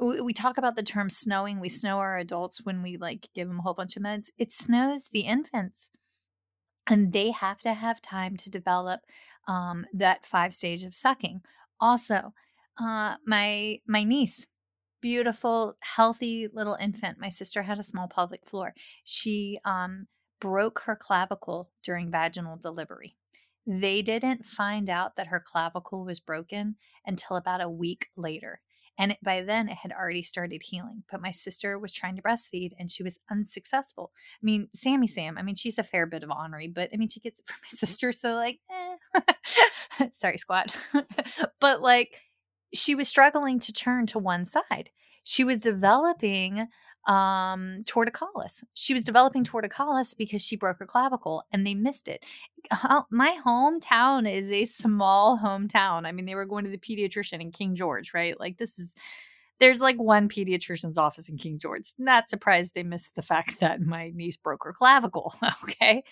we 0.00 0.32
talk 0.32 0.58
about 0.58 0.76
the 0.76 0.82
term 0.82 1.10
snowing. 1.10 1.60
We 1.60 1.68
snow 1.68 1.98
our 1.98 2.18
adults 2.18 2.60
when 2.62 2.82
we 2.82 2.96
like 2.96 3.28
give 3.34 3.48
them 3.48 3.58
a 3.58 3.62
whole 3.62 3.74
bunch 3.74 3.96
of 3.96 4.02
meds. 4.02 4.30
It 4.38 4.52
snows 4.52 5.08
the 5.12 5.20
infants 5.20 5.90
and 6.88 7.12
they 7.12 7.30
have 7.30 7.60
to 7.60 7.74
have 7.74 8.00
time 8.00 8.36
to 8.36 8.50
develop 8.50 9.00
um, 9.46 9.86
that 9.92 10.26
five 10.26 10.54
stage 10.54 10.82
of 10.82 10.94
sucking. 10.94 11.42
Also, 11.80 12.32
uh, 12.80 13.16
my 13.26 13.78
my 13.86 14.04
niece, 14.04 14.46
beautiful, 15.00 15.76
healthy 15.80 16.48
little 16.52 16.76
infant. 16.80 17.18
My 17.18 17.28
sister 17.28 17.62
had 17.62 17.78
a 17.78 17.84
small 17.84 18.08
pelvic 18.08 18.46
floor. 18.46 18.74
She 19.04 19.58
um, 19.64 20.06
broke 20.40 20.80
her 20.80 20.96
clavicle 20.96 21.70
during 21.82 22.10
vaginal 22.10 22.56
delivery. 22.56 23.16
They 23.66 24.00
didn't 24.00 24.46
find 24.46 24.88
out 24.88 25.16
that 25.16 25.26
her 25.26 25.42
clavicle 25.44 26.04
was 26.04 26.20
broken 26.20 26.76
until 27.04 27.36
about 27.36 27.60
a 27.60 27.68
week 27.68 28.06
later. 28.16 28.60
And 28.98 29.12
it, 29.12 29.18
by 29.22 29.42
then, 29.42 29.68
it 29.68 29.76
had 29.76 29.92
already 29.92 30.22
started 30.22 30.62
healing. 30.62 31.04
But 31.10 31.22
my 31.22 31.30
sister 31.30 31.78
was 31.78 31.92
trying 31.92 32.16
to 32.16 32.22
breastfeed 32.22 32.72
and 32.78 32.90
she 32.90 33.04
was 33.04 33.20
unsuccessful. 33.30 34.10
I 34.42 34.44
mean, 34.44 34.68
Sammy 34.74 35.06
Sam, 35.06 35.38
I 35.38 35.42
mean, 35.42 35.54
she's 35.54 35.78
a 35.78 35.84
fair 35.84 36.04
bit 36.04 36.24
of 36.24 36.30
ornery, 36.30 36.68
but 36.68 36.90
I 36.92 36.96
mean, 36.96 37.08
she 37.08 37.20
gets 37.20 37.38
it 37.38 37.46
from 37.46 37.56
my 37.62 37.68
sister. 37.78 38.10
So, 38.12 38.34
like, 38.34 38.58
eh. 38.70 40.08
sorry, 40.12 40.38
squad. 40.38 40.72
but 41.60 41.80
like, 41.80 42.20
she 42.74 42.94
was 42.94 43.08
struggling 43.08 43.60
to 43.60 43.72
turn 43.72 44.06
to 44.06 44.18
one 44.18 44.44
side. 44.44 44.90
She 45.22 45.44
was 45.44 45.60
developing 45.60 46.66
um, 47.08 47.82
torticollis. 47.84 48.62
She 48.74 48.92
was 48.92 49.02
developing 49.02 49.42
torticollis 49.42 50.16
because 50.16 50.42
she 50.42 50.56
broke 50.56 50.78
her 50.78 50.86
clavicle 50.86 51.42
and 51.50 51.66
they 51.66 51.74
missed 51.74 52.06
it. 52.06 52.24
My 53.10 53.36
hometown 53.44 54.30
is 54.30 54.52
a 54.52 54.66
small 54.66 55.38
hometown. 55.42 56.06
I 56.06 56.12
mean, 56.12 56.26
they 56.26 56.34
were 56.34 56.44
going 56.44 56.64
to 56.66 56.70
the 56.70 56.78
pediatrician 56.78 57.40
in 57.40 57.50
King 57.50 57.74
George, 57.74 58.12
right? 58.12 58.38
Like, 58.38 58.58
this 58.58 58.78
is, 58.78 58.94
there's 59.58 59.80
like 59.80 59.96
one 59.96 60.28
pediatrician's 60.28 60.98
office 60.98 61.30
in 61.30 61.38
King 61.38 61.58
George. 61.58 61.94
Not 61.98 62.28
surprised 62.28 62.74
they 62.74 62.82
missed 62.82 63.14
the 63.14 63.22
fact 63.22 63.58
that 63.60 63.80
my 63.80 64.12
niece 64.14 64.36
broke 64.36 64.64
her 64.64 64.72
clavicle. 64.72 65.34
Okay. 65.64 66.04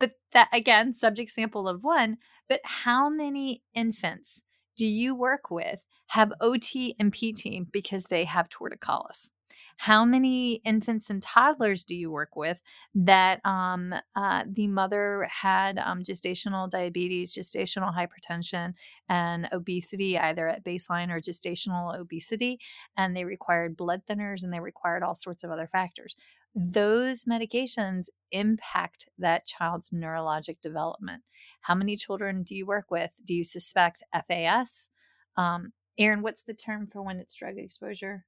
But 0.00 0.12
that, 0.32 0.48
again, 0.52 0.92
subject 0.92 1.30
sample 1.30 1.68
of 1.68 1.84
one. 1.84 2.18
But 2.48 2.60
how 2.64 3.08
many 3.08 3.62
infants 3.74 4.42
do 4.76 4.84
you 4.86 5.14
work 5.14 5.50
with 5.50 5.82
have 6.08 6.32
OT 6.40 6.96
and 6.98 7.12
PT 7.12 7.72
because 7.72 8.04
they 8.06 8.24
have 8.24 8.48
torticollis? 8.48 9.30
How 9.76 10.04
many 10.04 10.54
infants 10.64 11.10
and 11.10 11.22
toddlers 11.22 11.84
do 11.84 11.94
you 11.94 12.10
work 12.10 12.36
with 12.36 12.62
that 12.94 13.44
um, 13.44 13.94
uh, 14.14 14.44
the 14.46 14.68
mother 14.68 15.28
had 15.30 15.78
um, 15.78 16.02
gestational 16.02 16.70
diabetes, 16.70 17.34
gestational 17.34 17.94
hypertension, 17.94 18.74
and 19.08 19.48
obesity, 19.52 20.18
either 20.18 20.48
at 20.48 20.64
baseline 20.64 21.10
or 21.10 21.20
gestational 21.20 21.98
obesity, 21.98 22.60
and 22.96 23.16
they 23.16 23.24
required 23.24 23.76
blood 23.76 24.02
thinners 24.08 24.44
and 24.44 24.52
they 24.52 24.60
required 24.60 25.02
all 25.02 25.14
sorts 25.14 25.44
of 25.44 25.50
other 25.50 25.66
factors? 25.66 26.14
Those 26.54 27.24
medications 27.24 28.06
impact 28.30 29.08
that 29.18 29.44
child's 29.44 29.90
neurologic 29.90 30.58
development. 30.62 31.22
How 31.62 31.74
many 31.74 31.96
children 31.96 32.44
do 32.44 32.54
you 32.54 32.64
work 32.64 32.90
with? 32.90 33.10
Do 33.24 33.34
you 33.34 33.42
suspect 33.42 34.04
FAS? 34.28 34.88
Um, 35.36 35.72
Erin, 35.98 36.22
what's 36.22 36.42
the 36.42 36.54
term 36.54 36.86
for 36.86 37.02
when 37.02 37.18
it's 37.18 37.34
drug 37.34 37.58
exposure? 37.58 38.24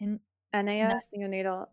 In 0.00 0.18
NAS, 0.52 1.08
no. 1.12 1.26
neonatal. 1.26 1.66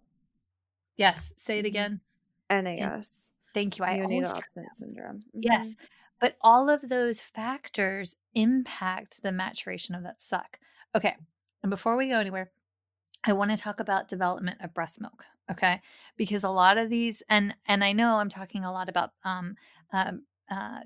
Yes, 0.95 1.33
say 1.37 1.59
it 1.59 1.61
mm-hmm. 1.61 1.67
again. 1.67 2.01
NAS. 2.49 3.33
Thank 3.53 3.77
you. 3.77 3.85
I 3.85 3.97
neonatal 3.97 4.37
abstinence 4.37 4.79
syndrome. 4.79 5.19
Mm-hmm. 5.19 5.39
Yes, 5.41 5.75
but 6.19 6.35
all 6.41 6.69
of 6.69 6.87
those 6.87 7.21
factors 7.21 8.15
impact 8.33 9.23
the 9.23 9.31
maturation 9.31 9.95
of 9.95 10.03
that 10.03 10.23
suck. 10.23 10.59
Okay, 10.95 11.15
and 11.63 11.69
before 11.69 11.97
we 11.97 12.09
go 12.09 12.19
anywhere, 12.19 12.51
I 13.23 13.33
want 13.33 13.51
to 13.51 13.57
talk 13.57 13.79
about 13.79 14.07
development 14.07 14.59
of 14.61 14.73
breast 14.73 15.01
milk, 15.01 15.25
okay? 15.51 15.81
Because 16.15 16.43
a 16.43 16.49
lot 16.49 16.77
of 16.77 16.89
these, 16.89 17.23
and 17.29 17.55
and 17.67 17.83
I 17.83 17.93
know 17.93 18.15
I'm 18.15 18.29
talking 18.29 18.63
a 18.63 18.71
lot 18.71 18.89
about 18.89 19.11
um, 19.23 19.55
uh, 19.91 20.13
uh, 20.49 20.79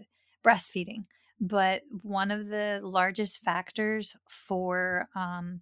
breastfeeding, 0.44 1.04
but 1.40 1.84
one 2.02 2.32
of 2.32 2.48
the 2.48 2.80
largest 2.84 3.42
factors 3.42 4.16
for 4.28 5.08
um, 5.16 5.62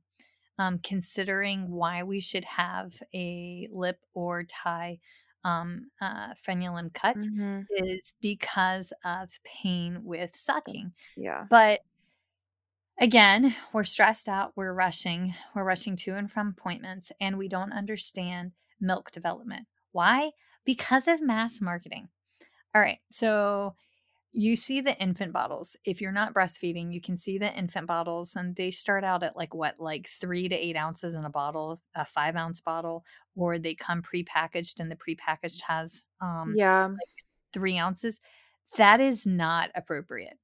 um, 0.60 0.80
considering 0.80 1.72
why 1.72 2.03
we 2.03 2.20
should 2.20 2.45
have 2.45 3.01
a 3.16 3.68
lip 3.72 4.05
or 4.14 4.43
tie 4.43 4.99
um, 5.45 5.89
uh, 6.01 6.34
frenulum 6.34 6.93
cut 6.93 7.16
Mhm. 7.18 7.66
is 7.72 8.14
because 8.22 8.93
of 9.05 9.41
pain 9.43 10.03
with 10.03 10.36
sucking. 10.36 10.93
Yeah. 11.16 11.47
But 11.49 11.82
again, 12.99 13.55
we're 13.74 13.84
stressed 13.84 14.28
out, 14.28 14.53
we're 14.55 14.74
rushing, 14.74 15.36
we're 15.55 15.64
rushing 15.64 15.95
to 15.97 16.16
and 16.16 16.32
from 16.32 16.49
appointments, 16.49 17.12
and 17.20 17.38
we 17.38 17.47
don't 17.47 17.72
understand 17.74 18.51
milk 18.80 19.12
development. 19.12 19.68
Why? 19.91 20.32
Because 20.66 21.07
of 21.07 21.22
mass 21.22 21.62
marketing. 21.62 22.10
All 22.76 22.82
right, 22.82 22.99
so 23.12 23.76
you 24.32 24.56
see 24.56 24.82
the 24.82 24.96
infant 25.02 25.34
bottles. 25.34 25.76
If 25.86 26.02
you're 26.02 26.12
not 26.12 26.34
breastfeeding, 26.34 26.94
you 26.94 27.02
can 27.02 27.18
see 27.18 27.38
the 27.38 27.52
infant 27.58 27.88
bottles, 27.88 28.36
and 28.36 28.56
they 28.56 28.72
start 28.72 29.04
out 29.04 29.24
at 29.24 29.36
like 29.36 29.54
what, 29.54 29.80
like 29.80 30.08
three 30.08 30.48
to 30.48 30.56
eight 30.56 30.76
ounces 30.76 31.16
in 31.16 31.26
a 31.26 31.30
bottle, 31.30 31.82
a 31.96 32.06
five 32.06 32.36
ounce 32.36 32.62
bottle, 32.62 33.04
or 33.36 33.58
they 33.58 33.76
come 33.76 34.02
prepackaged, 34.04 34.80
and 34.80 34.92
the 34.92 34.96
prepackaged 34.96 35.62
has 35.68 36.04
um, 36.22 36.54
Yeah. 36.56 36.88
like 36.88 37.26
three 37.54 37.78
ounces. 37.78 38.20
That 38.78 39.00
is 39.00 39.26
not 39.26 39.72
appropriate. 39.74 40.38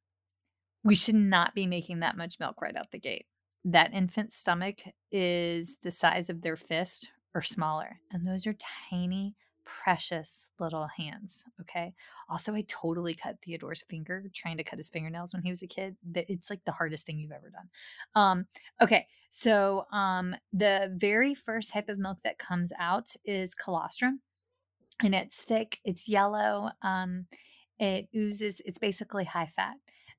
We 0.84 0.96
should 0.96 1.16
not 1.16 1.54
be 1.54 1.68
making 1.68 2.00
that 2.00 2.18
much 2.18 2.40
milk 2.40 2.62
right 2.62 2.76
out 2.76 2.92
the 2.92 3.00
gate. 3.00 3.26
That 3.66 3.94
infant's 3.94 4.38
stomach 4.38 4.78
is 5.12 5.78
the 5.84 5.92
size 5.92 6.30
of 6.30 6.42
their 6.42 6.56
fist 6.56 7.10
or 7.34 7.42
smaller, 7.42 8.00
and 8.12 8.28
those 8.28 8.48
are 8.48 8.56
tiny, 8.90 9.36
precious 9.66 10.48
little 10.60 10.88
hands. 10.98 11.44
Okay. 11.62 11.94
Also, 12.30 12.54
I 12.54 12.62
totally 12.68 13.14
cut 13.14 13.38
Theodore's 13.44 13.84
finger 13.84 14.24
trying 14.34 14.58
to 14.58 14.64
cut 14.64 14.80
his 14.80 14.90
fingernails 14.90 15.34
when 15.34 15.44
he 15.44 15.50
was 15.50 15.62
a 15.62 15.68
kid. 15.68 15.98
It's 16.14 16.50
like 16.50 16.64
the 16.66 16.72
hardest 16.72 17.06
thing 17.06 17.20
you've 17.20 17.32
ever 17.32 17.50
done. 17.50 17.70
Um, 18.16 18.46
okay. 18.82 19.08
So, 19.30 19.86
um, 19.92 20.36
the 20.54 20.94
very 20.96 21.34
first 21.34 21.72
type 21.72 21.90
of 21.90 22.00
milk 22.00 22.20
that 22.24 22.38
comes 22.38 22.72
out 22.80 23.16
is 23.26 23.54
colostrum 23.54 24.22
and 25.04 25.14
it's 25.14 25.42
thick, 25.42 25.80
it's 25.84 26.08
yellow, 26.08 26.70
um, 26.82 27.28
it 27.80 28.08
oozes, 28.16 28.62
it's 28.66 28.80
basically 28.80 29.26
high 29.26 29.48
fat. 29.48 29.76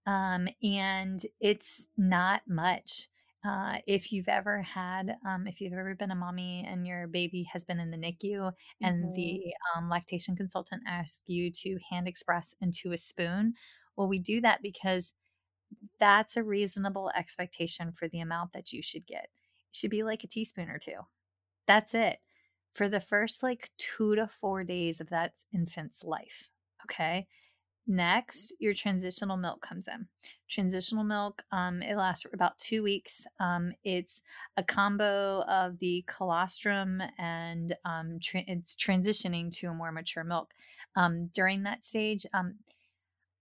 Um, 0.07 0.49
and 0.63 1.21
it's 1.41 1.89
not 1.97 2.43
much. 2.47 3.09
Uh, 3.47 3.79
if 3.87 4.13
you've 4.13 4.29
ever 4.29 4.63
had, 4.63 5.19
um, 5.25 5.47
if 5.47 5.61
you've 5.61 5.73
ever 5.75 5.95
been 5.95 6.11
a 6.11 6.15
mommy 6.17 6.65
and 6.67 6.87
your 6.87 7.07
baby 7.07 7.45
has 7.45 7.65
been 7.65 7.79
in 7.79 7.91
the 7.91 7.97
NICU 7.99 8.53
and 8.83 9.13
Mhm. 9.13 9.13
the 9.15 9.55
um, 9.77 9.89
lactation 9.91 10.35
consultant 10.35 10.83
asks 10.87 11.23
you 11.27 11.53
to 11.53 11.79
hand 11.91 12.09
express 12.09 12.55
into 12.61 12.93
a 12.93 12.99
spoon, 12.99 13.55
well, 13.97 14.09
we 14.09 14.19
do 14.19 14.41
that 14.41 14.63
because 14.63 15.15
that's 15.99 16.37
a 16.37 16.45
reasonable 16.45 17.11
expectation 17.15 17.93
for 17.93 18.09
the 18.09 18.21
amount 18.21 18.53
that 18.53 18.73
you 18.73 18.83
should 18.83 19.07
get. 19.07 19.25
It 19.25 19.77
should 19.77 19.91
be 19.91 20.03
like 20.03 20.25
a 20.25 20.29
teaspoon 20.29 20.69
or 20.69 20.79
two. 20.79 21.01
That's 21.67 21.95
it 21.95 22.21
for 22.75 22.89
the 22.89 23.01
first 23.01 23.43
like 23.43 23.71
two 23.79 24.17
to 24.17 24.29
four 24.29 24.65
days 24.65 25.01
of 25.01 25.11
that 25.11 25.37
infant's 25.53 26.05
life. 26.05 26.51
Okay. 26.85 27.29
Next, 27.89 28.53
your 28.59 28.75
transitional 28.75 29.37
milk 29.37 29.63
comes 29.63 29.87
in. 29.87 30.09
Transitional 30.49 31.05
milk, 31.05 31.43
um, 31.53 31.83
it 31.83 31.97
lasts 31.97 32.23
for 32.23 32.31
about 32.35 32.59
two 32.59 32.83
weeks. 32.83 33.25
Um, 33.39 33.73
it's 33.85 34.23
a 34.57 34.65
combo 34.65 35.43
of 35.43 35.79
the 35.79 36.05
colostrum 36.09 37.01
and 37.17 37.77
um, 37.85 38.19
tra- 38.21 38.43
it's 38.49 38.75
transitioning 38.75 39.53
to 39.59 39.69
a 39.69 39.75
more 39.75 39.93
mature 39.93 40.25
milk. 40.25 40.53
Um, 40.97 41.29
during 41.33 41.63
that 41.63 41.85
stage, 41.85 42.27
um, 42.35 42.57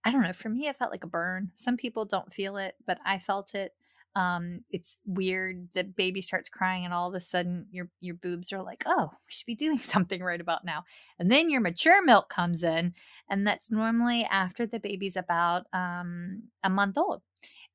I 0.04 0.12
don't 0.12 0.22
know. 0.22 0.34
For 0.34 0.50
me, 0.50 0.68
it 0.68 0.78
felt 0.78 0.92
like 0.92 1.04
a 1.04 1.08
burn. 1.08 1.52
Some 1.56 1.78
people 1.78 2.06
don't 2.06 2.32
feel 2.32 2.58
it, 2.58 2.76
but 2.86 3.00
I 3.04 3.18
felt 3.18 3.56
it. 3.56 3.74
Um, 4.16 4.62
it's 4.70 4.98
weird. 5.06 5.68
The 5.74 5.84
baby 5.84 6.22
starts 6.22 6.50
crying, 6.50 6.86
and 6.86 6.94
all 6.94 7.10
of 7.10 7.16
a 7.16 7.20
sudden, 7.20 7.68
your 7.72 7.90
your 8.00 8.16
boobs 8.16 8.54
are 8.54 8.64
like, 8.64 8.84
"Oh, 8.86 9.10
we 9.12 9.30
should 9.30 9.46
be 9.46 9.56
doing 9.56 9.78
something 9.80 10.24
right 10.24 10.42
about 10.42 10.66
now." 10.66 10.84
And 11.20 11.32
then 11.32 11.50
your 11.50 11.62
mature 11.62 12.04
milk 12.04 12.30
comes 12.30 12.64
in, 12.64 12.94
and 13.30 13.46
that's 13.46 13.72
normally 13.72 14.24
after 14.24 14.66
the 14.66 14.80
baby's 14.80 15.18
about 15.18 15.66
um, 15.74 16.44
a 16.64 16.70
month 16.70 16.98
old. 16.98 17.22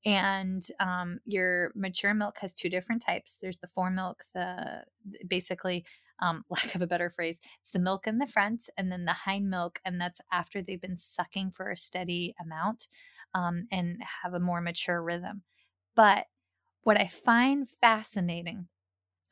And 0.07 0.63
um, 0.81 1.21
your 1.27 1.73
mature 1.75 2.15
milk 2.15 2.39
has 2.39 2.55
two 2.55 2.71
different 2.71 3.03
types. 3.05 3.37
There's 3.43 3.59
the 3.59 3.67
fore 3.67 3.91
milk, 3.91 4.25
the 4.35 4.85
basically 5.29 5.85
um, 6.21 6.45
lack 6.51 6.75
of 6.75 6.83
a 6.83 6.87
better 6.87 7.11
phrase, 7.11 7.41
it's 7.61 7.71
the 7.71 7.79
milk 7.79 8.07
in 8.07 8.19
the 8.19 8.27
front 8.27 8.69
and 8.77 8.91
then 8.91 9.05
the 9.05 9.13
hind 9.13 9.51
milk. 9.51 9.81
And 9.85 10.01
that's 10.01 10.21
after 10.33 10.63
they've 10.63 10.81
been 10.81 10.97
sucking 10.97 11.53
for 11.57 11.71
a 11.71 11.77
steady 11.77 12.35
amount 12.41 12.89
um, 13.35 13.67
and 13.71 13.99
have 14.23 14.35
a 14.35 14.41
more 14.41 14.61
mature 14.61 15.03
rhythm. 15.03 15.43
But 16.01 16.29
what 16.85 16.99
I 16.99 17.09
find 17.09 17.71
fascinating 17.71 18.69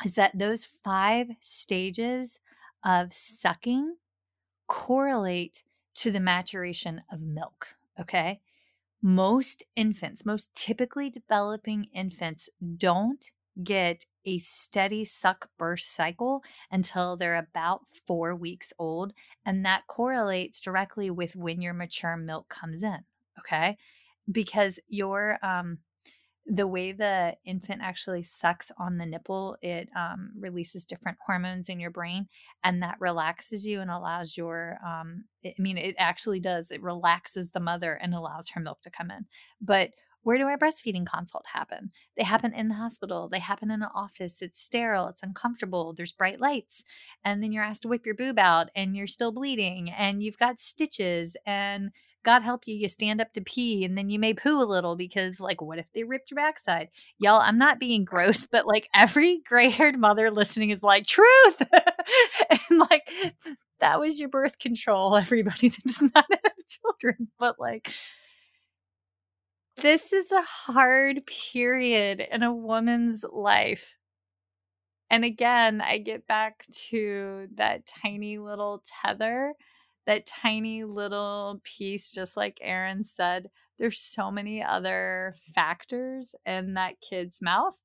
is 0.05 0.17
that 0.17 0.37
those 0.39 0.67
five 0.67 1.29
stages 1.41 2.41
of 2.85 3.11
sucking 3.11 3.97
correlate 4.67 5.63
to 5.95 6.11
the 6.11 6.21
maturation 6.21 7.01
of 7.11 7.23
milk. 7.23 7.75
Okay. 7.99 8.43
Most 9.01 9.63
infants, 9.77 10.27
most 10.27 10.53
typically 10.53 11.09
developing 11.09 11.85
infants, 11.95 12.51
don't 12.77 13.31
get 13.65 14.05
a 14.27 14.39
steady 14.41 15.07
suck 15.07 15.49
burst 15.59 15.95
cycle 15.95 16.45
until 16.71 17.17
they're 17.17 17.37
about 17.39 17.87
four 18.07 18.37
weeks 18.37 18.75
old. 18.79 19.15
And 19.47 19.65
that 19.65 19.87
correlates 19.87 20.61
directly 20.61 21.11
with 21.11 21.35
when 21.35 21.63
your 21.63 21.73
mature 21.73 22.19
milk 22.19 22.51
comes 22.51 22.83
in. 22.83 22.99
Okay. 23.39 23.79
Because 24.31 24.79
your, 24.87 25.39
um, 25.43 25.79
the 26.49 26.67
way 26.67 26.93
the 26.93 27.37
infant 27.45 27.83
actually 27.83 28.23
sucks 28.23 28.73
on 28.79 28.97
the 28.97 29.05
nipple, 29.05 29.57
it 29.61 29.91
um, 29.95 30.31
releases 30.39 30.87
different 30.87 31.19
hormones 31.25 31.69
in 31.69 31.79
your 31.79 31.91
brain, 31.91 32.27
and 32.65 32.83
that 32.83 32.97
relaxes 33.01 33.67
you 33.67 33.81
and 33.81 33.91
allows 33.91 34.37
your. 34.37 34.79
Um, 34.85 35.25
I 35.45 35.55
mean, 35.59 35.77
it 35.77 35.95
actually 35.99 36.41
does. 36.41 36.71
It 36.71 36.83
relaxes 36.83 37.51
the 37.51 37.61
mother 37.61 37.93
and 37.93 38.15
allows 38.15 38.49
her 38.51 38.61
milk 38.61 38.81
to 38.83 38.91
come 38.91 39.11
in. 39.11 39.27
But 39.61 39.91
where 40.23 40.39
do 40.39 40.45
our 40.45 40.59
breastfeeding 40.59 41.07
consult 41.07 41.45
happen? 41.53 41.91
They 42.17 42.25
happen 42.25 42.53
in 42.55 42.69
the 42.69 42.75
hospital. 42.75 43.29
They 43.29 43.39
happen 43.39 43.71
in 43.71 43.83
an 43.83 43.89
office. 43.95 44.43
It's 44.43 44.61
sterile. 44.61 45.07
It's 45.09 45.23
uncomfortable. 45.23 45.93
There's 45.93 46.13
bright 46.13 46.41
lights, 46.41 46.83
and 47.25 47.43
then 47.43 47.53
you're 47.53 47.63
asked 47.63 47.83
to 47.83 47.89
whip 47.89 48.07
your 48.07 48.15
boob 48.15 48.39
out, 48.39 48.71
and 48.75 48.97
you're 48.97 49.07
still 49.07 49.33
bleeding, 49.33 49.91
and 49.91 50.23
you've 50.23 50.39
got 50.39 50.61
stitches, 50.61 51.37
and 51.45 51.91
God 52.25 52.43
help 52.43 52.67
you, 52.67 52.75
you 52.75 52.89
stand 52.89 53.21
up 53.21 53.33
to 53.33 53.41
pee 53.41 53.85
and 53.85 53.97
then 53.97 54.11
you 54.11 54.19
may 54.19 54.35
poo 54.35 54.61
a 54.61 54.65
little 54.65 54.97
because, 54.97 55.41
like, 55.41 55.63
what 55.63 55.79
if 55.79 55.87
they 55.95 56.05
ripped 56.05 56.31
your 56.31 56.37
backside? 56.37 56.89
Y'all, 57.19 57.41
I'm 57.41 57.59
not 57.59 57.79
being 57.79 58.05
gross, 58.05 58.47
but 58.47 58.67
like 58.67 58.89
every 58.95 59.41
gray 59.47 59.71
haired 59.71 59.99
mother 59.99 60.31
listening 60.31 60.71
is 60.71 60.83
like, 60.83 61.07
truth. 61.07 61.63
and 62.51 62.79
like, 62.91 63.09
that 63.81 64.01
was 64.01 64.19
your 64.19 64.29
birth 64.29 64.59
control, 64.59 65.17
everybody 65.17 65.69
that 65.69 65.83
does 65.85 66.03
not 66.03 66.27
have 66.31 66.53
children. 66.67 67.29
But 67.39 67.57
like, 67.59 67.89
this 69.77 70.13
is 70.13 70.33
a 70.33 70.43
hard 70.43 71.25
period 71.27 72.21
in 72.21 72.43
a 72.43 72.53
woman's 72.53 73.25
life. 73.31 73.95
And 75.11 75.25
again, 75.25 75.81
I 75.81 75.99
get 75.99 76.27
back 76.27 76.67
to 76.89 77.49
that 77.55 77.87
tiny 77.87 78.39
little 78.39 78.83
tether 78.85 79.55
that 80.09 80.25
tiny 80.25 80.85
little 80.85 81.61
piece, 81.65 82.11
just 82.13 82.35
like 82.35 82.59
Erin 82.63 83.05
said, 83.05 83.51
there's 83.79 84.01
so 84.01 84.31
many 84.31 84.63
other 84.63 85.35
factors 85.55 86.35
in 86.47 86.75
that 86.75 86.95
kid's 87.03 87.43
mouth 87.43 87.77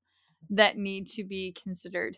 that 0.50 0.78
need 0.78 1.06
to 1.06 1.26
be 1.26 1.54
considered. 1.62 2.18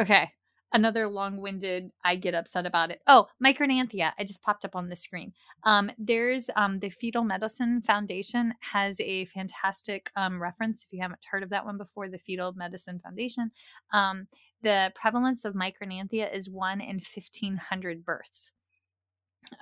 Okay, 0.00 0.30
another 0.72 1.08
long-winded. 1.08 1.90
I 2.04 2.14
get 2.14 2.36
upset 2.36 2.64
about 2.64 2.92
it. 2.92 3.00
Oh, 3.08 3.26
micrognathia. 3.44 4.12
I 4.16 4.22
just 4.22 4.40
popped 4.40 4.64
up 4.64 4.76
on 4.76 4.88
the 4.88 4.94
screen. 4.94 5.32
Um, 5.64 5.90
there's 5.98 6.48
um, 6.54 6.78
the 6.78 6.90
Fetal 6.90 7.24
Medicine 7.24 7.82
Foundation 7.82 8.54
has 8.60 9.00
a 9.00 9.24
fantastic 9.24 10.12
um, 10.14 10.40
reference. 10.40 10.84
If 10.84 10.92
you 10.92 11.02
haven't 11.02 11.26
heard 11.28 11.42
of 11.42 11.50
that 11.50 11.64
one 11.64 11.76
before, 11.76 12.08
the 12.08 12.18
Fetal 12.18 12.52
Medicine 12.52 13.00
Foundation. 13.00 13.50
Um, 13.92 14.28
the 14.62 14.92
prevalence 14.94 15.44
of 15.44 15.54
micrognathia 15.54 16.32
is 16.32 16.48
one 16.48 16.80
in 16.80 17.00
1,500 17.00 18.04
births. 18.04 18.52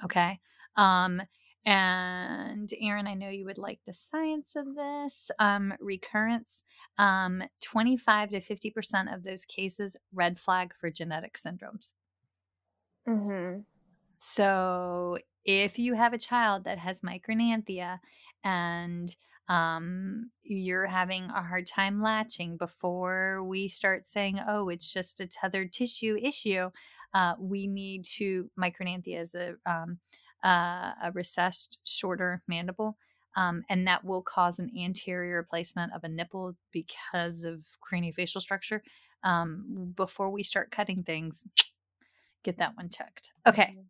Okay. 0.05 0.41
Um, 0.77 1.23
and 1.65 2.69
Erin, 2.81 3.07
I 3.07 3.15
know 3.15 3.29
you 3.29 3.45
would 3.45 3.59
like 3.59 3.81
the 3.87 3.93
science 3.93 4.57
of 4.57 4.75
this. 4.75 5.31
Um, 5.39 5.75
recurrence, 5.81 6.65
um, 6.99 7.43
25 7.63 8.31
to 8.31 8.41
50% 8.41 9.15
of 9.15 9.23
those 9.23 9.45
cases, 9.45 9.97
red 10.13 10.41
flag 10.41 10.75
for 10.81 10.91
genetic 10.91 11.35
syndromes. 11.35 11.93
Mm-hmm. 13.09 13.61
So 14.19 15.19
if 15.45 15.79
you 15.79 15.95
have 15.95 16.13
a 16.13 16.19
child 16.19 16.65
that 16.65 16.79
has 16.79 17.01
micrognathia 17.01 17.99
and 18.45 19.15
um, 19.49 20.31
you're 20.43 20.87
having 20.87 21.25
a 21.25 21.43
hard 21.43 21.67
time 21.67 22.01
latching 22.01 22.57
before 22.57 23.43
we 23.45 23.69
start 23.69 24.09
saying, 24.09 24.41
oh, 24.49 24.69
it's 24.69 24.93
just 24.93 25.21
a 25.21 25.27
tethered 25.27 25.73
tissue 25.73 26.17
issue. 26.23 26.71
Uh, 27.15 27.35
we 27.39 27.67
need 27.67 28.05
to, 28.05 28.51
micrognathia 28.59 29.21
is 29.21 29.35
a, 29.35 29.55
um, 29.67 29.99
uh, 30.45 30.93
a 31.05 31.13
recessed, 31.13 31.79
shorter 31.85 32.43
mandible. 32.49 32.97
Um, 33.37 33.63
and 33.71 33.87
that 33.87 34.05
will 34.05 34.23
cause 34.23 34.59
an 34.59 34.71
anterior 34.79 35.37
replacement 35.37 35.93
of 35.95 36.05
a 36.05 36.09
nipple 36.09 36.55
because 36.71 37.45
of 37.45 37.65
craniofacial 37.81 38.41
structure. 38.41 38.83
Um, 39.25 39.93
before 39.97 40.31
we 40.31 40.43
start 40.43 40.71
cutting 40.71 41.03
things, 41.03 41.45
get 42.43 42.59
that 42.59 42.77
one 42.77 42.91
checked. 42.91 43.31
Okay. 43.47 43.63
Mm-hmm. 43.63 43.81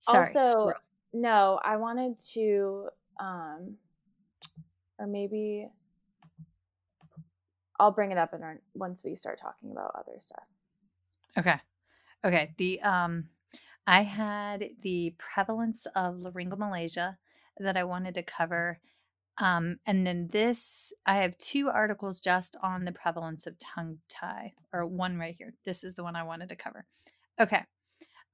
Sorry, 0.00 0.34
also, 0.36 0.50
squirrel. 0.50 0.80
no, 1.12 1.60
I 1.64 1.76
wanted 1.76 2.18
to, 2.32 2.88
um, 3.20 3.76
or 4.98 5.06
maybe 5.06 5.68
I'll 7.78 7.90
bring 7.90 8.12
it 8.12 8.18
up 8.18 8.32
in 8.34 8.42
our 8.42 8.60
once 8.74 9.02
we 9.04 9.14
start 9.16 9.38
talking 9.38 9.72
about 9.72 9.92
other 9.94 10.18
stuff. 10.20 10.44
Okay. 11.36 11.60
Okay. 12.24 12.54
The 12.58 12.80
um 12.82 13.28
I 13.86 14.02
had 14.02 14.70
the 14.82 15.14
prevalence 15.18 15.86
of 15.94 16.16
laryngomalacia 16.16 17.16
that 17.58 17.76
I 17.76 17.84
wanted 17.84 18.14
to 18.16 18.22
cover. 18.22 18.80
Um, 19.38 19.78
and 19.86 20.06
then 20.06 20.28
this, 20.32 20.92
I 21.04 21.18
have 21.18 21.38
two 21.38 21.68
articles 21.68 22.20
just 22.20 22.56
on 22.62 22.84
the 22.84 22.92
prevalence 22.92 23.46
of 23.46 23.58
tongue 23.58 23.98
tie, 24.08 24.54
or 24.72 24.86
one 24.86 25.18
right 25.18 25.36
here. 25.36 25.52
This 25.64 25.84
is 25.84 25.94
the 25.94 26.02
one 26.02 26.16
I 26.16 26.24
wanted 26.24 26.48
to 26.48 26.56
cover. 26.56 26.84
Okay. 27.38 27.64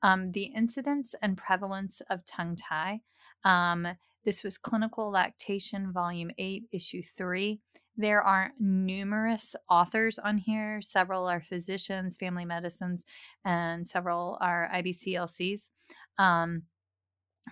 Um, 0.03 0.27
the 0.27 0.45
incidence 0.45 1.15
and 1.21 1.37
prevalence 1.37 2.01
of 2.09 2.25
tongue 2.25 2.57
tie. 2.57 3.03
Um, 3.45 3.87
this 4.25 4.45
was 4.45 4.59
Clinical 4.59 5.11
Lactation, 5.11 5.93
Volume 5.93 6.31
8, 6.39 6.65
Issue 6.73 7.03
3. 7.03 7.61
There 7.97 8.23
are 8.23 8.53
numerous 8.59 9.55
authors 9.69 10.19
on 10.19 10.39
here. 10.39 10.81
Several 10.81 11.27
are 11.27 11.41
physicians, 11.41 12.17
family 12.17 12.45
medicines, 12.45 13.05
and 13.45 13.87
several 13.87 14.39
are 14.41 14.71
IBCLCs. 14.75 15.71
Um, 16.19 16.63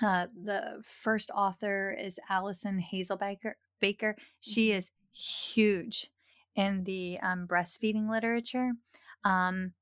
uh, 0.03 0.26
the 0.43 0.82
first 0.82 1.30
author 1.34 1.95
is 1.99 2.18
Alison 2.28 2.82
Hazelbaker. 2.93 3.53
Baker. 3.80 4.16
She 4.41 4.68
mm-hmm. 4.68 4.78
is 4.78 4.91
huge 5.12 6.11
in 6.55 6.84
the 6.84 7.18
um, 7.22 7.47
breastfeeding 7.47 8.09
literature. 8.11 8.72
Um, 9.24 9.72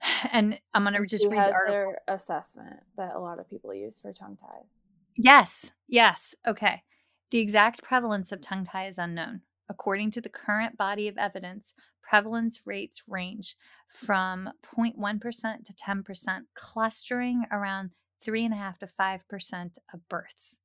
and 0.32 0.60
I'm 0.74 0.84
going 0.84 0.94
to 0.94 1.06
just 1.06 1.26
read 1.26 1.38
the 1.38 1.52
article. 1.52 1.72
their 1.72 1.98
assessment 2.08 2.80
that 2.96 3.14
a 3.14 3.20
lot 3.20 3.38
of 3.38 3.48
people 3.48 3.72
use 3.74 3.98
for 3.98 4.12
tongue 4.12 4.36
ties. 4.36 4.84
Yes, 5.16 5.72
yes. 5.88 6.34
Okay. 6.46 6.82
The 7.30 7.38
exact 7.38 7.82
prevalence 7.82 8.32
of 8.32 8.40
tongue 8.40 8.64
tie 8.64 8.86
is 8.86 8.98
unknown. 8.98 9.42
According 9.68 10.10
to 10.12 10.20
the 10.20 10.28
current 10.28 10.76
body 10.76 11.08
of 11.08 11.18
evidence, 11.18 11.74
prevalence 12.02 12.62
rates 12.64 13.02
range 13.06 13.54
from 13.88 14.50
0.1% 14.76 15.64
to 15.64 15.72
10%, 15.72 16.40
clustering 16.54 17.44
around 17.50 17.90
3.5 18.26 18.78
to 18.78 18.86
5% 18.86 19.70
of 19.92 20.08
births. 20.08 20.60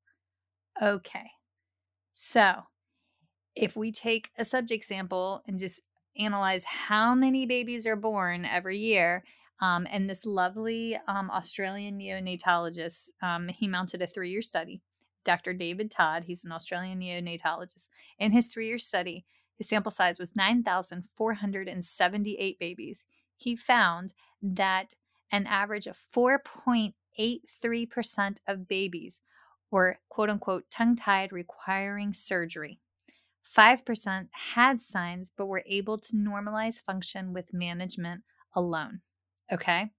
Okay. 0.81 1.31
So, 2.13 2.63
if 3.55 3.75
we 3.75 3.91
take 3.91 4.29
a 4.37 4.45
subject 4.45 4.85
sample 4.85 5.43
and 5.47 5.59
just 5.59 5.81
analyze 6.17 6.65
how 6.65 7.15
many 7.15 7.45
babies 7.45 7.87
are 7.87 7.95
born 7.95 8.45
every 8.45 8.77
year. 8.77 9.23
Um, 9.61 9.87
and 9.89 10.09
this 10.09 10.25
lovely 10.25 10.97
um, 11.07 11.29
Australian 11.31 11.97
neonatologist, 11.97 13.11
um, 13.21 13.47
he 13.47 13.67
mounted 13.67 14.01
a 14.01 14.07
three 14.07 14.31
year 14.31 14.41
study. 14.41 14.81
Dr. 15.24 15.53
David 15.53 15.91
Todd, 15.91 16.24
he's 16.26 16.45
an 16.45 16.51
Australian 16.51 16.99
neonatologist. 16.99 17.89
In 18.19 18.32
his 18.32 18.47
three 18.47 18.67
year 18.67 18.80
study, 18.80 19.26
his 19.57 19.69
sample 19.69 19.91
size 19.91 20.19
was 20.19 20.36
9,478 20.36 22.59
babies. 22.59 23.05
He 23.38 23.55
found 23.55 24.13
that 24.41 24.95
an 25.32 25.47
average 25.47 25.88
of 25.88 25.97
4.83% 25.97 28.38
of 28.47 28.67
babies 28.67 29.21
were 29.71 29.99
quote 30.09 30.30
unquote 30.30 30.69
tongue 30.69 30.95
tied 30.95 31.32
requiring 31.32 32.13
surgery. 32.13 32.80
5% 33.45 34.30
had 34.32 34.82
signs 34.82 35.30
but 35.36 35.47
were 35.47 35.63
able 35.65 35.97
to 35.97 36.15
normalize 36.15 36.82
function 36.82 37.34
with 37.34 37.53
management 37.53 38.24
alone. 38.55 39.01
Okay. 39.51 39.91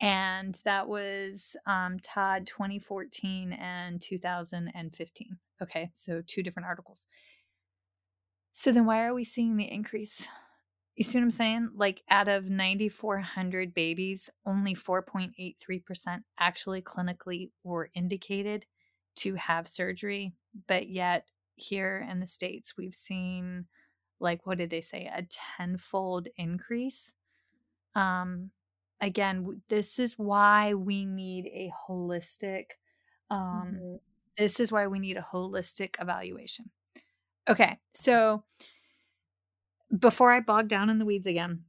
And 0.00 0.60
that 0.64 0.88
was 0.88 1.56
um, 1.66 1.98
Todd 2.00 2.46
2014 2.46 3.52
and 3.52 4.00
2015. 4.00 5.38
Okay. 5.62 5.90
So 5.92 6.22
two 6.26 6.42
different 6.42 6.68
articles. 6.68 7.06
So 8.52 8.72
then 8.72 8.86
why 8.86 9.04
are 9.04 9.14
we 9.14 9.24
seeing 9.24 9.56
the 9.56 9.70
increase? 9.70 10.28
You 10.94 11.04
see 11.04 11.18
what 11.18 11.22
I'm 11.22 11.30
saying? 11.30 11.70
Like 11.76 12.02
out 12.10 12.28
of 12.28 12.50
9,400 12.50 13.72
babies, 13.72 14.30
only 14.44 14.74
4.83% 14.74 16.22
actually 16.38 16.82
clinically 16.82 17.50
were 17.62 17.90
indicated 17.94 18.66
to 19.16 19.34
have 19.34 19.68
surgery, 19.68 20.32
but 20.66 20.88
yet 20.88 21.26
here 21.54 22.06
in 22.08 22.20
the 22.20 22.26
States, 22.26 22.76
we've 22.76 22.94
seen, 22.94 23.66
like, 24.20 24.46
what 24.46 24.58
did 24.58 24.70
they 24.70 24.80
say, 24.80 25.10
a 25.12 25.26
tenfold 25.58 26.28
increase. 26.36 27.12
Um, 27.94 28.50
again, 29.00 29.62
this 29.68 29.98
is 29.98 30.18
why 30.18 30.74
we 30.74 31.04
need 31.04 31.46
a 31.46 31.72
holistic, 31.88 32.72
um, 33.30 33.76
mm-hmm. 33.76 33.94
this 34.36 34.60
is 34.60 34.72
why 34.72 34.86
we 34.86 34.98
need 34.98 35.16
a 35.16 35.26
holistic 35.32 35.96
evaluation. 36.00 36.70
Okay, 37.48 37.78
so 37.94 38.44
before 39.96 40.32
I 40.32 40.40
bog 40.40 40.68
down 40.68 40.90
in 40.90 40.98
the 40.98 41.06
weeds 41.06 41.26
again, 41.26 41.64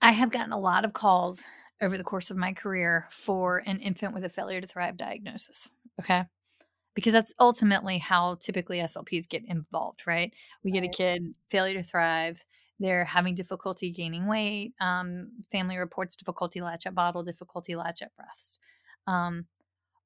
I 0.00 0.12
have 0.12 0.30
gotten 0.30 0.52
a 0.52 0.58
lot 0.58 0.84
of 0.84 0.92
calls 0.92 1.44
over 1.82 1.98
the 1.98 2.04
course 2.04 2.30
of 2.30 2.36
my 2.36 2.52
career 2.52 3.06
for 3.10 3.58
an 3.66 3.80
infant 3.80 4.14
with 4.14 4.24
a 4.24 4.28
failure 4.28 4.60
to 4.60 4.66
thrive 4.66 4.96
diagnosis. 4.96 5.68
Okay 6.00 6.24
because 6.96 7.12
that's 7.12 7.34
ultimately 7.38 7.98
how 7.98 8.36
typically 8.40 8.78
SLPs 8.78 9.28
get 9.28 9.44
involved, 9.44 10.06
right? 10.06 10.32
We 10.64 10.72
get 10.72 10.82
a 10.82 10.88
kid, 10.88 11.34
failure 11.50 11.74
to 11.74 11.82
thrive, 11.82 12.42
they're 12.78 13.04
having 13.04 13.34
difficulty 13.34 13.90
gaining 13.90 14.26
weight, 14.26 14.74
um, 14.80 15.30
family 15.50 15.76
reports 15.76 16.16
difficulty 16.16 16.60
latch 16.60 16.86
at 16.86 16.94
bottle, 16.94 17.22
difficulty 17.22 17.76
latch 17.76 18.02
at 18.02 18.14
breast. 18.16 18.58
Um, 19.06 19.46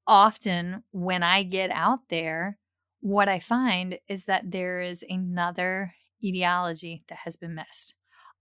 often 0.06 0.84
when 0.92 1.22
I 1.22 1.42
get 1.42 1.70
out 1.70 2.00
there, 2.08 2.58
what 3.00 3.28
I 3.28 3.38
find 3.38 3.98
is 4.08 4.26
that 4.26 4.50
there 4.50 4.80
is 4.80 5.04
another 5.08 5.94
etiology 6.22 7.02
that 7.08 7.18
has 7.24 7.36
been 7.36 7.54
missed 7.54 7.94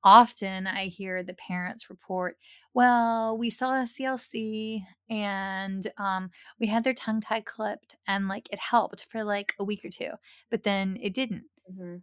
often 0.03 0.67
I 0.67 0.85
hear 0.85 1.23
the 1.23 1.33
parents 1.33 1.89
report, 1.89 2.37
well, 2.73 3.37
we 3.37 3.49
saw 3.49 3.81
a 3.81 3.83
CLC 3.85 4.81
and 5.09 5.85
um, 5.97 6.29
we 6.59 6.67
had 6.67 6.83
their 6.83 6.93
tongue 6.93 7.21
tie 7.21 7.41
clipped 7.41 7.95
and 8.07 8.27
like 8.27 8.47
it 8.51 8.59
helped 8.59 9.05
for 9.05 9.23
like 9.23 9.53
a 9.59 9.63
week 9.63 9.83
or 9.83 9.89
two, 9.89 10.11
but 10.49 10.63
then 10.63 10.97
it 11.01 11.13
didn't 11.13 11.43
mm-hmm. 11.71 11.97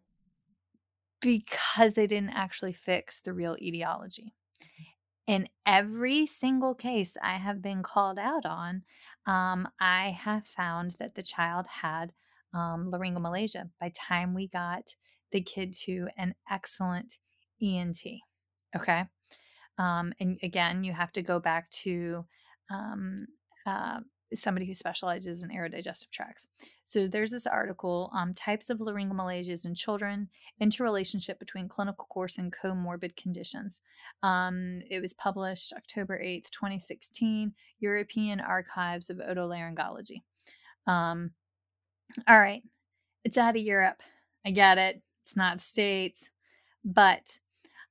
Because 1.20 1.94
they 1.94 2.06
didn't 2.06 2.30
actually 2.30 2.72
fix 2.72 3.20
the 3.20 3.32
real 3.32 3.56
etiology. 3.60 4.34
In 5.26 5.48
every 5.66 6.26
single 6.26 6.74
case 6.74 7.16
I 7.20 7.34
have 7.34 7.60
been 7.60 7.82
called 7.82 8.18
out 8.18 8.46
on, 8.46 8.82
um, 9.26 9.68
I 9.80 10.10
have 10.10 10.46
found 10.46 10.92
that 11.00 11.14
the 11.16 11.22
child 11.22 11.66
had 11.66 12.12
um, 12.54 12.90
laryngomalacia 12.92 13.70
by 13.80 13.90
time 13.94 14.34
we 14.34 14.46
got 14.46 14.94
the 15.32 15.40
kid 15.40 15.72
to 15.84 16.08
an 16.16 16.34
excellent 16.50 17.18
ENT. 17.60 17.98
Okay. 18.74 19.04
Um, 19.78 20.12
and 20.20 20.38
again, 20.42 20.84
you 20.84 20.92
have 20.92 21.12
to 21.12 21.22
go 21.22 21.40
back 21.40 21.68
to 21.70 22.24
um, 22.70 23.26
uh, 23.66 24.00
somebody 24.34 24.66
who 24.66 24.74
specializes 24.74 25.44
in 25.44 25.50
aerodigestive 25.50 26.10
tracts. 26.10 26.48
So 26.84 27.06
there's 27.06 27.30
this 27.30 27.46
article, 27.46 28.10
um, 28.14 28.34
Types 28.34 28.70
of 28.70 28.78
Laryngomalacias 28.78 29.64
in 29.64 29.74
Children, 29.74 30.28
Interrelationship 30.60 31.38
Between 31.38 31.68
Clinical 31.68 32.06
Course 32.06 32.38
and 32.38 32.52
Comorbid 32.52 33.16
Conditions. 33.16 33.82
Um, 34.22 34.80
it 34.90 35.00
was 35.00 35.14
published 35.14 35.72
October 35.72 36.20
8th, 36.22 36.50
2016, 36.50 37.52
European 37.80 38.40
Archives 38.40 39.10
of 39.10 39.18
Otolaryngology. 39.18 40.22
Um, 40.86 41.32
all 42.28 42.38
right, 42.38 42.62
it's 43.24 43.38
out 43.38 43.56
of 43.56 43.62
Europe. 43.62 44.02
I 44.44 44.50
get 44.50 44.78
it. 44.78 45.02
It's 45.24 45.36
not 45.36 45.58
the 45.58 45.64
States. 45.64 46.30
But 46.84 47.38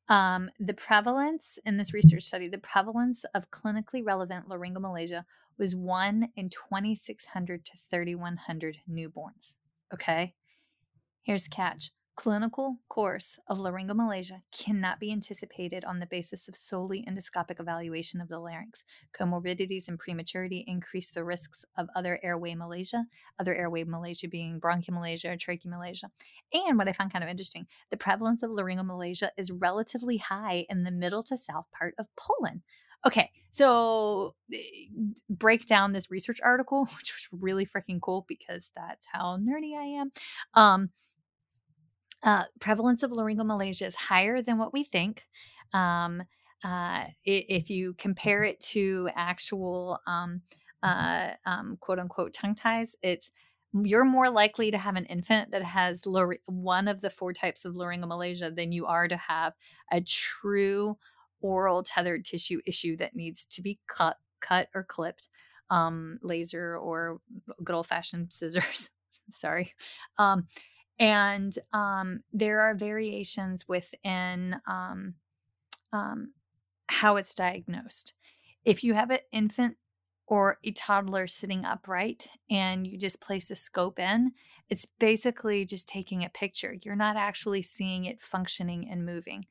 um, 0.07 0.49
the 0.59 0.73
prevalence 0.73 1.59
in 1.65 1.77
this 1.77 1.93
research 1.93 2.23
study, 2.23 2.47
the 2.47 2.57
prevalence 2.57 3.25
of 3.33 3.51
clinically 3.51 4.05
relevant 4.05 4.47
laryngomalacia 4.47 5.25
was 5.57 5.75
1 5.75 6.29
in 6.35 6.49
2,600 6.49 7.65
to 7.65 7.71
3,100 7.89 8.77
newborns. 8.89 9.55
Okay. 9.93 10.33
Here's 11.23 11.43
the 11.43 11.49
catch 11.49 11.91
Clinical 12.15 12.77
course 12.87 13.37
of 13.49 13.57
laryngomalacia 13.57 14.41
cannot 14.53 15.01
be 15.01 15.11
anticipated 15.11 15.83
on 15.83 15.99
the 15.99 16.05
basis 16.05 16.47
of 16.47 16.55
solely 16.55 17.05
endoscopic 17.05 17.59
evaluation 17.59 18.21
of 18.21 18.29
the 18.29 18.39
larynx. 18.39 18.85
Comorbidities 19.13 19.89
and 19.89 19.99
prematurity 19.99 20.63
increase 20.65 21.11
the 21.11 21.25
risks 21.25 21.65
of 21.77 21.89
other 21.93 22.17
airway 22.23 22.53
malacia, 22.53 23.03
other 23.37 23.53
airway 23.53 23.83
malacia 23.83 24.29
being 24.29 24.61
bronchomalacia 24.61 25.33
or 25.33 25.35
tracheomalacia. 25.35 26.05
And 26.53 26.77
what 26.77 26.87
I 26.87 26.93
found 26.93 27.11
kind 27.11 27.23
of 27.23 27.29
interesting, 27.29 27.67
the 27.91 27.97
prevalence 27.97 28.43
of 28.43 28.49
laryngomalacia 28.49 29.31
is 29.37 29.51
relatively 29.51 30.17
high 30.17 30.65
in 30.69 30.85
the 30.85 30.91
middle 30.91 31.23
to 31.23 31.35
south 31.35 31.65
part 31.77 31.95
of 31.99 32.07
Poland. 32.15 32.61
Okay, 33.05 33.31
so 33.51 34.35
eh, 34.53 34.57
break 35.29 35.65
down 35.65 35.93
this 35.93 36.11
research 36.11 36.39
article, 36.43 36.85
which 36.97 37.13
was 37.13 37.27
really 37.31 37.65
freaking 37.65 38.01
cool 38.01 38.25
because 38.27 38.71
that's 38.75 39.07
how 39.11 39.37
nerdy 39.37 39.77
I 39.77 40.01
am. 40.01 40.11
Um, 40.53 40.89
uh, 42.23 42.43
prevalence 42.59 43.03
of 43.03 43.11
laryngomalacia 43.11 43.85
is 43.85 43.95
higher 43.95 44.41
than 44.41 44.57
what 44.57 44.73
we 44.73 44.83
think. 44.83 45.27
Um, 45.73 46.23
uh, 46.63 47.05
if 47.23 47.69
you 47.69 47.93
compare 47.93 48.43
it 48.43 48.59
to 48.59 49.09
actual 49.15 49.99
um, 50.07 50.41
uh, 50.81 51.31
um, 51.45 51.77
quote 51.79 51.99
unquote 51.99 52.33
tongue 52.33 52.55
ties, 52.55 52.95
it's 53.03 53.31
you're 53.83 54.05
more 54.05 54.29
likely 54.29 54.71
to 54.71 54.77
have 54.77 54.95
an 54.95 55.05
infant 55.05 55.51
that 55.51 55.61
has 55.61 56.01
one 56.45 56.87
of 56.87 57.01
the 57.01 57.09
four 57.09 57.33
types 57.33 57.65
of 57.65 57.73
laryngomalacia 57.75 58.55
than 58.55 58.71
you 58.71 58.85
are 58.85 59.07
to 59.07 59.17
have 59.17 59.53
a 59.91 60.01
true 60.01 60.97
oral 61.45 61.83
tethered 61.83 62.25
tissue 62.25 62.59
issue 62.65 62.97
that 62.97 63.15
needs 63.15 63.45
to 63.45 63.61
be 63.61 63.79
cut, 63.87 64.17
cut 64.41 64.67
or 64.73 64.83
clipped, 64.83 65.27
um, 65.69 66.17
laser 66.23 66.77
or 66.77 67.19
good 67.63 67.75
old 67.75 67.87
fashioned 67.87 68.27
scissors. 68.33 68.89
Sorry. 69.31 69.73
Um, 70.17 70.47
and 70.97 71.53
um, 71.73 72.21
there 72.31 72.61
are 72.61 72.73
variations 72.73 73.67
within 73.67 74.55
um, 74.67 75.15
um, 75.93 76.33
how 76.87 77.17
it's 77.17 77.35
diagnosed. 77.35 78.13
If 78.63 78.83
you 78.83 78.93
have 78.93 79.11
an 79.11 79.19
infant 79.31 79.77
or 80.27 80.57
a 80.63 80.71
toddler 80.71 81.27
sitting 81.27 81.65
upright 81.65 82.27
and 82.49 82.87
you 82.87 82.97
just 82.97 83.21
place 83.21 83.51
a 83.51 83.55
scope 83.55 83.99
in, 83.99 84.31
it's 84.69 84.87
basically 84.99 85.65
just 85.65 85.87
taking 85.87 86.23
a 86.23 86.29
picture. 86.29 86.75
You're 86.81 86.95
not 86.95 87.17
actually 87.17 87.61
seeing 87.61 88.05
it 88.05 88.21
functioning 88.21 88.87
and 88.89 89.05
moving. 89.05 89.43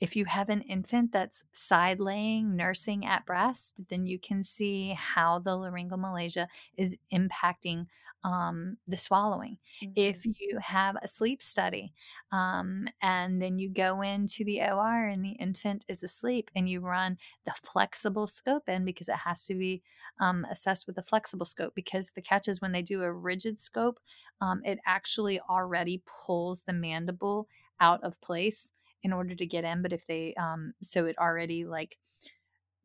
If 0.00 0.16
you 0.16 0.24
have 0.26 0.48
an 0.48 0.62
infant 0.62 1.12
that's 1.12 1.44
side 1.52 2.00
laying, 2.00 2.56
nursing 2.56 3.06
at 3.06 3.26
breast, 3.26 3.82
then 3.88 4.06
you 4.06 4.18
can 4.18 4.42
see 4.42 4.94
how 4.98 5.38
the 5.38 5.52
laryngomalacia 5.52 6.46
is 6.76 6.96
impacting 7.12 7.86
um, 8.24 8.78
the 8.88 8.96
swallowing. 8.96 9.58
Mm-hmm. 9.82 9.92
If 9.96 10.24
you 10.24 10.58
have 10.60 10.96
a 11.02 11.08
sleep 11.08 11.42
study 11.42 11.92
um, 12.32 12.86
and 13.02 13.40
then 13.40 13.58
you 13.58 13.68
go 13.68 14.00
into 14.00 14.44
the 14.44 14.62
OR 14.62 15.06
and 15.06 15.24
the 15.24 15.32
infant 15.32 15.84
is 15.88 16.02
asleep 16.02 16.50
and 16.56 16.68
you 16.68 16.80
run 16.80 17.18
the 17.44 17.52
flexible 17.52 18.26
scope 18.26 18.68
in 18.68 18.84
because 18.84 19.08
it 19.08 19.16
has 19.16 19.44
to 19.46 19.54
be 19.54 19.82
um, 20.20 20.46
assessed 20.50 20.86
with 20.86 20.96
a 20.96 21.02
flexible 21.02 21.46
scope 21.46 21.74
because 21.74 22.10
the 22.14 22.22
catch 22.22 22.48
is 22.48 22.60
when 22.60 22.72
they 22.72 22.82
do 22.82 23.02
a 23.02 23.12
rigid 23.12 23.60
scope, 23.60 24.00
um, 24.40 24.62
it 24.64 24.78
actually 24.86 25.38
already 25.40 26.02
pulls 26.06 26.62
the 26.62 26.72
mandible 26.72 27.46
out 27.80 28.02
of 28.02 28.20
place 28.20 28.72
in 29.04 29.12
order 29.12 29.36
to 29.36 29.46
get 29.46 29.62
in. 29.62 29.82
But 29.82 29.92
if 29.92 30.06
they, 30.06 30.34
um, 30.34 30.74
so 30.82 31.04
it 31.04 31.16
already 31.18 31.64
like, 31.64 31.96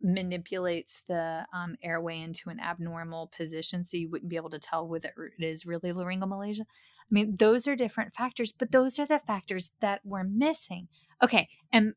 manipulates 0.02 1.04
the 1.08 1.46
um, 1.54 1.76
airway 1.84 2.22
into 2.22 2.50
an 2.50 2.60
abnormal 2.60 3.32
position 3.36 3.84
so 3.84 3.98
you 3.98 4.10
wouldn't 4.10 4.30
be 4.30 4.38
able 4.38 4.50
to 4.50 4.60
tell 4.60 4.88
whether 4.88 5.12
it 5.38 5.44
is 5.44 5.66
really 5.66 5.92
laryngomalacia. 5.92 6.62
I 6.62 7.12
mean, 7.12 7.36
those 7.38 7.68
are 7.68 7.76
different 7.76 8.14
factors, 8.16 8.54
but 8.54 8.72
those 8.72 9.00
are 9.00 9.06
the 9.06 9.20
factors 9.20 9.72
that 9.82 10.02
we're 10.04 10.24
missing. 10.24 10.88
Okay, 11.22 11.50
and 11.74 11.94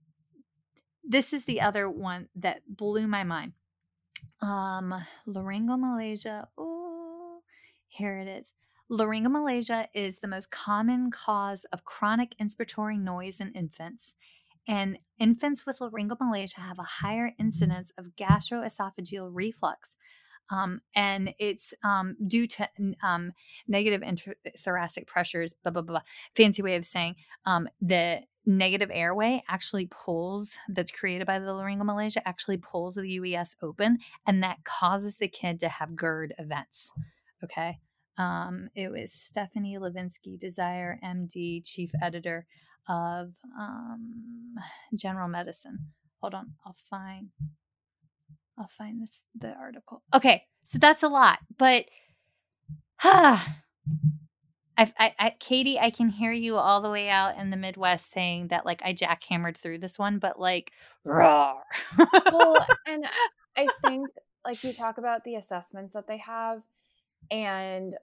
this 1.04 1.32
is 1.32 1.44
the 1.44 1.60
other 1.60 1.88
one 1.88 2.28
that 2.34 2.62
blew 2.66 3.06
my 3.06 3.22
mind. 3.24 3.52
Um, 4.40 4.94
laryngomalacia. 5.28 6.46
Oh, 6.58 7.42
here 7.86 8.18
it 8.18 8.26
is. 8.26 8.54
Laryngomalacia 8.92 9.86
is 9.94 10.18
the 10.18 10.28
most 10.28 10.50
common 10.50 11.10
cause 11.10 11.64
of 11.72 11.86
chronic 11.86 12.34
inspiratory 12.38 13.00
noise 13.00 13.40
in 13.40 13.50
infants 13.52 14.12
and 14.68 14.98
infants 15.18 15.64
with 15.64 15.78
laryngomalacia 15.78 16.56
have 16.56 16.78
a 16.78 16.82
higher 16.82 17.32
incidence 17.38 17.92
of 17.96 18.14
gastroesophageal 18.16 19.30
reflux. 19.32 19.96
Um, 20.50 20.82
and 20.94 21.34
it's 21.38 21.72
um, 21.82 22.16
due 22.26 22.46
to 22.48 22.68
um, 23.02 23.32
negative 23.66 24.02
intrathoracic 24.02 25.06
pressures, 25.06 25.54
blah, 25.54 25.72
blah, 25.72 25.80
blah. 25.80 26.02
Fancy 26.36 26.60
way 26.60 26.76
of 26.76 26.84
saying 26.84 27.16
um, 27.46 27.68
the 27.80 28.20
negative 28.44 28.90
airway 28.92 29.42
actually 29.48 29.88
pulls, 29.90 30.54
that's 30.68 30.90
created 30.90 31.26
by 31.26 31.38
the 31.38 31.46
laryngomalacia, 31.46 32.20
actually 32.26 32.58
pulls 32.58 32.96
the 32.96 33.18
UES 33.18 33.56
open, 33.62 34.00
and 34.26 34.42
that 34.42 34.64
causes 34.64 35.16
the 35.16 35.28
kid 35.28 35.60
to 35.60 35.70
have 35.70 35.96
GERD 35.96 36.34
events. 36.38 36.92
Okay. 37.42 37.78
Um, 38.18 38.68
it 38.74 38.90
was 38.90 39.12
Stephanie 39.12 39.78
Levinsky, 39.78 40.38
Desire 40.38 40.98
MD, 41.04 41.64
chief 41.64 41.90
editor 42.02 42.46
of 42.88 43.34
um, 43.58 44.54
general 44.94 45.28
medicine. 45.28 45.90
Hold 46.20 46.34
on, 46.34 46.52
I'll 46.64 46.76
find 46.90 47.30
I'll 48.58 48.68
find 48.68 49.02
this 49.02 49.22
the 49.34 49.54
article. 49.54 50.02
Okay, 50.14 50.42
so 50.64 50.78
that's 50.78 51.02
a 51.02 51.08
lot, 51.08 51.38
but 51.58 51.86
ah, 53.04 53.62
I, 54.78 54.92
I, 54.98 55.14
I, 55.18 55.34
Katie, 55.38 55.78
I 55.78 55.90
can 55.90 56.08
hear 56.08 56.32
you 56.32 56.56
all 56.56 56.80
the 56.80 56.90
way 56.90 57.08
out 57.08 57.38
in 57.38 57.50
the 57.50 57.56
Midwest 57.56 58.10
saying 58.10 58.48
that 58.48 58.64
like 58.64 58.82
I 58.84 58.94
jackhammered 58.94 59.56
through 59.56 59.78
this 59.78 59.98
one, 59.98 60.18
but 60.18 60.40
like, 60.40 60.72
raw. 61.04 61.58
well, 62.32 62.66
and 62.86 63.04
I 63.56 63.68
think 63.84 64.08
like 64.44 64.62
you 64.64 64.72
talk 64.72 64.98
about 64.98 65.24
the 65.24 65.36
assessments 65.36 65.94
that 65.94 66.06
they 66.08 66.18
have, 66.18 66.62
and 67.32 67.96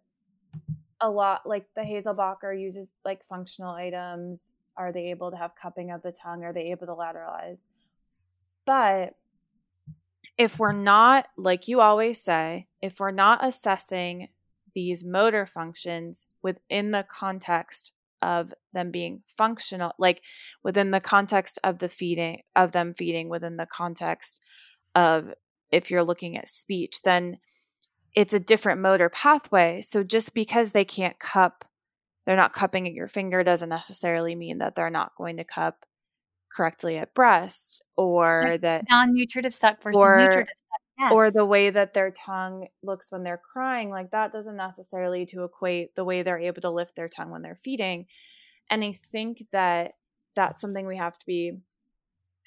a 1.00 1.10
lot 1.10 1.46
like 1.46 1.68
the 1.76 1.82
Hazelbaker 1.82 2.60
uses 2.60 3.00
like 3.06 3.26
functional 3.30 3.74
items 3.74 4.54
are 4.80 4.94
they 4.94 5.12
able 5.12 5.30
to 5.30 5.38
have 5.38 5.52
cupping 5.62 5.92
of 5.92 6.02
the 6.02 6.12
tongue? 6.12 6.44
Are 6.46 6.54
they 6.54 6.72
able 6.72 6.88
to 6.88 6.94
lateralize? 6.94 7.60
But 8.66 9.16
if 10.38 10.58
we're 10.58 10.72
not, 10.72 11.28
like 11.38 11.68
you 11.68 11.82
always 11.82 12.24
say, 12.24 12.68
if 12.82 13.00
we're 13.00 13.12
not 13.12 13.46
assessing 13.46 14.30
these 14.74 15.04
motor 15.04 15.46
functions 15.46 16.26
within 16.42 16.92
the 16.92 17.04
context 17.04 17.92
of 18.22 18.54
them 18.72 18.90
being 18.90 19.22
functional, 19.28 19.92
like 20.00 20.22
within 20.64 20.92
the 20.92 21.02
context 21.02 21.60
of 21.62 21.80
the 21.80 21.90
feeding, 21.90 22.44
of 22.56 22.72
them 22.72 22.94
feeding, 22.94 23.28
within 23.28 23.58
the 23.58 23.66
context 23.66 24.42
of 24.96 25.34
if 25.72 25.92
you're 25.92 26.04
looking 26.04 26.38
at 26.38 26.48
speech, 26.48 27.02
then 27.02 27.38
it's 28.16 28.34
a 28.34 28.40
different 28.40 28.82
motor 28.82 29.10
pathway. 29.10 29.82
So 29.82 30.04
just 30.04 30.34
because 30.34 30.72
they 30.72 30.86
can't 30.86 31.20
cup 31.20 31.66
they're 32.26 32.36
not 32.36 32.54
cupping 32.54 32.88
at 32.88 32.94
your 32.94 33.08
finger 33.08 33.44
doesn't 33.44 33.70
necessarily 33.70 34.36
mean 34.36 34.60
that 34.60 34.76
they're 34.76 34.92
not 34.92 35.16
going 35.18 35.38
to 35.38 35.44
cup 35.44 35.84
correctly 36.52 36.96
at 36.98 37.16
breast 37.16 37.84
or 37.98 38.58
that 38.62 38.86
non-nutritive 38.88 39.54
suck 39.54 39.82
versus 39.82 40.00
or, 40.00 40.18
nutritive 40.18 40.48
suck. 40.48 40.82
Yes. 41.00 41.12
Or 41.12 41.32
the 41.32 41.46
way 41.46 41.72
that 41.72 41.94
their 41.94 42.12
tongue 42.12 42.68
looks 42.84 43.12
when 43.12 43.24
they're 43.24 43.42
crying, 43.42 43.90
like 43.90 44.12
that 44.12 44.32
doesn't 44.32 44.58
necessarily 44.58 45.26
to 45.28 45.44
equate 45.44 45.96
the 45.96 46.04
way 46.04 46.22
they're 46.22 46.38
able 46.38 46.62
to 46.62 46.70
lift 46.70 46.96
their 46.96 47.08
tongue 47.08 47.32
when 47.32 47.42
they're 47.42 47.56
feeding. 47.56 48.06
And 48.70 48.84
I 48.84 48.92
think 48.92 49.46
that 49.52 49.94
that's 50.36 50.62
something 50.62 50.86
we 50.86 50.98
have 50.98 51.18
to 51.18 51.26
be 51.26 51.54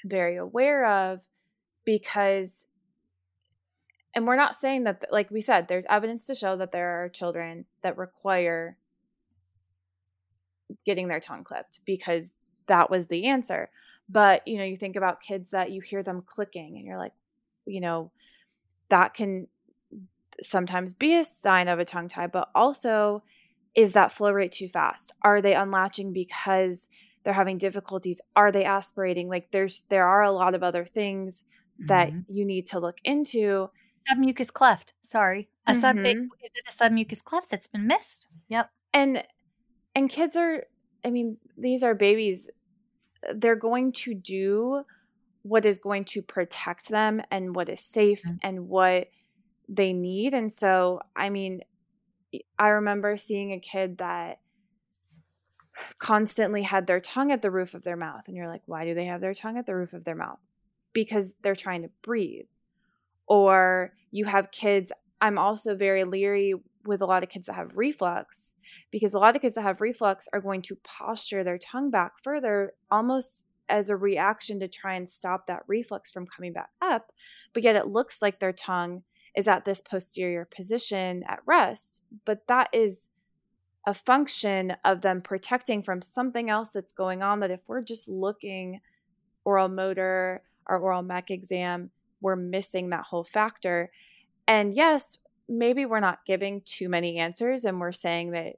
very 0.04 0.36
aware 0.36 0.86
of 0.86 1.22
because 1.84 2.68
and 4.14 4.26
we're 4.26 4.36
not 4.36 4.56
saying 4.56 4.84
that 4.84 5.04
like 5.10 5.30
we 5.30 5.40
said 5.40 5.68
there's 5.68 5.86
evidence 5.88 6.26
to 6.26 6.34
show 6.34 6.56
that 6.56 6.72
there 6.72 7.04
are 7.04 7.08
children 7.08 7.64
that 7.82 7.96
require 7.96 8.76
getting 10.84 11.08
their 11.08 11.20
tongue 11.20 11.44
clipped 11.44 11.80
because 11.84 12.30
that 12.66 12.90
was 12.90 13.06
the 13.06 13.26
answer. 13.26 13.70
But, 14.08 14.46
you 14.46 14.58
know, 14.58 14.64
you 14.64 14.76
think 14.76 14.96
about 14.96 15.22
kids 15.22 15.50
that 15.50 15.70
you 15.70 15.80
hear 15.80 16.02
them 16.02 16.22
clicking 16.24 16.76
and 16.76 16.84
you're 16.84 16.98
like, 16.98 17.12
you 17.66 17.80
know, 17.80 18.10
that 18.88 19.14
can 19.14 19.46
sometimes 20.42 20.92
be 20.92 21.14
a 21.14 21.24
sign 21.24 21.68
of 21.68 21.78
a 21.78 21.84
tongue 21.84 22.08
tie, 22.08 22.26
but 22.26 22.48
also 22.54 23.22
is 23.74 23.92
that 23.92 24.12
flow 24.12 24.32
rate 24.32 24.52
too 24.52 24.68
fast? 24.68 25.12
Are 25.22 25.40
they 25.40 25.54
unlatching 25.54 26.12
because 26.12 26.88
they're 27.24 27.32
having 27.32 27.58
difficulties? 27.58 28.20
Are 28.36 28.52
they 28.52 28.64
aspirating? 28.64 29.28
Like 29.28 29.50
there's 29.50 29.84
there 29.88 30.06
are 30.06 30.22
a 30.22 30.32
lot 30.32 30.54
of 30.54 30.62
other 30.62 30.84
things 30.84 31.44
that 31.86 32.10
mm-hmm. 32.10 32.20
you 32.28 32.44
need 32.44 32.66
to 32.66 32.80
look 32.80 32.98
into. 33.04 33.70
Submucous 34.10 34.52
cleft. 34.52 34.94
Sorry. 35.02 35.48
A 35.66 35.72
mm-hmm. 35.72 35.80
sub 35.80 35.98
is 35.98 36.06
it 36.06 36.66
a 36.68 36.72
submucous 36.72 37.22
cleft 37.22 37.50
that's 37.50 37.66
been 37.66 37.86
missed? 37.86 38.28
Yep. 38.48 38.70
And 38.92 39.24
and 39.94 40.10
kids 40.10 40.36
are 40.36 40.64
i 41.04 41.10
mean 41.10 41.36
these 41.56 41.82
are 41.82 41.94
babies 41.94 42.48
they're 43.34 43.56
going 43.56 43.92
to 43.92 44.14
do 44.14 44.84
what 45.42 45.66
is 45.66 45.78
going 45.78 46.04
to 46.04 46.22
protect 46.22 46.88
them 46.88 47.20
and 47.30 47.54
what 47.54 47.68
is 47.68 47.80
safe 47.80 48.22
mm-hmm. 48.22 48.36
and 48.42 48.68
what 48.68 49.08
they 49.68 49.92
need 49.92 50.34
and 50.34 50.52
so 50.52 51.00
i 51.14 51.28
mean 51.28 51.60
i 52.58 52.68
remember 52.68 53.16
seeing 53.16 53.52
a 53.52 53.60
kid 53.60 53.98
that 53.98 54.38
constantly 55.98 56.62
had 56.62 56.86
their 56.86 57.00
tongue 57.00 57.32
at 57.32 57.42
the 57.42 57.50
roof 57.50 57.74
of 57.74 57.82
their 57.82 57.96
mouth. 57.96 58.26
And 58.26 58.36
you're 58.36 58.48
like, 58.48 58.62
why 58.66 58.84
do 58.84 58.94
they 58.94 59.06
have 59.06 59.20
their 59.20 59.34
tongue 59.34 59.58
at 59.58 59.66
the 59.66 59.74
roof 59.74 59.92
of 59.92 60.04
their 60.04 60.14
mouth? 60.14 60.38
Because 60.92 61.34
they're 61.42 61.56
trying 61.56 61.82
to 61.82 61.90
breathe. 62.02 62.46
Or 63.28 63.92
you 64.10 64.24
have 64.24 64.50
kids. 64.50 64.92
I'm 65.20 65.38
also 65.38 65.74
very 65.74 66.04
leery 66.04 66.54
with 66.84 67.00
a 67.00 67.06
lot 67.06 67.22
of 67.22 67.28
kids 67.28 67.46
that 67.46 67.54
have 67.54 67.76
reflux 67.76 68.54
because 68.90 69.14
a 69.14 69.18
lot 69.18 69.36
of 69.36 69.42
kids 69.42 69.54
that 69.54 69.62
have 69.62 69.80
reflux 69.80 70.28
are 70.32 70.40
going 70.40 70.62
to 70.62 70.76
posture 70.84 71.44
their 71.44 71.58
tongue 71.58 71.90
back 71.90 72.12
further 72.22 72.72
almost 72.90 73.44
as 73.68 73.88
a 73.88 73.96
reaction 73.96 74.60
to 74.60 74.68
try 74.68 74.94
and 74.94 75.08
stop 75.08 75.46
that 75.46 75.62
reflux 75.66 76.10
from 76.10 76.26
coming 76.26 76.52
back 76.52 76.70
up. 76.80 77.12
But 77.54 77.62
yet 77.62 77.76
it 77.76 77.86
looks 77.86 78.20
like 78.20 78.38
their 78.38 78.52
tongue 78.52 79.02
is 79.34 79.48
at 79.48 79.64
this 79.64 79.80
posterior 79.80 80.46
position 80.54 81.24
at 81.26 81.40
rest. 81.46 82.02
But 82.24 82.46
that 82.48 82.68
is 82.72 83.08
a 83.86 83.94
function 83.94 84.76
of 84.84 85.00
them 85.00 85.22
protecting 85.22 85.82
from 85.82 86.02
something 86.02 86.50
else 86.50 86.70
that's 86.70 86.92
going 86.92 87.22
on 87.22 87.40
that 87.40 87.50
if 87.50 87.60
we're 87.66 87.82
just 87.82 88.08
looking 88.08 88.80
oral 89.44 89.68
motor 89.68 90.42
or 90.68 90.78
oral 90.78 91.02
mech 91.02 91.30
exam 91.30 91.90
we're 92.22 92.36
missing 92.36 92.90
that 92.90 93.04
whole 93.04 93.24
factor. 93.24 93.90
And 94.46 94.74
yes 94.74 95.18
maybe 95.48 95.84
we're 95.84 96.00
not 96.00 96.24
giving 96.24 96.62
too 96.64 96.88
many 96.88 97.18
answers 97.18 97.64
and 97.64 97.78
we're 97.78 97.92
saying 97.92 98.30
that 98.30 98.54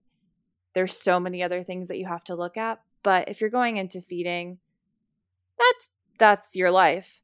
there's 0.74 0.96
so 0.96 1.18
many 1.18 1.42
other 1.42 1.64
things 1.64 1.88
that 1.88 1.98
you 1.98 2.06
have 2.06 2.22
to 2.22 2.36
look 2.36 2.56
at 2.56 2.78
but 3.02 3.28
if 3.28 3.40
you're 3.40 3.50
going 3.50 3.78
into 3.78 4.00
feeding 4.00 4.58
that's 5.58 5.88
that's 6.18 6.56
your 6.56 6.70
life. 6.70 7.22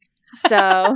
So 0.49 0.95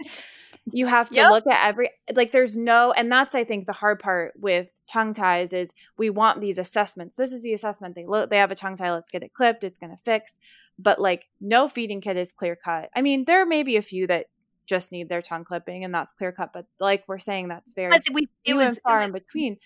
you 0.72 0.86
have 0.86 1.08
to 1.10 1.16
yep. 1.16 1.30
look 1.30 1.46
at 1.46 1.66
every 1.66 1.90
like 2.14 2.32
there's 2.32 2.56
no 2.56 2.92
and 2.92 3.10
that's 3.10 3.36
i 3.36 3.44
think 3.44 3.66
the 3.66 3.72
hard 3.72 4.00
part 4.00 4.34
with 4.36 4.72
tongue 4.90 5.14
ties 5.14 5.52
is 5.52 5.72
we 5.96 6.10
want 6.10 6.40
these 6.40 6.58
assessments. 6.58 7.16
This 7.16 7.32
is 7.32 7.42
the 7.42 7.52
assessment. 7.52 7.94
They 7.94 8.06
look 8.06 8.30
they 8.30 8.38
have 8.38 8.50
a 8.50 8.56
tongue 8.56 8.76
tie 8.76 8.92
let's 8.92 9.10
get 9.10 9.22
it 9.22 9.32
clipped 9.32 9.64
it's 9.64 9.78
going 9.78 9.96
to 9.96 10.02
fix. 10.02 10.38
But 10.78 11.00
like 11.00 11.28
no 11.40 11.68
feeding 11.68 12.00
kit 12.00 12.16
is 12.16 12.32
clear 12.32 12.56
cut. 12.56 12.90
I 12.94 13.02
mean 13.02 13.24
there 13.24 13.46
may 13.46 13.62
be 13.62 13.76
a 13.76 13.82
few 13.82 14.06
that 14.08 14.26
just 14.66 14.92
need 14.92 15.08
their 15.08 15.22
tongue 15.22 15.44
clipping 15.44 15.84
and 15.84 15.94
that's 15.94 16.12
clear 16.12 16.32
cut 16.32 16.52
but 16.52 16.66
like 16.80 17.04
we're 17.06 17.18
saying 17.18 17.48
that's 17.48 17.72
very 17.72 17.92
we, 18.12 18.22
it 18.44 18.54
was 18.54 18.78
far 18.80 18.98
it 18.98 19.00
was, 19.02 19.06
in 19.06 19.12
between 19.12 19.56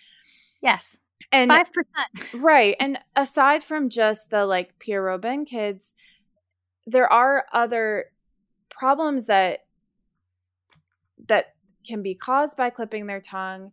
yes 0.62 0.98
and 1.32 1.50
5% 1.50 1.66
right 2.40 2.76
and 2.80 2.98
aside 3.16 3.62
from 3.62 3.88
just 3.88 4.30
the 4.30 4.44
like 4.46 4.78
Pierre 4.78 5.02
Robin 5.02 5.44
kids 5.44 5.94
there 6.86 7.10
are 7.10 7.46
other 7.52 8.06
problems 8.68 9.26
that 9.26 9.60
that 11.28 11.54
can 11.86 12.02
be 12.02 12.14
caused 12.14 12.56
by 12.56 12.70
clipping 12.70 13.06
their 13.06 13.20
tongue. 13.20 13.72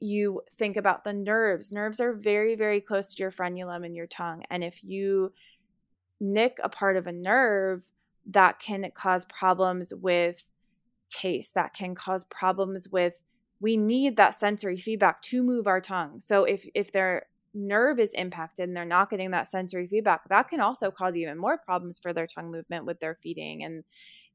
You 0.00 0.42
think 0.52 0.76
about 0.76 1.04
the 1.04 1.12
nerves. 1.12 1.72
Nerves 1.72 2.00
are 2.00 2.12
very, 2.12 2.54
very 2.54 2.80
close 2.80 3.14
to 3.14 3.22
your 3.22 3.30
frenulum 3.30 3.84
and 3.84 3.96
your 3.96 4.06
tongue. 4.06 4.44
And 4.50 4.62
if 4.62 4.82
you 4.82 5.32
nick 6.20 6.58
a 6.62 6.68
part 6.68 6.96
of 6.96 7.06
a 7.06 7.12
nerve, 7.12 7.86
that 8.28 8.58
can 8.58 8.90
cause 8.94 9.24
problems 9.26 9.92
with 9.94 10.44
taste, 11.08 11.54
that 11.54 11.74
can 11.74 11.94
cause 11.94 12.24
problems 12.24 12.88
with 12.88 13.22
we 13.60 13.76
need 13.76 14.16
that 14.16 14.38
sensory 14.38 14.76
feedback 14.76 15.22
to 15.22 15.42
move 15.42 15.66
our 15.66 15.80
tongue. 15.80 16.20
So 16.20 16.44
if 16.44 16.66
if 16.74 16.92
their 16.92 17.26
nerve 17.54 17.98
is 17.98 18.10
impacted 18.12 18.68
and 18.68 18.76
they're 18.76 18.84
not 18.84 19.10
getting 19.10 19.30
that 19.30 19.48
sensory 19.48 19.86
feedback, 19.86 20.28
that 20.28 20.48
can 20.48 20.60
also 20.60 20.90
cause 20.90 21.16
even 21.16 21.38
more 21.38 21.56
problems 21.56 21.98
for 21.98 22.12
their 22.12 22.26
tongue 22.26 22.50
movement 22.50 22.84
with 22.84 23.00
their 23.00 23.18
feeding 23.22 23.64
and 23.64 23.84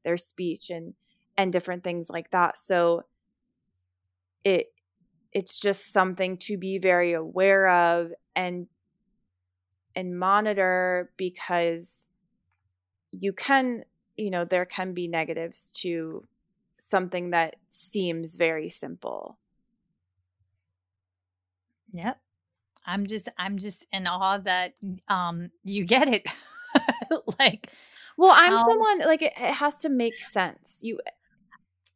their 0.04 0.16
speech 0.16 0.70
and 0.70 0.94
and 1.36 1.52
different 1.52 1.84
things 1.84 2.10
like 2.10 2.30
that. 2.30 2.58
So 2.58 3.04
it 4.44 4.72
it's 5.32 5.58
just 5.58 5.92
something 5.92 6.36
to 6.36 6.58
be 6.58 6.78
very 6.78 7.12
aware 7.12 7.68
of 7.68 8.12
and 8.34 8.66
and 9.94 10.18
monitor 10.18 11.12
because 11.16 12.06
you 13.12 13.32
can 13.32 13.84
you 14.16 14.30
know 14.30 14.44
there 14.44 14.66
can 14.66 14.94
be 14.94 15.06
negatives 15.06 15.68
to 15.68 16.26
something 16.88 17.30
that 17.30 17.56
seems 17.68 18.36
very 18.36 18.68
simple. 18.68 19.38
Yep. 21.92 22.18
I'm 22.84 23.06
just 23.06 23.28
i'm 23.38 23.58
just 23.58 23.86
in 23.92 24.08
awe 24.08 24.38
that 24.38 24.74
um 25.08 25.50
you 25.64 25.84
get 25.84 26.08
it. 26.08 26.26
Like 27.38 27.68
well 28.16 28.32
i'm 28.34 28.54
how... 28.54 28.66
someone 28.68 29.00
like 29.00 29.20
it, 29.20 29.34
it, 29.36 29.54
has 29.54 29.76
to 29.80 29.90
make 29.90 30.14
sense. 30.14 30.78
You 30.82 30.98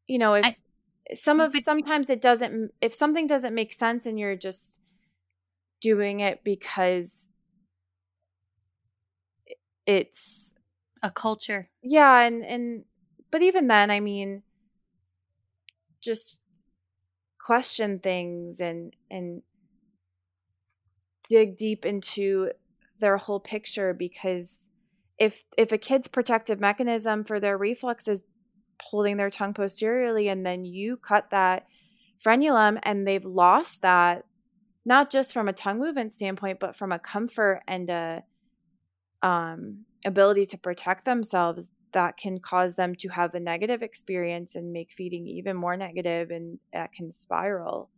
you 0.06 0.18
know 0.18 0.34
if 0.34 0.44
I, 0.44 1.14
some 1.14 1.40
of 1.40 1.56
sometimes 1.56 2.10
it 2.10 2.20
doesn't 2.20 2.72
if 2.82 2.92
something 2.92 3.26
doesn't 3.26 3.54
make 3.54 3.72
sense 3.72 4.04
and 4.04 4.18
you're 4.18 4.36
just 4.36 4.78
doing 5.80 6.20
it 6.20 6.44
because 6.44 7.28
it's 9.86 10.52
a 11.02 11.10
culture. 11.10 11.70
Yeah 11.82 12.20
and 12.20 12.44
and 12.44 12.84
but 13.30 13.42
even 13.42 13.66
then 13.66 13.90
i 13.90 14.00
mean 14.00 14.42
just 16.06 16.38
question 17.44 17.98
things 17.98 18.60
and 18.60 18.96
and 19.10 19.42
dig 21.28 21.56
deep 21.56 21.84
into 21.84 22.50
their 22.98 23.16
whole 23.16 23.40
picture 23.40 23.92
because 23.92 24.68
if 25.18 25.44
if 25.58 25.72
a 25.72 25.78
kid's 25.78 26.08
protective 26.08 26.60
mechanism 26.60 27.24
for 27.24 27.38
their 27.38 27.58
reflux 27.58 28.08
is 28.08 28.22
holding 28.82 29.16
their 29.16 29.30
tongue 29.30 29.54
posteriorly 29.54 30.28
and 30.28 30.44
then 30.44 30.64
you 30.64 30.96
cut 30.96 31.30
that 31.30 31.66
frenulum 32.24 32.78
and 32.82 33.06
they've 33.06 33.24
lost 33.24 33.82
that 33.82 34.24
not 34.84 35.10
just 35.10 35.32
from 35.32 35.48
a 35.48 35.52
tongue 35.52 35.78
movement 35.78 36.12
standpoint 36.12 36.58
but 36.58 36.76
from 36.76 36.92
a 36.92 36.98
comfort 36.98 37.62
and 37.66 37.90
a 37.90 38.22
um, 39.22 39.84
ability 40.04 40.46
to 40.46 40.58
protect 40.58 41.04
themselves 41.04 41.68
that 41.96 42.16
can 42.16 42.38
cause 42.38 42.76
them 42.76 42.94
to 42.94 43.08
have 43.08 43.34
a 43.34 43.40
negative 43.40 43.82
experience 43.82 44.54
and 44.54 44.72
make 44.72 44.92
feeding 44.92 45.26
even 45.26 45.56
more 45.56 45.76
negative 45.76 46.30
and 46.30 46.60
that 46.72 46.92
can 46.92 47.10
spiral 47.10 47.90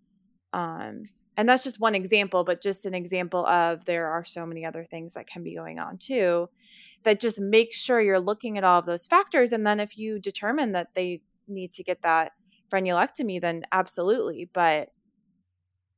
um, 0.55 1.03
and 1.37 1.47
that's 1.47 1.65
just 1.65 1.79
one 1.79 1.95
example 1.95 2.45
but 2.45 2.63
just 2.63 2.87
an 2.87 2.95
example 2.95 3.47
of 3.47 3.85
there 3.85 4.07
are 4.07 4.25
so 4.25 4.47
many 4.47 4.65
other 4.65 4.85
things 4.85 5.15
that 5.15 5.27
can 5.27 5.43
be 5.43 5.55
going 5.55 5.79
on 5.79 5.99
too 5.99 6.49
that 7.05 7.21
just 7.21 7.41
make 7.41 7.73
sure 7.73 8.01
you're 8.01 8.21
looking 8.21 8.59
at 8.59 8.65
all 8.65 8.79
of 8.79 8.87
those 8.87 9.07
factors. 9.07 9.53
And 9.53 9.67
then 9.67 9.81
if 9.81 9.97
you 9.97 10.19
determine 10.19 10.73
that 10.73 10.89
they 10.95 11.23
need 11.47 11.73
to 11.73 11.83
get 11.83 12.03
that 12.03 12.33
frenulectomy, 12.71 13.41
then 13.41 13.63
absolutely. 13.73 14.51
But 14.53 14.89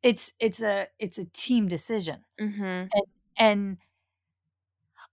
it's 0.02 0.32
it's 0.40 0.62
a 0.62 0.86
it's 0.98 1.18
a 1.18 1.26
team 1.26 1.68
decision, 1.68 2.24
mm-hmm. 2.40 2.62
and, 2.62 3.04
and 3.36 3.76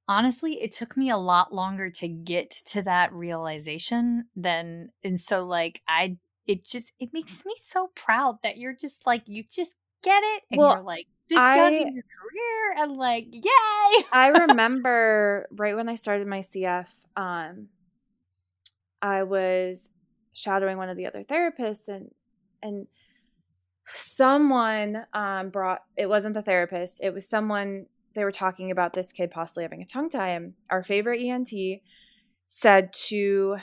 honestly 0.07 0.61
it 0.61 0.71
took 0.71 0.95
me 0.95 1.09
a 1.09 1.17
lot 1.17 1.53
longer 1.53 1.89
to 1.89 2.07
get 2.07 2.49
to 2.49 2.81
that 2.81 3.11
realization 3.13 4.25
than 4.35 4.89
and 5.03 5.19
so 5.19 5.43
like 5.43 5.81
i 5.87 6.17
it 6.45 6.63
just 6.63 6.91
it 6.99 7.09
makes 7.13 7.45
me 7.45 7.53
so 7.63 7.91
proud 7.95 8.37
that 8.43 8.57
you're 8.57 8.75
just 8.75 9.05
like 9.05 9.23
you 9.25 9.43
just 9.43 9.71
get 10.03 10.21
it 10.23 10.43
and 10.51 10.59
well, 10.59 10.75
you're 10.75 10.83
like 10.83 11.07
this 11.29 11.37
I, 11.37 11.57
young 11.57 11.73
in 11.73 11.93
your 11.93 12.03
career 12.03 12.83
and 12.83 12.97
like 12.97 13.27
yay! 13.31 14.05
I 14.13 14.27
remember 14.47 15.47
right 15.51 15.75
when 15.75 15.89
i 15.89 15.95
started 15.95 16.27
my 16.27 16.39
cf 16.39 16.87
um 17.15 17.67
i 19.01 19.23
was 19.23 19.89
shadowing 20.31 20.77
one 20.77 20.89
of 20.89 20.97
the 20.97 21.07
other 21.07 21.23
therapists 21.23 21.87
and 21.87 22.11
and 22.61 22.87
someone 23.93 25.05
um 25.13 25.49
brought 25.49 25.83
it 25.97 26.07
wasn't 26.07 26.33
the 26.33 26.41
therapist 26.41 27.01
it 27.03 27.13
was 27.13 27.27
someone 27.27 27.87
they 28.17 28.23
were 28.23 28.31
talking 28.31 28.71
about 28.71 28.93
this 28.93 29.11
kid 29.11 29.31
possibly 29.31 29.63
having 29.63 29.81
a 29.81 29.85
tongue 29.85 30.09
tie 30.09 30.29
and 30.29 30.53
our 30.69 30.83
favorite 30.83 31.21
ent 31.21 31.49
said 32.47 32.91
to 32.93 33.57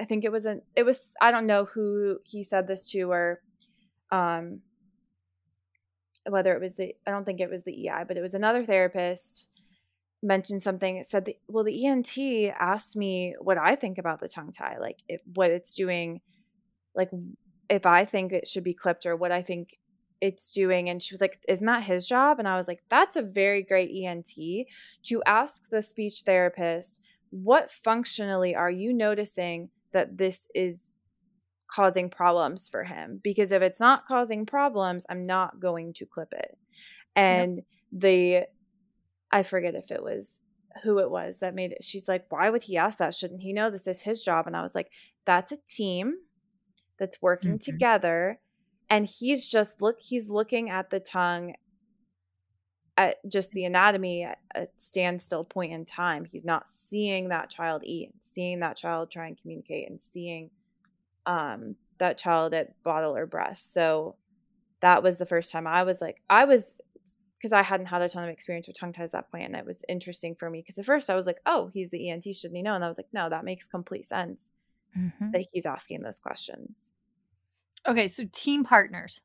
i 0.00 0.04
think 0.04 0.24
it 0.24 0.32
was 0.32 0.44
an 0.44 0.62
it 0.76 0.84
was 0.84 1.14
i 1.20 1.30
don't 1.30 1.46
know 1.46 1.64
who 1.64 2.18
he 2.24 2.44
said 2.44 2.66
this 2.66 2.88
to 2.90 3.10
or 3.10 3.40
um 4.10 4.60
whether 6.30 6.54
it 6.54 6.60
was 6.60 6.74
the 6.74 6.94
I 7.06 7.10
don't 7.10 7.24
think 7.24 7.40
it 7.40 7.50
was 7.50 7.64
the 7.64 7.88
EI, 7.88 8.04
but 8.06 8.16
it 8.16 8.22
was 8.22 8.34
another 8.34 8.64
therapist 8.64 9.48
mentioned 10.22 10.62
something. 10.62 10.96
It 10.96 11.08
said, 11.08 11.24
the, 11.24 11.36
"Well, 11.48 11.64
the 11.64 11.86
ENT 11.86 12.16
asked 12.58 12.96
me 12.96 13.34
what 13.40 13.58
I 13.58 13.76
think 13.76 13.98
about 13.98 14.20
the 14.20 14.28
tongue 14.28 14.52
tie, 14.52 14.78
like 14.78 14.98
it, 15.08 15.20
what 15.34 15.50
it's 15.50 15.74
doing, 15.74 16.20
like 16.94 17.10
if 17.68 17.86
I 17.86 18.04
think 18.04 18.32
it 18.32 18.46
should 18.46 18.64
be 18.64 18.74
clipped 18.74 19.06
or 19.06 19.16
what 19.16 19.32
I 19.32 19.42
think 19.42 19.78
it's 20.20 20.52
doing." 20.52 20.88
And 20.88 21.02
she 21.02 21.12
was 21.12 21.20
like, 21.20 21.38
"Isn't 21.48 21.66
that 21.66 21.84
his 21.84 22.06
job?" 22.06 22.38
And 22.38 22.48
I 22.48 22.56
was 22.56 22.68
like, 22.68 22.82
"That's 22.88 23.16
a 23.16 23.22
very 23.22 23.62
great 23.62 23.90
ENT 23.90 24.66
to 25.04 25.22
ask 25.26 25.68
the 25.70 25.82
speech 25.82 26.22
therapist 26.22 27.00
what 27.30 27.70
functionally 27.70 28.54
are 28.54 28.70
you 28.70 28.92
noticing 28.92 29.70
that 29.92 30.16
this 30.16 30.48
is 30.54 31.02
causing 31.70 32.08
problems 32.08 32.68
for 32.68 32.84
him 32.84 33.20
because 33.22 33.52
if 33.52 33.62
it's 33.62 33.80
not 33.80 34.06
causing 34.06 34.46
problems, 34.46 35.04
I'm 35.08 35.26
not 35.26 35.60
going 35.60 35.92
to 35.94 36.06
clip 36.06 36.32
it. 36.32 36.56
And 37.14 37.62
the 37.92 38.44
I 39.30 39.42
forget 39.42 39.74
if 39.74 39.90
it 39.90 40.02
was 40.02 40.40
who 40.82 40.98
it 40.98 41.10
was 41.10 41.38
that 41.38 41.54
made 41.54 41.72
it. 41.72 41.82
She's 41.82 42.08
like, 42.08 42.26
"Why 42.30 42.50
would 42.50 42.62
he 42.62 42.76
ask 42.76 42.98
that? 42.98 43.14
Shouldn't 43.14 43.42
he 43.42 43.52
know 43.52 43.70
this 43.70 43.86
is 43.86 44.00
his 44.02 44.22
job?" 44.22 44.46
And 44.46 44.56
I 44.56 44.62
was 44.62 44.74
like, 44.74 44.90
"That's 45.24 45.52
a 45.52 45.56
team 45.66 46.16
that's 46.98 47.20
working 47.20 47.52
mm-hmm. 47.58 47.70
together." 47.72 48.40
And 48.90 49.06
he's 49.06 49.48
just 49.48 49.82
look 49.82 50.00
he's 50.00 50.28
looking 50.28 50.70
at 50.70 50.90
the 50.90 51.00
tongue 51.00 51.54
at 52.96 53.16
just 53.28 53.52
the 53.52 53.64
anatomy 53.64 54.24
at 54.24 54.38
a 54.54 54.66
standstill 54.76 55.44
point 55.44 55.72
in 55.72 55.84
time. 55.84 56.24
He's 56.24 56.44
not 56.44 56.68
seeing 56.68 57.28
that 57.28 57.48
child 57.48 57.82
eat, 57.84 58.10
seeing 58.22 58.60
that 58.60 58.76
child 58.76 59.10
try 59.10 59.28
and 59.28 59.40
communicate, 59.40 59.88
and 59.88 60.00
seeing 60.00 60.50
um, 61.24 61.76
that 61.98 62.18
child 62.18 62.54
at 62.54 62.82
bottle 62.82 63.14
or 63.14 63.24
breast. 63.24 63.72
So 63.72 64.16
that 64.80 65.02
was 65.02 65.18
the 65.18 65.26
first 65.26 65.52
time 65.52 65.66
I 65.66 65.84
was 65.84 66.00
like, 66.00 66.22
I 66.28 66.44
was 66.44 66.76
because 67.38 67.52
I 67.52 67.62
hadn't 67.62 67.86
had 67.86 68.02
a 68.02 68.08
ton 68.08 68.24
of 68.24 68.30
experience 68.30 68.66
with 68.66 68.78
tongue 68.78 68.92
ties 68.92 69.06
at 69.06 69.12
that 69.12 69.30
point, 69.30 69.44
and 69.44 69.54
it 69.54 69.64
was 69.64 69.84
interesting 69.88 70.34
for 70.34 70.50
me 70.50 70.60
because 70.60 70.76
at 70.78 70.84
first 70.84 71.08
I 71.08 71.14
was 71.14 71.26
like, 71.26 71.38
"Oh, 71.46 71.70
he's 71.72 71.90
the 71.90 72.10
ENT, 72.10 72.24
shouldn't 72.24 72.56
he 72.56 72.62
know?" 72.62 72.74
And 72.74 72.84
I 72.84 72.88
was 72.88 72.98
like, 72.98 73.12
"No, 73.12 73.28
that 73.28 73.44
makes 73.44 73.68
complete 73.68 74.06
sense 74.06 74.50
mm-hmm. 74.98 75.30
that 75.30 75.46
he's 75.52 75.66
asking 75.66 76.02
those 76.02 76.18
questions." 76.18 76.90
Okay, 77.88 78.06
so 78.06 78.24
team 78.30 78.64
partners 78.64 79.22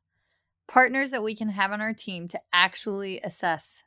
partners 0.66 1.10
that 1.10 1.22
we 1.22 1.36
can 1.36 1.50
have 1.50 1.72
on 1.72 1.82
our 1.82 1.92
team 1.92 2.26
to 2.28 2.40
actually 2.50 3.20
assess 3.20 3.84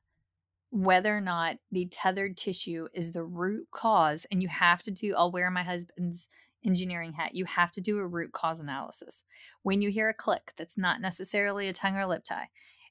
whether 0.70 1.18
or 1.18 1.22
not 1.22 1.58
the 1.72 1.88
tethered 1.88 2.38
tissue 2.38 2.88
is 2.94 3.12
the 3.12 3.24
root 3.24 3.66
cause. 3.72 4.28
And 4.30 4.44
you 4.44 4.48
have 4.50 4.84
to 4.84 4.92
do, 4.92 5.16
I'll 5.16 5.32
wear 5.32 5.50
my 5.50 5.64
husband's 5.64 6.30
engineering 6.64 7.14
hat, 7.14 7.34
you 7.34 7.46
have 7.46 7.72
to 7.72 7.82
do 7.82 7.98
a 7.98 8.06
root 8.06 8.32
cause 8.34 8.62
analysis. 8.62 9.24
When 9.64 9.82
you 9.82 9.90
hear 9.90 10.10
a 10.10 10.14
click, 10.14 10.54
that's 10.56 10.78
not 10.78 11.02
necessarily 11.02 11.68
a 11.68 11.74
tongue 11.74 11.96
or 11.96 12.06
lip 12.06 12.24
tie. 12.24 12.50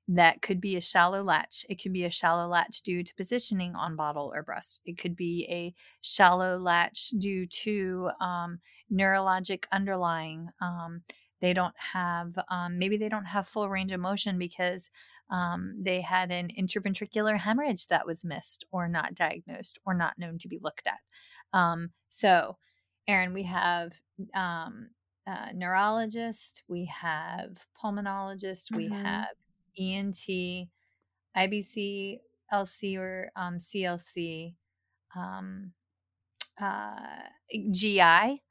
That 0.09 0.43
could 0.43 0.61
be 0.61 0.77
a 0.77 0.81
shallow 0.81 1.23
latch. 1.23 1.65
It 1.69 1.83
could 1.83 1.93
be 1.93 2.05
a 2.05 2.11
shallow 2.11 2.49
latch 2.49 2.83
due 2.83 3.05
to 3.05 3.15
positioning 3.15 3.77
on 3.77 3.95
bottle 3.95 4.33
or 4.35 4.43
breast. 4.43 4.81
It 4.85 4.99
could 4.99 5.15
be 5.15 5.47
a 5.49 5.75
shallow 6.01 6.59
latch 6.59 7.11
due 7.19 7.47
to 7.47 8.11
um, 8.21 8.61
neurologic 8.93 9.65
underlying 9.71 10.49
um, 10.61 11.03
they 11.47 11.53
don't 11.53 11.75
have 11.79 12.37
um, 12.49 12.77
maybe 12.77 12.97
they 12.97 13.09
don't 13.09 13.25
have 13.25 13.47
full 13.47 13.69
range 13.69 13.93
of 13.93 14.01
motion 14.01 14.37
because 14.37 14.91
um, 15.31 15.77
they 15.79 16.01
had 16.01 16.33
an 16.33 16.49
interventricular 16.59 17.39
hemorrhage 17.39 17.87
that 17.87 18.05
was 18.05 18.25
missed 18.25 18.65
or 18.73 18.89
not 18.89 19.15
diagnosed 19.15 19.79
or 19.87 19.95
not 19.95 20.19
known 20.19 20.39
to 20.39 20.49
be 20.49 20.59
looked 20.61 20.89
at 20.89 20.99
um, 21.57 21.91
so 22.09 22.57
Erin 23.07 23.33
we 23.33 23.45
have 23.45 23.93
um, 24.35 24.89
uh, 25.25 25.51
neurologist 25.55 26.65
we 26.67 26.85
have 26.87 27.65
pulmonologist 27.81 28.73
mm-hmm. 28.73 28.77
we 28.79 28.89
have 28.89 29.29
ent 29.79 30.17
ibc 31.37 32.19
lc 32.53 32.99
or 32.99 33.31
um, 33.37 33.59
clc 33.59 34.53
um, 35.15 35.73
uh, 36.61 37.23
gi 37.71 38.43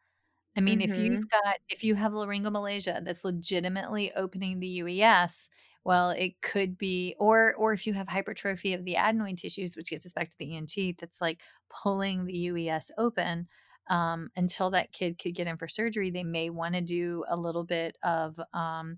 I 0.57 0.61
mean, 0.61 0.79
mm-hmm. 0.79 0.91
if 0.91 0.97
you've 0.97 1.29
got 1.29 1.57
if 1.69 1.83
you 1.83 1.95
have 1.95 2.13
laryngomalacia 2.13 3.03
that's 3.03 3.23
legitimately 3.23 4.13
opening 4.15 4.59
the 4.59 4.79
UES, 4.79 5.49
well, 5.83 6.11
it 6.11 6.41
could 6.41 6.77
be 6.77 7.15
or 7.19 7.53
or 7.55 7.73
if 7.73 7.85
you 7.85 7.93
have 7.93 8.07
hypertrophy 8.07 8.73
of 8.73 8.85
the 8.85 8.95
adenoid 8.95 9.37
tissues, 9.37 9.75
which 9.75 9.89
gets 9.89 10.05
us 10.05 10.13
back 10.13 10.29
to 10.29 10.37
the 10.39 10.55
ENT, 10.55 10.97
that's 10.99 11.21
like 11.21 11.39
pulling 11.69 12.25
the 12.25 12.47
UES 12.47 12.91
open. 12.97 13.47
Um, 13.87 14.29
until 14.35 14.71
that 14.71 14.93
kid 14.93 15.19
could 15.19 15.35
get 15.35 15.45
in 15.45 15.57
for 15.57 15.67
surgery, 15.67 16.09
they 16.09 16.23
may 16.23 16.49
want 16.49 16.73
to 16.73 16.81
do 16.81 17.23
a 17.29 17.37
little 17.37 17.63
bit 17.63 17.95
of 18.01 18.39
um, 18.51 18.97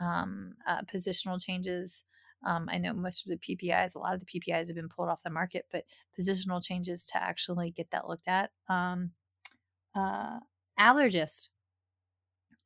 um, 0.00 0.52
uh, 0.66 0.82
positional 0.82 1.42
changes. 1.42 2.04
Um, 2.46 2.68
I 2.70 2.78
know 2.78 2.92
most 2.92 3.26
of 3.26 3.30
the 3.30 3.38
PPIs, 3.38 3.96
a 3.96 3.98
lot 3.98 4.14
of 4.14 4.20
the 4.20 4.26
PPIs 4.26 4.68
have 4.68 4.76
been 4.76 4.88
pulled 4.88 5.08
off 5.08 5.22
the 5.24 5.30
market, 5.30 5.66
but 5.72 5.84
positional 6.18 6.64
changes 6.64 7.06
to 7.06 7.22
actually 7.22 7.70
get 7.72 7.90
that 7.90 8.08
looked 8.08 8.28
at. 8.28 8.50
Um, 8.68 9.10
uh, 9.94 10.38
Allergist. 10.82 11.48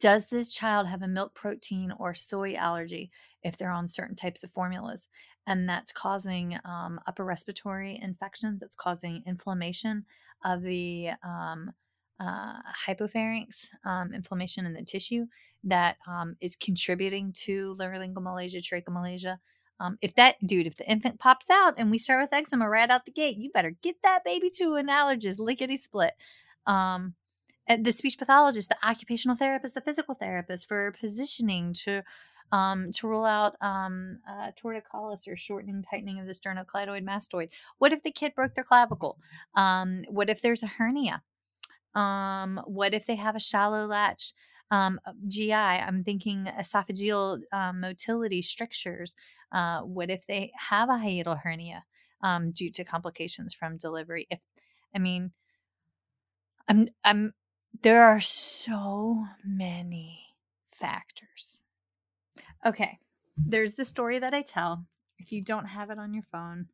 Does 0.00 0.26
this 0.26 0.50
child 0.50 0.86
have 0.86 1.02
a 1.02 1.08
milk 1.08 1.34
protein 1.34 1.92
or 1.98 2.14
soy 2.14 2.54
allergy 2.54 3.10
if 3.42 3.58
they're 3.58 3.70
on 3.70 3.88
certain 3.88 4.16
types 4.16 4.42
of 4.42 4.50
formulas? 4.52 5.08
And 5.46 5.68
that's 5.68 5.92
causing 5.92 6.58
um, 6.64 6.98
upper 7.06 7.24
respiratory 7.24 8.00
infections, 8.02 8.60
that's 8.60 8.74
causing 8.74 9.22
inflammation 9.26 10.06
of 10.44 10.62
the 10.62 11.10
um, 11.22 11.72
uh, 12.18 12.54
hypopharynx, 12.86 13.68
um, 13.84 14.14
inflammation 14.14 14.64
in 14.64 14.72
the 14.72 14.82
tissue 14.82 15.26
that 15.64 15.96
um, 16.08 16.36
is 16.40 16.56
contributing 16.56 17.32
to 17.44 17.76
laryngomalacia, 17.78 18.62
tracheomalacia. 18.62 19.38
Um, 19.78 19.98
if 20.00 20.14
that 20.14 20.36
dude, 20.44 20.66
if 20.66 20.76
the 20.76 20.90
infant 20.90 21.20
pops 21.20 21.50
out 21.50 21.74
and 21.76 21.90
we 21.90 21.98
start 21.98 22.22
with 22.22 22.32
eczema 22.32 22.66
right 22.68 22.88
out 22.88 23.04
the 23.04 23.12
gate, 23.12 23.36
you 23.36 23.50
better 23.52 23.76
get 23.82 23.96
that 24.02 24.24
baby 24.24 24.48
to 24.56 24.76
an 24.76 24.86
allergist, 24.86 25.38
lickety 25.38 25.76
split. 25.76 26.14
Um, 26.66 27.14
the 27.68 27.92
speech 27.92 28.18
pathologist, 28.18 28.68
the 28.68 28.88
occupational 28.88 29.36
therapist, 29.36 29.74
the 29.74 29.80
physical 29.80 30.14
therapist 30.14 30.68
for 30.68 30.94
positioning 31.00 31.72
to 31.84 32.02
um, 32.52 32.92
to 32.92 33.08
rule 33.08 33.24
out 33.24 33.56
um, 33.60 34.20
uh, 34.28 34.52
torticollis 34.52 35.26
or 35.26 35.36
shortening, 35.36 35.82
tightening 35.82 36.20
of 36.20 36.26
the 36.26 36.32
sternocleidomastoid. 36.32 37.48
What 37.78 37.92
if 37.92 38.02
the 38.02 38.12
kid 38.12 38.34
broke 38.34 38.54
their 38.54 38.64
clavicle? 38.64 39.18
Um, 39.54 40.04
what 40.08 40.30
if 40.30 40.42
there's 40.42 40.62
a 40.62 40.68
hernia? 40.68 41.22
Um, 41.94 42.60
what 42.66 42.94
if 42.94 43.06
they 43.06 43.16
have 43.16 43.36
a 43.36 43.40
shallow 43.40 43.86
latch? 43.86 44.32
Um, 44.70 45.00
uh, 45.06 45.12
GI, 45.26 45.52
I'm 45.52 46.04
thinking 46.04 46.46
esophageal 46.58 47.40
um, 47.52 47.80
motility 47.80 48.42
strictures. 48.42 49.14
Uh, 49.52 49.80
what 49.80 50.10
if 50.10 50.26
they 50.26 50.52
have 50.56 50.88
a 50.88 50.94
hiatal 50.94 51.40
hernia 51.40 51.84
um, 52.22 52.50
due 52.50 52.70
to 52.72 52.84
complications 52.84 53.54
from 53.54 53.76
delivery? 53.76 54.26
If 54.30 54.40
I 54.94 54.98
mean, 54.98 55.32
I'm 56.68 56.88
I'm 57.04 57.32
there 57.82 58.04
are 58.04 58.20
so 58.20 59.24
many 59.44 60.20
factors. 60.66 61.56
Okay, 62.64 62.98
there's 63.36 63.74
the 63.74 63.84
story 63.84 64.18
that 64.18 64.34
I 64.34 64.42
tell. 64.42 64.84
If 65.18 65.32
you 65.32 65.42
don't 65.42 65.66
have 65.66 65.90
it 65.90 65.98
on 65.98 66.14
your 66.14 66.22
phone, 66.30 66.66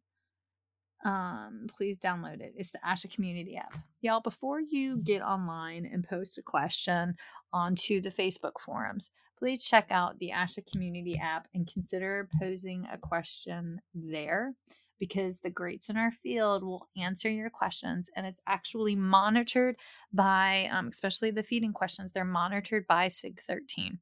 um, 1.05 1.67
please 1.69 1.99
download 1.99 2.41
it. 2.41 2.55
It's 2.57 2.71
the 2.71 2.81
ASHA 2.87 3.15
community 3.15 3.57
app. 3.57 3.77
Y'all, 4.01 4.21
before 4.21 4.61
you 4.61 4.99
get 4.99 5.23
online 5.23 5.89
and 5.93 6.07
post 6.07 6.39
a 6.39 6.43
question 6.43 7.17
onto 7.53 8.01
the 8.01 8.11
Facebook 8.11 8.61
forums, 8.61 9.11
please 9.39 9.65
check 9.65 9.89
out 9.91 10.19
the 10.19 10.31
ASHA 10.31 10.71
community 10.71 11.19
app 11.19 11.49
and 11.55 11.71
consider 11.73 12.29
posing 12.41 12.87
a 12.93 12.99
question 12.99 13.81
there 13.95 14.55
because 15.03 15.41
the 15.41 15.51
greats 15.51 15.91
in 15.91 15.97
our 15.97 16.13
field 16.13 16.63
will 16.63 16.89
answer 16.97 17.29
your 17.29 17.51
questions 17.51 18.09
and 18.15 18.25
it's 18.25 18.41
actually 18.47 18.95
monitored 18.95 19.75
by 20.13 20.69
um, 20.71 20.87
especially 20.87 21.33
the 21.33 21.43
feeding 21.43 21.73
questions 21.73 22.13
they're 22.13 22.25
monitored 22.25 22.87
by 22.87 23.09
sig 23.09 23.41
13 23.49 23.99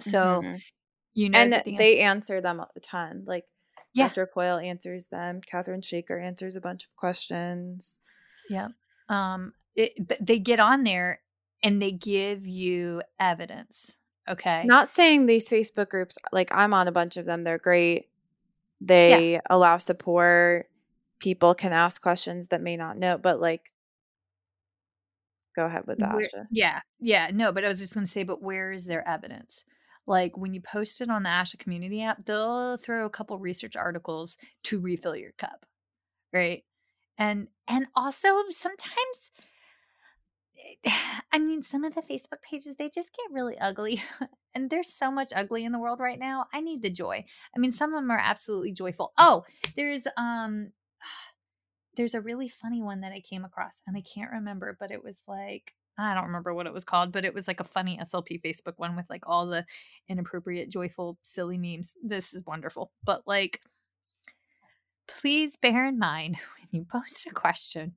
so 0.00 0.18
mm-hmm. 0.42 0.56
you 1.14 1.30
know 1.30 1.38
and 1.38 1.52
the 1.52 1.76
they 1.78 2.00
answer 2.00 2.40
them 2.40 2.58
a 2.58 2.80
ton 2.80 3.22
like 3.24 3.44
yeah. 3.94 4.08
dr 4.08 4.28
coyle 4.34 4.58
answers 4.58 5.06
them 5.06 5.40
catherine 5.48 5.80
shaker 5.80 6.18
answers 6.18 6.56
a 6.56 6.60
bunch 6.60 6.84
of 6.84 6.96
questions 6.96 8.00
yeah 8.48 8.66
um 9.08 9.52
it, 9.76 9.92
but 10.08 10.18
they 10.20 10.40
get 10.40 10.58
on 10.58 10.82
there 10.82 11.20
and 11.62 11.80
they 11.80 11.92
give 11.92 12.48
you 12.48 13.00
evidence 13.20 13.96
okay 14.28 14.64
not 14.64 14.88
saying 14.88 15.26
these 15.26 15.48
facebook 15.48 15.88
groups 15.88 16.18
like 16.32 16.50
i'm 16.52 16.74
on 16.74 16.88
a 16.88 16.92
bunch 16.92 17.16
of 17.16 17.26
them 17.26 17.44
they're 17.44 17.58
great 17.58 18.09
they 18.80 19.32
yeah. 19.32 19.40
allow 19.48 19.78
support. 19.78 20.68
People 21.18 21.54
can 21.54 21.72
ask 21.72 22.00
questions 22.00 22.48
that 22.48 22.62
may 22.62 22.76
not 22.76 22.96
know, 22.96 23.18
but 23.18 23.40
like, 23.40 23.70
go 25.54 25.66
ahead 25.66 25.86
with 25.86 25.98
that. 25.98 26.14
Where, 26.14 26.48
yeah, 26.50 26.80
yeah, 26.98 27.30
no, 27.32 27.52
but 27.52 27.64
I 27.64 27.68
was 27.68 27.80
just 27.80 27.94
going 27.94 28.06
to 28.06 28.10
say, 28.10 28.22
but 28.22 28.42
where 28.42 28.72
is 28.72 28.86
their 28.86 29.06
evidence? 29.06 29.64
Like 30.06 30.36
when 30.36 30.54
you 30.54 30.60
post 30.60 31.00
it 31.00 31.10
on 31.10 31.22
the 31.22 31.28
ASHA 31.28 31.58
community 31.58 32.02
app, 32.02 32.24
they'll 32.24 32.76
throw 32.76 33.06
a 33.06 33.10
couple 33.10 33.38
research 33.38 33.76
articles 33.76 34.38
to 34.64 34.80
refill 34.80 35.14
your 35.14 35.32
cup, 35.32 35.66
right? 36.32 36.64
And 37.18 37.48
and 37.68 37.86
also 37.94 38.28
sometimes 38.50 39.30
eh, 40.84 40.90
I 41.32 41.38
mean, 41.38 41.62
some 41.62 41.84
of 41.84 41.94
the 41.94 42.02
Facebook 42.02 42.42
pages, 42.42 42.74
they 42.76 42.88
just 42.88 43.10
get 43.12 43.32
really 43.32 43.58
ugly. 43.58 44.02
and 44.54 44.70
there's 44.70 44.92
so 44.92 45.10
much 45.10 45.32
ugly 45.34 45.64
in 45.64 45.72
the 45.72 45.78
world 45.78 46.00
right 46.00 46.18
now. 46.18 46.46
I 46.52 46.60
need 46.60 46.82
the 46.82 46.90
joy. 46.90 47.24
I 47.54 47.58
mean, 47.58 47.72
some 47.72 47.92
of 47.92 48.00
them 48.00 48.10
are 48.10 48.18
absolutely 48.18 48.72
joyful. 48.72 49.12
Oh, 49.18 49.44
there's 49.76 50.06
um 50.16 50.72
there's 51.96 52.14
a 52.14 52.20
really 52.20 52.48
funny 52.48 52.82
one 52.82 53.00
that 53.00 53.12
I 53.12 53.20
came 53.20 53.44
across 53.44 53.82
and 53.86 53.96
I 53.96 54.02
can't 54.02 54.32
remember, 54.32 54.76
but 54.78 54.90
it 54.90 55.02
was 55.02 55.22
like 55.26 55.74
I 55.98 56.14
don't 56.14 56.26
remember 56.26 56.54
what 56.54 56.66
it 56.66 56.72
was 56.72 56.84
called, 56.84 57.12
but 57.12 57.24
it 57.24 57.34
was 57.34 57.46
like 57.46 57.60
a 57.60 57.64
funny 57.64 57.98
SLP 58.02 58.40
Facebook 58.42 58.74
one 58.76 58.96
with 58.96 59.10
like 59.10 59.24
all 59.26 59.46
the 59.46 59.66
inappropriate, 60.08 60.70
joyful, 60.70 61.18
silly 61.22 61.58
memes. 61.58 61.94
This 62.02 62.32
is 62.32 62.44
wonderful. 62.46 62.92
But 63.04 63.22
like 63.26 63.60
please 65.06 65.56
bear 65.56 65.86
in 65.86 65.98
mind 65.98 66.36
when 66.56 66.68
you 66.70 66.86
post 66.90 67.26
a 67.26 67.30
question 67.30 67.94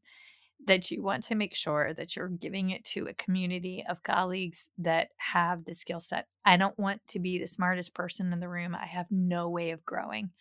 that 0.66 0.92
you 0.92 1.04
want 1.04 1.24
to 1.24 1.36
make 1.36 1.56
sure 1.56 1.94
that 1.94 2.16
you're 2.16 2.30
giving 2.30 2.70
it 2.70 2.84
to 2.86 3.08
a 3.08 3.14
community 3.14 3.84
of 3.90 4.04
colleagues 4.04 4.70
that 4.78 5.10
have 5.18 5.66
the 5.66 5.74
skill 5.74 6.00
set. 6.00 6.28
I 6.46 6.58
don't 6.58 6.78
want 6.78 7.02
to 7.08 7.20
be 7.20 7.40
the 7.40 7.48
smartest 7.48 7.94
person 7.94 8.32
in 8.32 8.40
the 8.40 8.50
room. 8.50 8.76
I 8.76 8.86
have 8.86 9.08
no 9.10 9.50
way 9.50 9.72
of 9.72 9.86
growing. 9.86 10.32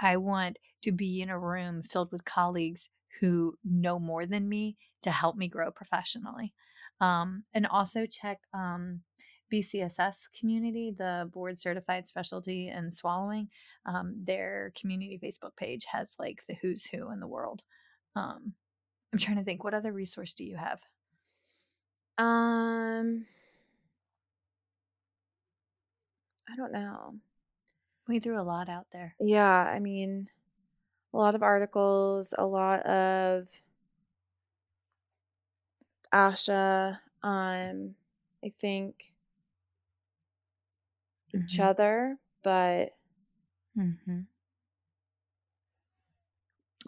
I 0.00 0.16
want 0.16 0.58
to 0.82 0.92
be 0.92 1.20
in 1.20 1.30
a 1.30 1.38
room 1.38 1.82
filled 1.82 2.12
with 2.12 2.24
colleagues 2.24 2.90
who 3.20 3.54
know 3.64 3.98
more 3.98 4.26
than 4.26 4.48
me 4.48 4.76
to 5.02 5.10
help 5.10 5.36
me 5.36 5.48
grow 5.48 5.70
professionally. 5.70 6.54
Um, 7.00 7.44
and 7.52 7.66
also 7.66 8.06
check 8.06 8.38
um, 8.54 9.00
BCSS 9.52 10.28
community, 10.38 10.94
the 10.96 11.28
board 11.32 11.60
certified 11.60 12.08
specialty 12.08 12.68
in 12.68 12.90
swallowing, 12.90 13.48
um, 13.86 14.14
their 14.22 14.72
community 14.80 15.20
Facebook 15.22 15.56
page 15.56 15.84
has 15.86 16.14
like 16.18 16.42
the 16.48 16.56
who's 16.62 16.86
who 16.86 17.10
in 17.10 17.20
the 17.20 17.26
world. 17.26 17.62
Um, 18.16 18.54
I'm 19.12 19.18
trying 19.18 19.36
to 19.38 19.44
think, 19.44 19.64
what 19.64 19.74
other 19.74 19.92
resource 19.92 20.34
do 20.34 20.44
you 20.44 20.56
have? 20.56 20.80
Um, 22.18 23.26
I 26.48 26.54
don't 26.56 26.72
know. 26.72 27.18
We 28.08 28.20
threw 28.20 28.40
a 28.40 28.44
lot 28.44 28.68
out 28.68 28.88
there. 28.92 29.16
Yeah, 29.20 29.48
I 29.64 29.78
mean, 29.78 30.28
a 31.14 31.18
lot 31.18 31.34
of 31.36 31.42
articles, 31.42 32.34
a 32.38 32.46
lot 32.46 32.82
of 32.86 33.62
Asha. 36.12 37.00
Um, 37.22 37.94
I 38.44 38.52
think 38.58 39.14
each 41.32 41.58
Mhm. 41.58 41.60
other, 41.60 42.18
but 42.42 42.94
Mm-hmm. 43.76 44.20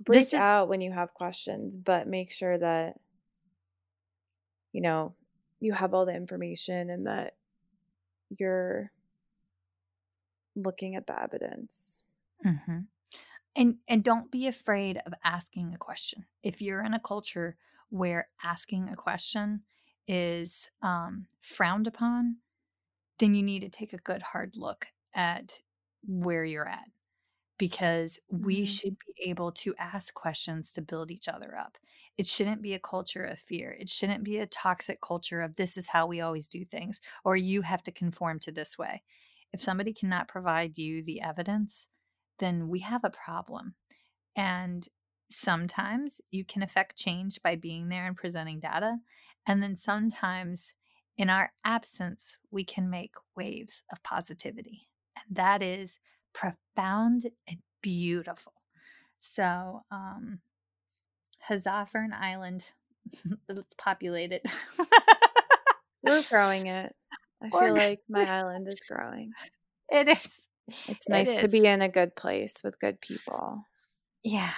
Reach 0.08 0.28
is- 0.28 0.34
out 0.34 0.68
when 0.68 0.80
you 0.80 0.92
have 0.92 1.14
questions, 1.14 1.76
but 1.76 2.08
make 2.08 2.32
sure 2.32 2.58
that 2.58 2.98
you 4.72 4.80
know 4.80 5.14
you 5.60 5.72
have 5.72 5.94
all 5.94 6.06
the 6.06 6.14
information 6.14 6.90
and 6.90 7.06
that 7.06 7.34
you're 8.30 8.90
looking 10.56 10.94
at 10.94 11.06
the 11.06 11.20
evidence. 11.20 12.02
Mm-hmm. 12.44 12.80
And 13.56 13.76
and 13.88 14.02
don't 14.02 14.30
be 14.30 14.46
afraid 14.46 15.00
of 15.06 15.14
asking 15.24 15.74
a 15.74 15.78
question. 15.78 16.26
If 16.42 16.60
you're 16.60 16.84
in 16.84 16.94
a 16.94 17.00
culture 17.00 17.56
where 17.90 18.28
asking 18.42 18.88
a 18.88 18.96
question 18.96 19.62
is 20.08 20.68
um, 20.82 21.26
frowned 21.40 21.86
upon, 21.86 22.38
then 23.18 23.34
you 23.34 23.42
need 23.42 23.60
to 23.60 23.68
take 23.68 23.92
a 23.92 23.98
good 23.98 24.22
hard 24.22 24.56
look 24.56 24.86
at 25.14 25.60
where 26.06 26.44
you're 26.44 26.68
at 26.68 26.88
because 27.58 28.18
we 28.28 28.64
Mhm. 28.64 28.64
should 28.64 28.96
be 29.06 29.14
able 29.30 29.52
to 29.52 29.74
ask 29.76 30.14
questions 30.14 30.72
to 30.72 30.82
build 30.82 31.10
each 31.10 31.28
other 31.28 31.56
up. 31.56 31.78
It 32.18 32.26
shouldn't 32.26 32.62
be 32.62 32.74
a 32.74 32.80
culture 32.80 33.24
of 33.24 33.40
fear. 33.40 33.72
It 33.72 33.88
shouldn't 33.88 34.24
be 34.24 34.38
a 34.38 34.46
toxic 34.46 35.00
culture 35.00 35.40
of 35.40 35.56
this 35.56 35.76
is 35.76 35.88
how 35.88 36.06
we 36.06 36.20
always 36.20 36.48
do 36.48 36.64
things 36.64 37.00
or 37.24 37.36
you 37.36 37.62
have 37.62 37.82
to 37.84 37.92
conform 37.92 38.38
to 38.40 38.52
this 38.52 38.78
way. 38.78 39.02
If 39.52 39.62
somebody 39.62 39.92
cannot 39.92 40.28
provide 40.28 40.78
you 40.78 41.02
the 41.02 41.20
evidence, 41.20 41.88
then 42.38 42.68
we 42.68 42.80
have 42.80 43.04
a 43.04 43.10
problem. 43.10 43.76
And 44.36 44.88
sometimes 45.30 46.20
you 46.30 46.44
can 46.44 46.62
affect 46.62 46.98
change 46.98 47.40
by 47.42 47.56
being 47.56 47.88
there 47.88 48.06
and 48.06 48.16
presenting 48.16 48.60
data. 48.60 48.98
And 49.46 49.62
then 49.62 49.76
sometimes 49.76 50.74
in 51.16 51.30
our 51.30 51.52
absence, 51.64 52.38
we 52.50 52.64
can 52.64 52.90
make 52.90 53.14
waves 53.36 53.84
of 53.92 54.02
positivity. 54.02 54.88
And 55.16 55.36
that 55.36 55.62
is 55.62 55.98
profound 56.34 57.30
and 57.48 57.58
beautiful. 57.82 58.52
So, 59.20 59.82
um, 59.90 60.40
huzzah 61.40 61.86
for 61.90 62.00
an 62.00 62.12
island. 62.12 62.64
Let's 63.48 63.74
populate 63.78 64.32
it. 64.32 64.44
We're 66.02 66.22
growing 66.22 66.66
it. 66.66 66.94
I 67.42 67.50
feel 67.50 67.74
like 67.74 68.00
my 68.08 68.24
island 68.38 68.68
is 68.68 68.80
growing. 68.88 69.32
it 69.90 70.08
is. 70.08 70.30
It's 70.88 71.06
It 71.06 71.10
nice 71.10 71.34
to 71.36 71.48
be 71.48 71.66
in 71.66 71.82
a 71.82 71.88
good 71.88 72.16
place 72.16 72.62
with 72.64 72.78
good 72.80 73.00
people. 73.00 73.66
Yeah. 74.22 74.52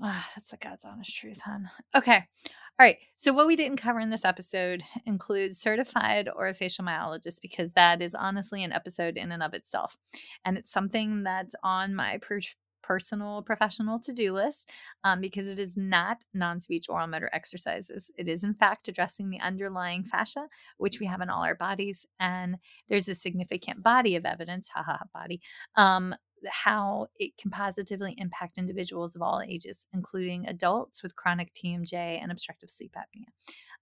Ah, 0.00 0.28
that's 0.34 0.50
the 0.50 0.56
God's 0.56 0.84
honest 0.84 1.14
truth, 1.16 1.40
hon. 1.44 1.68
Okay. 1.94 2.16
All 2.16 2.86
right. 2.86 2.96
So, 3.16 3.32
what 3.32 3.46
we 3.46 3.56
didn't 3.56 3.76
cover 3.76 4.00
in 4.00 4.10
this 4.10 4.24
episode 4.24 4.82
includes 5.06 5.58
certified 5.58 6.28
orofacial 6.36 6.80
myologist 6.86 7.40
because 7.42 7.72
that 7.72 8.00
is 8.00 8.14
honestly 8.14 8.64
an 8.64 8.72
episode 8.72 9.16
in 9.16 9.32
and 9.32 9.42
of 9.42 9.54
itself. 9.54 9.96
And 10.44 10.56
it's 10.56 10.72
something 10.72 11.22
that's 11.22 11.54
on 11.62 11.94
my 11.94 12.18
per- 12.18 12.40
personal 12.82 13.42
professional 13.42 14.00
to 14.00 14.12
do 14.12 14.32
list 14.32 14.70
um, 15.04 15.20
because 15.20 15.52
it 15.52 15.60
is 15.60 15.76
not 15.76 16.18
non 16.34 16.60
speech 16.60 16.86
oral 16.88 17.06
motor 17.06 17.30
exercises. 17.32 18.10
It 18.16 18.28
is, 18.28 18.44
in 18.44 18.54
fact, 18.54 18.88
addressing 18.88 19.30
the 19.30 19.40
underlying 19.40 20.04
fascia, 20.04 20.46
which 20.78 20.98
we 20.98 21.06
have 21.06 21.20
in 21.20 21.30
all 21.30 21.44
our 21.44 21.54
bodies. 21.54 22.06
And 22.20 22.56
there's 22.88 23.08
a 23.08 23.14
significant 23.14 23.82
body 23.82 24.16
of 24.16 24.26
evidence, 24.26 24.68
haha, 24.68 24.98
body, 25.14 25.40
um, 25.76 26.14
how 26.48 27.08
it 27.18 27.36
can 27.36 27.50
positively 27.50 28.14
impact 28.18 28.58
individuals 28.58 29.14
of 29.16 29.22
all 29.22 29.42
ages, 29.46 29.86
including 29.92 30.46
adults 30.46 31.02
with 31.02 31.16
chronic 31.16 31.52
TMJ 31.54 31.94
and 31.94 32.30
obstructive 32.30 32.70
sleep 32.70 32.94
apnea. 32.96 33.26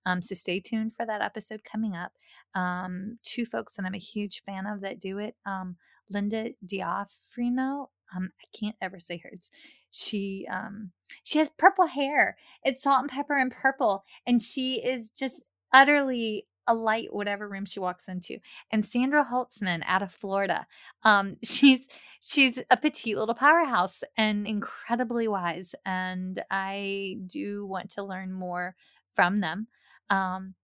Um, 0.07 0.23
so 0.23 0.35
stay 0.35 0.61
tuned 0.61 0.93
for 0.97 1.05
that 1.07 1.23
episode 1.23 1.63
coming 1.65 1.95
up. 1.95 2.13
Um, 2.55 3.19
two 3.23 3.45
folks 3.45 3.77
that 3.77 3.85
I'm 3.85 3.95
a 3.95 3.99
huge 3.99 4.43
fan 4.45 4.67
of 4.67 4.81
that 4.81 4.99
do 4.99 5.19
it 5.19 5.37
um, 5.47 5.77
Linda 6.09 6.51
Diafrino. 6.67 7.89
Um, 8.15 8.31
I 8.41 8.59
can't 8.59 8.77
ever 8.81 8.99
say 8.99 9.19
hers. 9.23 9.51
She 9.91 10.47
um, 10.51 10.91
she 11.23 11.39
has 11.39 11.51
purple 11.59 11.87
hair. 11.87 12.37
It's 12.65 12.83
salt 12.83 13.01
and 13.01 13.11
pepper 13.11 13.37
and 13.37 13.53
purple, 13.53 14.05
and 14.27 14.41
she 14.41 14.77
is 14.77 15.11
just 15.11 15.49
utterly 15.73 16.47
a 16.71 16.75
light 16.75 17.13
whatever 17.13 17.49
room 17.49 17.65
she 17.65 17.81
walks 17.81 18.09
into. 18.09 18.39
And 18.71 18.87
Sandra 18.87 19.25
Holtzman 19.25 19.83
out 19.85 20.03
of 20.03 20.13
Florida. 20.15 20.67
Um, 21.03 21.37
she's 21.45 21.89
she's 22.21 22.63
a 22.71 22.77
petite 22.77 23.19
little 23.19 23.35
powerhouse 23.35 24.03
and 24.17 24.47
incredibly 24.47 25.29
wise. 25.29 25.75
And 25.85 26.43
I 26.51 27.17
do 27.27 27.67
want 27.67 27.91
to 27.91 28.05
learn 28.05 28.33
more 28.33 28.77
from 29.13 29.39
them. 29.39 29.67
Um, 30.09 30.55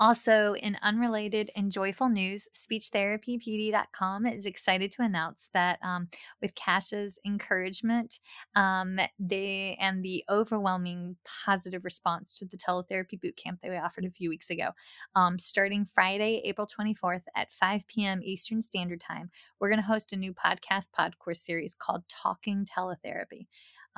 also, 0.00 0.54
in 0.54 0.76
unrelated 0.82 1.50
and 1.56 1.72
joyful 1.72 2.08
news, 2.08 2.46
speechtherapypd.com 2.54 4.26
is 4.26 4.46
excited 4.46 4.92
to 4.92 5.02
announce 5.02 5.50
that 5.54 5.78
um, 5.82 6.08
with 6.40 6.54
Cash's 6.54 7.18
encouragement 7.26 8.20
um, 8.54 9.00
they 9.18 9.76
and 9.80 10.04
the 10.04 10.24
overwhelming 10.30 11.16
positive 11.44 11.84
response 11.84 12.32
to 12.34 12.44
the 12.46 12.56
teletherapy 12.56 13.20
boot 13.20 13.36
camp 13.36 13.60
that 13.60 13.70
we 13.70 13.76
offered 13.76 14.04
a 14.04 14.10
few 14.10 14.28
weeks 14.28 14.50
ago, 14.50 14.70
um, 15.16 15.38
starting 15.38 15.84
Friday, 15.84 16.42
April 16.44 16.66
24th 16.66 17.22
at 17.34 17.52
5 17.52 17.88
p.m. 17.88 18.20
Eastern 18.22 18.62
Standard 18.62 19.00
Time, 19.00 19.30
we're 19.58 19.68
going 19.68 19.80
to 19.80 19.86
host 19.86 20.12
a 20.12 20.16
new 20.16 20.32
podcast 20.32 20.92
pod 20.92 21.18
course 21.18 21.44
series 21.44 21.74
called 21.74 22.04
Talking 22.08 22.64
Teletherapy. 22.64 23.46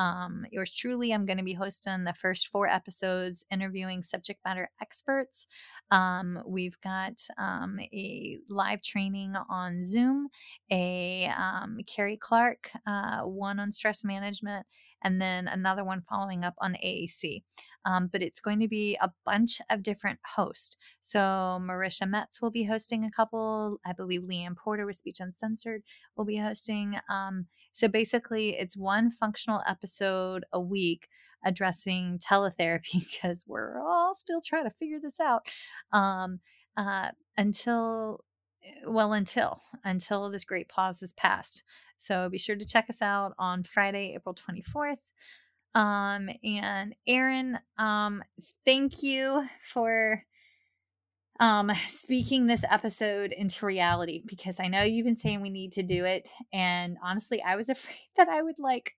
Um, 0.01 0.47
yours 0.51 0.73
truly, 0.75 1.13
I'm 1.13 1.27
going 1.27 1.37
to 1.37 1.45
be 1.45 1.53
hosting 1.53 2.05
the 2.05 2.15
first 2.15 2.49
four 2.49 2.67
episodes, 2.67 3.45
interviewing 3.51 4.01
subject 4.01 4.41
matter 4.47 4.71
experts. 4.81 5.47
Um, 5.91 6.43
we've 6.47 6.81
got 6.81 7.21
um, 7.37 7.79
a 7.93 8.39
live 8.49 8.81
training 8.81 9.35
on 9.51 9.85
Zoom, 9.85 10.29
a 10.71 11.31
um, 11.37 11.81
Carrie 11.87 12.17
Clark, 12.17 12.71
uh, 12.87 13.21
one 13.21 13.61
on 13.61 13.73
stress 13.73 14.03
management, 14.03 14.65
and 15.03 15.21
then 15.21 15.49
another 15.49 15.85
one 15.85 16.03
following 16.03 16.45
up 16.45 16.55
on 16.59 16.77
AAC. 16.85 17.43
Um, 17.85 18.09
but 18.13 18.23
it's 18.23 18.41
going 18.41 18.61
to 18.61 18.69
be 18.69 18.99
a 19.01 19.11
bunch 19.25 19.61
of 19.71 19.83
different 19.83 20.19
hosts. 20.35 20.77
So 21.01 21.19
Marisha 21.63 22.09
Metz 22.09 22.43
will 22.43 22.51
be 22.51 22.65
hosting 22.65 23.05
a 23.05 23.11
couple. 23.11 23.79
I 23.87 23.93
believe 23.93 24.23
Leanne 24.23 24.57
Porter 24.57 24.85
with 24.85 24.97
Speech 24.97 25.21
Uncensored 25.21 25.83
will 26.17 26.27
be 26.27 26.37
hosting. 26.37 26.97
Um, 27.09 27.47
so 27.73 27.89
basically, 27.89 28.57
it's 28.59 28.77
one 28.77 29.11
functional 29.11 29.63
episode 29.67 30.45
a 30.53 30.61
week 30.61 31.09
addressing 31.45 32.19
teletherapy 32.19 33.05
because 33.13 33.45
we're 33.47 33.81
all 33.81 34.15
still 34.15 34.41
trying 34.45 34.65
to 34.65 34.75
figure 34.79 34.99
this 35.03 35.21
out 35.21 35.47
um, 35.93 36.41
uh, 36.77 37.09
until, 37.37 38.25
well, 38.87 39.15
until 39.15 39.63
until 39.85 40.31
this 40.31 40.45
great 40.45 40.69
pause 40.69 41.03
is 41.03 41.13
passed. 41.13 41.65
So 42.01 42.29
be 42.31 42.39
sure 42.39 42.57
to 42.57 42.65
check 42.65 42.87
us 42.89 43.03
out 43.03 43.35
on 43.39 43.63
Friday, 43.63 44.15
April 44.15 44.35
24th. 44.35 44.97
Um, 45.75 46.31
and 46.43 46.95
Erin, 47.07 47.59
um, 47.79 48.25
thank 48.65 49.03
you 49.03 49.47
for 49.63 50.25
um 51.39 51.73
speaking 51.87 52.47
this 52.47 52.65
episode 52.69 53.33
into 53.33 53.65
reality 53.65 54.23
because 54.27 54.61
I 54.61 54.69
know 54.69 54.83
you've 54.83 55.07
been 55.07 55.17
saying 55.17 55.41
we 55.41 55.51
need 55.51 55.73
to 55.73 55.83
do 55.83 56.05
it. 56.05 56.29
And 56.53 56.97
honestly, 57.03 57.43
I 57.43 57.57
was 57.57 57.69
afraid 57.71 58.09
that 58.17 58.29
I 58.29 58.43
would 58.43 58.59
like 58.59 58.95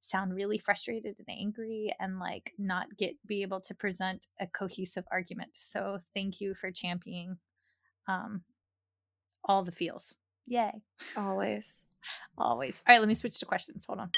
sound 0.00 0.34
really 0.34 0.58
frustrated 0.58 1.16
and 1.18 1.28
angry 1.28 1.94
and 2.00 2.18
like 2.18 2.52
not 2.58 2.86
get 2.98 3.14
be 3.26 3.42
able 3.42 3.60
to 3.60 3.74
present 3.74 4.26
a 4.40 4.46
cohesive 4.46 5.04
argument. 5.10 5.50
So 5.54 5.98
thank 6.14 6.40
you 6.40 6.54
for 6.54 6.70
championing 6.70 7.38
um 8.06 8.42
all 9.44 9.62
the 9.64 9.72
feels. 9.72 10.12
Yay. 10.46 10.82
Always. 11.16 11.82
Always. 12.38 12.82
All 12.86 12.94
right, 12.94 13.00
let 13.00 13.08
me 13.08 13.14
switch 13.14 13.38
to 13.40 13.46
questions. 13.46 13.84
Hold 13.86 14.00
on. 14.00 14.10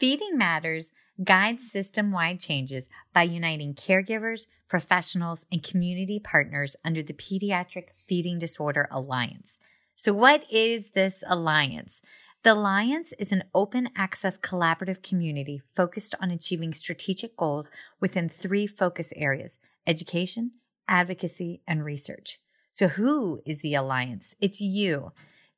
Feeding 0.00 0.36
Matters 0.36 0.90
guides 1.22 1.70
system 1.70 2.10
wide 2.10 2.40
changes 2.40 2.88
by 3.14 3.22
uniting 3.22 3.74
caregivers, 3.74 4.46
professionals, 4.68 5.46
and 5.52 5.62
community 5.62 6.18
partners 6.18 6.74
under 6.84 7.02
the 7.02 7.12
Pediatric 7.12 7.88
Feeding 8.08 8.38
Disorder 8.38 8.88
Alliance. 8.90 9.60
So, 9.94 10.12
what 10.12 10.44
is 10.50 10.90
this 10.90 11.22
alliance? 11.28 12.00
The 12.42 12.54
Alliance 12.54 13.12
is 13.20 13.30
an 13.30 13.44
open 13.54 13.90
access 13.96 14.36
collaborative 14.36 15.02
community 15.02 15.62
focused 15.76 16.16
on 16.20 16.32
achieving 16.32 16.74
strategic 16.74 17.36
goals 17.36 17.70
within 18.00 18.28
three 18.28 18.66
focus 18.66 19.12
areas 19.14 19.60
education, 19.86 20.52
advocacy, 20.88 21.60
and 21.68 21.84
research. 21.84 22.40
So, 22.72 22.88
who 22.88 23.40
is 23.46 23.58
the 23.60 23.74
Alliance? 23.74 24.34
It's 24.40 24.60
you. 24.60 25.12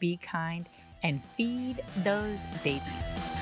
be 0.00 0.16
kind, 0.16 0.68
and 1.04 1.22
feed 1.22 1.82
those 2.02 2.46
babies. 2.64 3.39